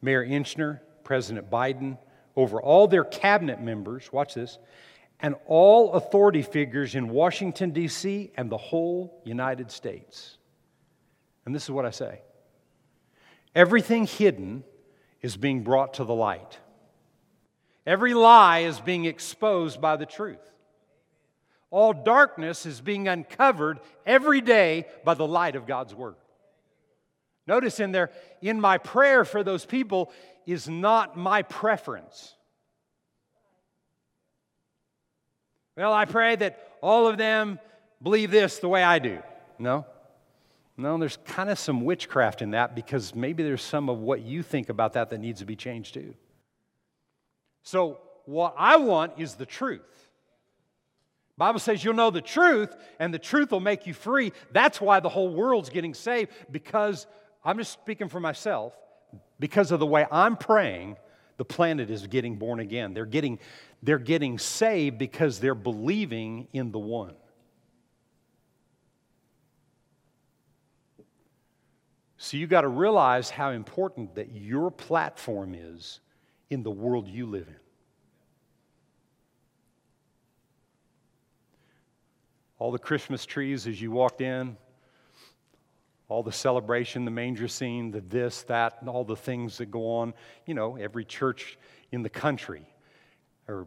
Mayor 0.00 0.24
Inchner, 0.24 0.80
President 1.04 1.50
Biden, 1.50 1.98
over 2.38 2.62
all 2.62 2.86
their 2.86 3.02
cabinet 3.02 3.60
members, 3.60 4.12
watch 4.12 4.34
this, 4.34 4.58
and 5.18 5.34
all 5.46 5.94
authority 5.94 6.40
figures 6.40 6.94
in 6.94 7.08
Washington, 7.08 7.72
D.C., 7.72 8.30
and 8.36 8.48
the 8.48 8.56
whole 8.56 9.20
United 9.24 9.72
States. 9.72 10.38
And 11.44 11.52
this 11.52 11.64
is 11.64 11.72
what 11.72 11.84
I 11.84 11.90
say 11.90 12.20
everything 13.56 14.06
hidden 14.06 14.62
is 15.20 15.36
being 15.36 15.64
brought 15.64 15.94
to 15.94 16.04
the 16.04 16.14
light, 16.14 16.58
every 17.84 18.14
lie 18.14 18.60
is 18.60 18.78
being 18.78 19.04
exposed 19.04 19.80
by 19.80 19.96
the 19.96 20.06
truth. 20.06 20.38
All 21.70 21.92
darkness 21.92 22.66
is 22.66 22.80
being 22.80 23.08
uncovered 23.08 23.80
every 24.06 24.40
day 24.40 24.86
by 25.04 25.14
the 25.14 25.26
light 25.26 25.56
of 25.56 25.66
God's 25.66 25.92
Word. 25.92 26.14
Notice 27.48 27.80
in 27.80 27.90
there, 27.90 28.10
in 28.40 28.60
my 28.60 28.78
prayer 28.78 29.24
for 29.24 29.42
those 29.42 29.66
people 29.66 30.12
is 30.48 30.66
not 30.66 31.16
my 31.16 31.42
preference. 31.42 32.34
Well, 35.76 35.92
I 35.92 36.06
pray 36.06 36.36
that 36.36 36.76
all 36.80 37.06
of 37.06 37.18
them 37.18 37.58
believe 38.02 38.30
this 38.30 38.58
the 38.58 38.68
way 38.68 38.82
I 38.82 38.98
do. 38.98 39.18
No. 39.58 39.84
No, 40.78 40.96
there's 40.96 41.18
kind 41.26 41.50
of 41.50 41.58
some 41.58 41.84
witchcraft 41.84 42.40
in 42.40 42.52
that 42.52 42.74
because 42.74 43.14
maybe 43.14 43.42
there's 43.42 43.62
some 43.62 43.90
of 43.90 43.98
what 43.98 44.22
you 44.22 44.42
think 44.42 44.70
about 44.70 44.94
that 44.94 45.10
that 45.10 45.18
needs 45.18 45.40
to 45.40 45.44
be 45.44 45.54
changed 45.54 45.94
too. 45.94 46.14
So, 47.62 47.98
what 48.24 48.54
I 48.56 48.76
want 48.76 49.12
is 49.18 49.34
the 49.34 49.46
truth. 49.46 49.82
Bible 51.36 51.60
says 51.60 51.84
you'll 51.84 51.94
know 51.94 52.10
the 52.10 52.20
truth 52.22 52.74
and 52.98 53.12
the 53.12 53.18
truth 53.18 53.52
will 53.52 53.60
make 53.60 53.86
you 53.86 53.92
free. 53.92 54.32
That's 54.52 54.80
why 54.80 55.00
the 55.00 55.08
whole 55.08 55.28
world's 55.28 55.68
getting 55.68 55.94
saved 55.94 56.30
because 56.50 57.06
I'm 57.44 57.58
just 57.58 57.72
speaking 57.72 58.08
for 58.08 58.20
myself. 58.20 58.72
Because 59.38 59.70
of 59.72 59.80
the 59.80 59.86
way 59.86 60.06
I'm 60.10 60.36
praying, 60.36 60.96
the 61.36 61.44
planet 61.44 61.90
is 61.90 62.06
getting 62.06 62.36
born 62.36 62.60
again. 62.60 62.94
They're 62.94 63.06
getting 63.06 63.38
they're 63.82 63.98
getting 63.98 64.38
saved 64.38 64.98
because 64.98 65.38
they're 65.38 65.54
believing 65.54 66.48
in 66.52 66.72
the 66.72 66.80
one. 66.80 67.14
So 72.16 72.36
you 72.36 72.48
got 72.48 72.62
to 72.62 72.68
realize 72.68 73.30
how 73.30 73.52
important 73.52 74.16
that 74.16 74.32
your 74.32 74.72
platform 74.72 75.54
is 75.54 76.00
in 76.50 76.64
the 76.64 76.70
world 76.70 77.06
you 77.06 77.26
live 77.26 77.46
in. 77.46 77.54
All 82.58 82.72
the 82.72 82.78
Christmas 82.78 83.24
trees 83.24 83.68
as 83.68 83.80
you 83.80 83.92
walked 83.92 84.20
in, 84.20 84.56
all 86.08 86.22
the 86.22 86.32
celebration, 86.32 87.04
the 87.04 87.10
manger 87.10 87.48
scene, 87.48 87.90
the 87.90 88.00
this, 88.00 88.42
that, 88.44 88.78
and 88.80 88.88
all 88.88 89.04
the 89.04 89.16
things 89.16 89.58
that 89.58 89.70
go 89.70 89.90
on. 89.96 90.14
You 90.46 90.54
know, 90.54 90.76
every 90.76 91.04
church 91.04 91.58
in 91.92 92.02
the 92.02 92.08
country 92.08 92.66
or 93.48 93.66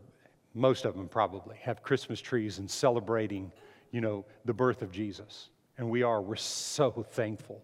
most 0.54 0.86
of 0.86 0.96
them 0.96 1.08
probably, 1.08 1.58
have 1.58 1.82
Christmas 1.82 2.22
trees 2.22 2.60
and 2.60 2.70
celebrating, 2.70 3.52
you 3.92 4.02
know, 4.02 4.26
the 4.46 4.54
birth 4.54 4.82
of 4.82 4.92
Jesus. 4.92 5.50
And 5.78 5.90
we 5.90 6.04
are. 6.04 6.22
We're 6.22 6.36
so 6.36 6.92
thankful 7.12 7.62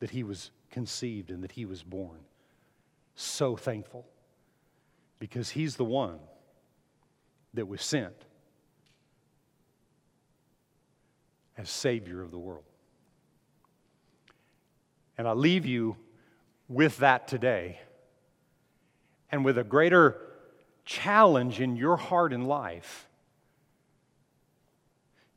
that 0.00 0.10
he 0.10 0.22
was 0.22 0.50
conceived 0.70 1.30
and 1.30 1.42
that 1.42 1.52
he 1.52 1.66
was 1.66 1.82
born. 1.82 2.20
So 3.14 3.56
thankful. 3.56 4.06
Because 5.18 5.50
he's 5.50 5.76
the 5.76 5.84
one 5.84 6.20
that 7.54 7.66
was 7.66 7.82
sent 7.82 8.14
as 11.56 11.68
Savior 11.68 12.22
of 12.22 12.30
the 12.30 12.38
world. 12.38 12.67
And 15.18 15.26
I 15.26 15.32
leave 15.32 15.66
you 15.66 15.96
with 16.68 16.98
that 16.98 17.26
today 17.26 17.80
and 19.30 19.44
with 19.44 19.58
a 19.58 19.64
greater 19.64 20.16
challenge 20.84 21.60
in 21.60 21.76
your 21.76 21.96
heart 21.96 22.32
and 22.32 22.46
life 22.46 23.08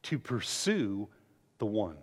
to 0.04 0.20
pursue 0.20 1.10
the 1.58 1.66
one. 1.66 1.98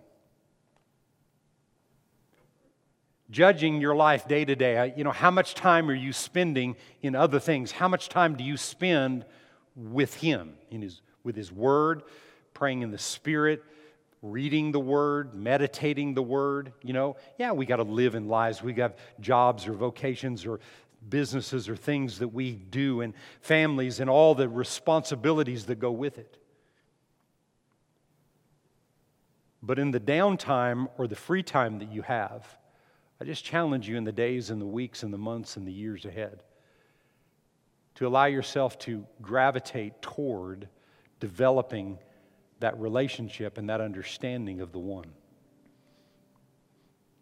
Judging 3.31 3.79
your 3.79 3.95
life 3.95 4.27
day 4.27 4.43
to 4.43 4.55
day, 4.55 4.93
you 4.97 5.03
know, 5.03 5.11
how 5.11 5.31
much 5.31 5.53
time 5.53 5.89
are 5.89 5.95
you 5.95 6.11
spending 6.11 6.75
in 7.01 7.15
other 7.15 7.39
things? 7.39 7.71
How 7.71 7.87
much 7.87 8.09
time 8.09 8.35
do 8.35 8.43
you 8.43 8.57
spend 8.57 9.23
with 9.75 10.15
Him, 10.15 10.55
in 10.71 10.81
his, 10.81 11.01
with 11.23 11.35
His 11.35 11.51
Word, 11.51 12.01
praying 12.53 12.81
in 12.81 12.91
the 12.91 12.97
Spirit, 12.97 13.63
reading 14.21 14.71
the 14.71 14.79
Word, 14.79 15.33
meditating 15.33 16.13
the 16.13 16.21
Word? 16.21 16.73
You 16.83 16.93
know, 16.93 17.17
yeah, 17.37 17.51
we 17.51 17.65
got 17.65 17.77
to 17.77 17.83
live 17.83 18.15
in 18.15 18.27
lives. 18.27 18.61
We 18.61 18.73
got 18.73 18.97
jobs 19.19 19.67
or 19.67 19.73
vocations 19.73 20.45
or 20.45 20.59
businesses 21.07 21.69
or 21.69 21.75
things 21.75 22.19
that 22.19 22.27
we 22.29 22.53
do 22.53 23.01
and 23.01 23.13
families 23.41 23.99
and 23.99 24.09
all 24.09 24.35
the 24.35 24.49
responsibilities 24.49 25.65
that 25.65 25.79
go 25.79 25.91
with 25.91 26.17
it. 26.17 26.37
But 29.61 29.79
in 29.79 29.91
the 29.91 29.99
downtime 29.99 30.89
or 30.97 31.07
the 31.07 31.15
free 31.15 31.43
time 31.43 31.79
that 31.79 31.91
you 31.91 32.01
have, 32.01 32.57
I 33.21 33.25
just 33.25 33.43
challenge 33.43 33.87
you 33.87 33.97
in 33.97 34.05
the 34.05 34.11
days 34.11 34.49
and 34.49 34.61
the 34.61 34.65
weeks 34.65 35.03
and 35.03 35.13
the 35.13 35.17
months 35.17 35.57
and 35.57 35.67
the 35.67 35.73
years 35.73 36.05
ahead 36.05 36.43
to 37.95 38.07
allow 38.07 38.25
yourself 38.25 38.79
to 38.79 39.05
gravitate 39.21 40.01
toward 40.01 40.69
developing 41.19 41.99
that 42.59 42.79
relationship 42.79 43.57
and 43.57 43.69
that 43.69 43.81
understanding 43.81 44.61
of 44.61 44.71
the 44.71 44.79
one. 44.79 45.11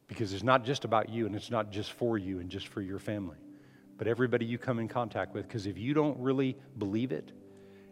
Because 0.08 0.34
it's 0.34 0.44
not 0.44 0.64
just 0.64 0.86
about 0.86 1.10
you 1.10 1.26
and 1.26 1.36
it's 1.36 1.52
not 1.52 1.72
just 1.72 1.92
for 1.92 2.18
you 2.18 2.40
and 2.40 2.50
just 2.50 2.68
for 2.68 2.82
your 2.82 3.00
family 3.00 3.38
but 3.98 4.08
everybody 4.08 4.46
you 4.46 4.58
come 4.58 4.80
in 4.80 4.88
contact 4.88 5.34
with. 5.34 5.48
Because 5.48 5.66
if 5.66 5.78
you 5.78 5.94
don't 5.94 6.20
really 6.20 6.56
believe 6.78 7.12
it 7.12 7.32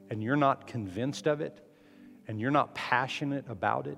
and 0.10 0.22
you're 0.24 0.36
not 0.36 0.68
convinced 0.68 1.28
of 1.28 1.41
it 1.41 1.60
and 2.28 2.39
you're 2.39 2.52
not 2.52 2.76
passionate 2.76 3.46
about 3.50 3.88
it, 3.88 3.98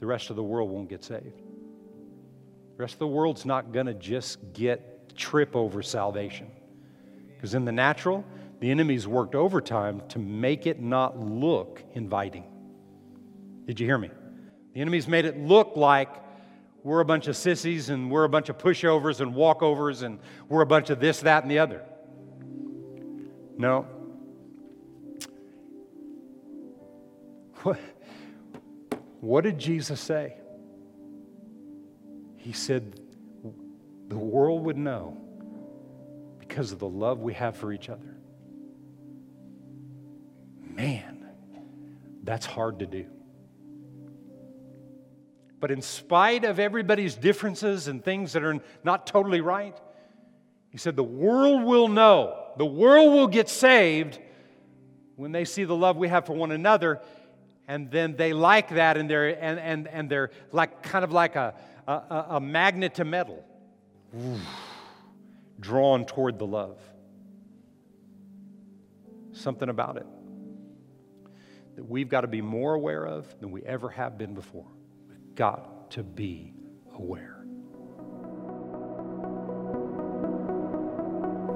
the 0.00 0.06
rest 0.06 0.30
of 0.30 0.36
the 0.36 0.42
world 0.42 0.70
won't 0.70 0.88
get 0.88 1.04
saved. 1.04 1.40
The 2.76 2.82
rest 2.82 2.94
of 2.94 2.98
the 2.98 3.06
world's 3.06 3.46
not 3.46 3.72
going 3.72 3.86
to 3.86 3.94
just 3.94 4.38
get 4.52 5.16
trip 5.16 5.54
over 5.54 5.82
salvation. 5.82 6.50
Because 7.28 7.54
in 7.54 7.64
the 7.64 7.72
natural, 7.72 8.24
the 8.60 8.70
enemy's 8.70 9.06
worked 9.06 9.34
overtime 9.34 10.02
to 10.08 10.18
make 10.18 10.66
it 10.66 10.80
not 10.80 11.18
look 11.18 11.82
inviting. 11.94 12.44
Did 13.66 13.80
you 13.80 13.86
hear 13.86 13.98
me? 13.98 14.10
The 14.74 14.80
enemy's 14.80 15.08
made 15.08 15.24
it 15.24 15.38
look 15.38 15.76
like 15.76 16.08
we're 16.82 17.00
a 17.00 17.04
bunch 17.04 17.28
of 17.28 17.36
sissies 17.36 17.88
and 17.88 18.10
we're 18.10 18.24
a 18.24 18.28
bunch 18.28 18.48
of 18.50 18.58
pushovers 18.58 19.20
and 19.20 19.34
walkovers 19.34 20.02
and 20.02 20.18
we're 20.48 20.62
a 20.62 20.66
bunch 20.66 20.90
of 20.90 21.00
this, 21.00 21.20
that, 21.20 21.42
and 21.42 21.50
the 21.50 21.58
other. 21.58 21.82
No. 23.56 23.86
What, 27.62 27.78
what 29.20 29.44
did 29.44 29.58
Jesus 29.58 30.00
say? 30.00 30.34
He 32.36 32.52
said, 32.52 33.00
the 34.08 34.18
world 34.18 34.64
would 34.64 34.76
know 34.76 35.16
because 36.38 36.72
of 36.72 36.78
the 36.78 36.88
love 36.88 37.20
we 37.20 37.32
have 37.32 37.56
for 37.56 37.72
each 37.72 37.88
other. 37.88 38.13
That's 42.24 42.46
hard 42.46 42.78
to 42.78 42.86
do. 42.86 43.06
But 45.60 45.70
in 45.70 45.82
spite 45.82 46.44
of 46.44 46.58
everybody's 46.58 47.14
differences 47.14 47.88
and 47.88 48.02
things 48.04 48.32
that 48.32 48.42
are 48.42 48.60
not 48.82 49.06
totally 49.06 49.40
right, 49.40 49.78
he 50.70 50.78
said, 50.78 50.96
The 50.96 51.04
world 51.04 51.64
will 51.64 51.88
know, 51.88 52.52
the 52.58 52.66
world 52.66 53.12
will 53.12 53.28
get 53.28 53.48
saved 53.48 54.18
when 55.16 55.32
they 55.32 55.44
see 55.44 55.64
the 55.64 55.76
love 55.76 55.96
we 55.96 56.08
have 56.08 56.26
for 56.26 56.34
one 56.34 56.50
another. 56.50 57.00
And 57.66 57.90
then 57.90 58.16
they 58.16 58.34
like 58.34 58.70
that, 58.70 58.98
and 58.98 59.08
they're, 59.08 59.42
and, 59.42 59.58
and, 59.58 59.88
and 59.88 60.10
they're 60.10 60.30
like, 60.52 60.82
kind 60.82 61.02
of 61.02 61.12
like 61.12 61.34
a, 61.34 61.54
a, 61.88 62.26
a 62.30 62.40
magnet 62.40 62.96
to 62.96 63.06
metal, 63.06 63.42
drawn 65.58 66.04
toward 66.04 66.38
the 66.38 66.46
love. 66.46 66.78
Something 69.32 69.70
about 69.70 69.96
it 69.96 70.06
that 71.76 71.84
we've 71.84 72.08
got 72.08 72.22
to 72.22 72.28
be 72.28 72.40
more 72.40 72.74
aware 72.74 73.04
of 73.04 73.38
than 73.40 73.50
we 73.50 73.62
ever 73.64 73.88
have 73.90 74.16
been 74.18 74.34
before 74.34 74.66
We've 75.08 75.34
got 75.34 75.90
to 75.92 76.02
be 76.02 76.54
aware. 76.94 77.44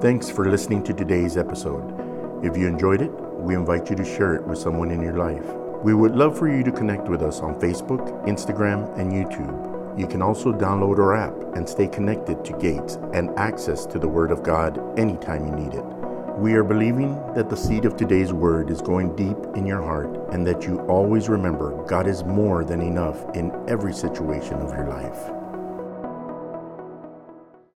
Thanks 0.01 0.29
for 0.29 0.49
listening 0.49 0.83
to 0.83 0.93
today's 0.93 1.35
episode. 1.35 2.45
If 2.45 2.55
you 2.55 2.67
enjoyed 2.67 3.01
it, 3.01 3.11
we 3.11 3.53
invite 3.53 3.89
you 3.89 3.95
to 3.97 4.05
share 4.05 4.35
it 4.35 4.47
with 4.47 4.57
someone 4.57 4.91
in 4.91 5.01
your 5.01 5.17
life. 5.17 5.45
We 5.83 5.93
would 5.93 6.15
love 6.15 6.37
for 6.37 6.47
you 6.47 6.63
to 6.63 6.71
connect 6.71 7.09
with 7.09 7.21
us 7.21 7.39
on 7.41 7.59
Facebook, 7.59 8.25
Instagram, 8.25 8.97
and 8.97 9.11
YouTube. 9.11 9.99
You 9.99 10.07
can 10.07 10.21
also 10.21 10.53
download 10.53 10.99
our 10.99 11.15
app 11.15 11.55
and 11.55 11.67
stay 11.67 11.87
connected 11.87 12.45
to 12.45 12.53
Gates 12.57 12.95
and 13.13 13.29
access 13.37 13.85
to 13.87 13.99
the 13.99 14.07
Word 14.07 14.31
of 14.31 14.43
God 14.43 14.79
anytime 14.97 15.45
you 15.45 15.51
need 15.51 15.73
it. 15.73 15.98
We 16.39 16.53
are 16.53 16.63
believing 16.63 17.15
that 17.33 17.49
the 17.49 17.57
seed 17.57 17.83
of 17.83 17.97
today's 17.97 18.31
word 18.31 18.69
is 18.69 18.79
going 18.79 19.13
deep 19.17 19.35
in 19.57 19.65
your 19.65 19.81
heart 19.81 20.07
and 20.31 20.47
that 20.47 20.63
you 20.63 20.79
always 20.87 21.27
remember 21.27 21.83
God 21.83 22.07
is 22.07 22.23
more 22.23 22.63
than 22.63 22.81
enough 22.81 23.17
in 23.35 23.51
every 23.67 23.93
situation 23.93 24.53
of 24.53 24.71
your 24.71 24.87
life. 24.87 25.38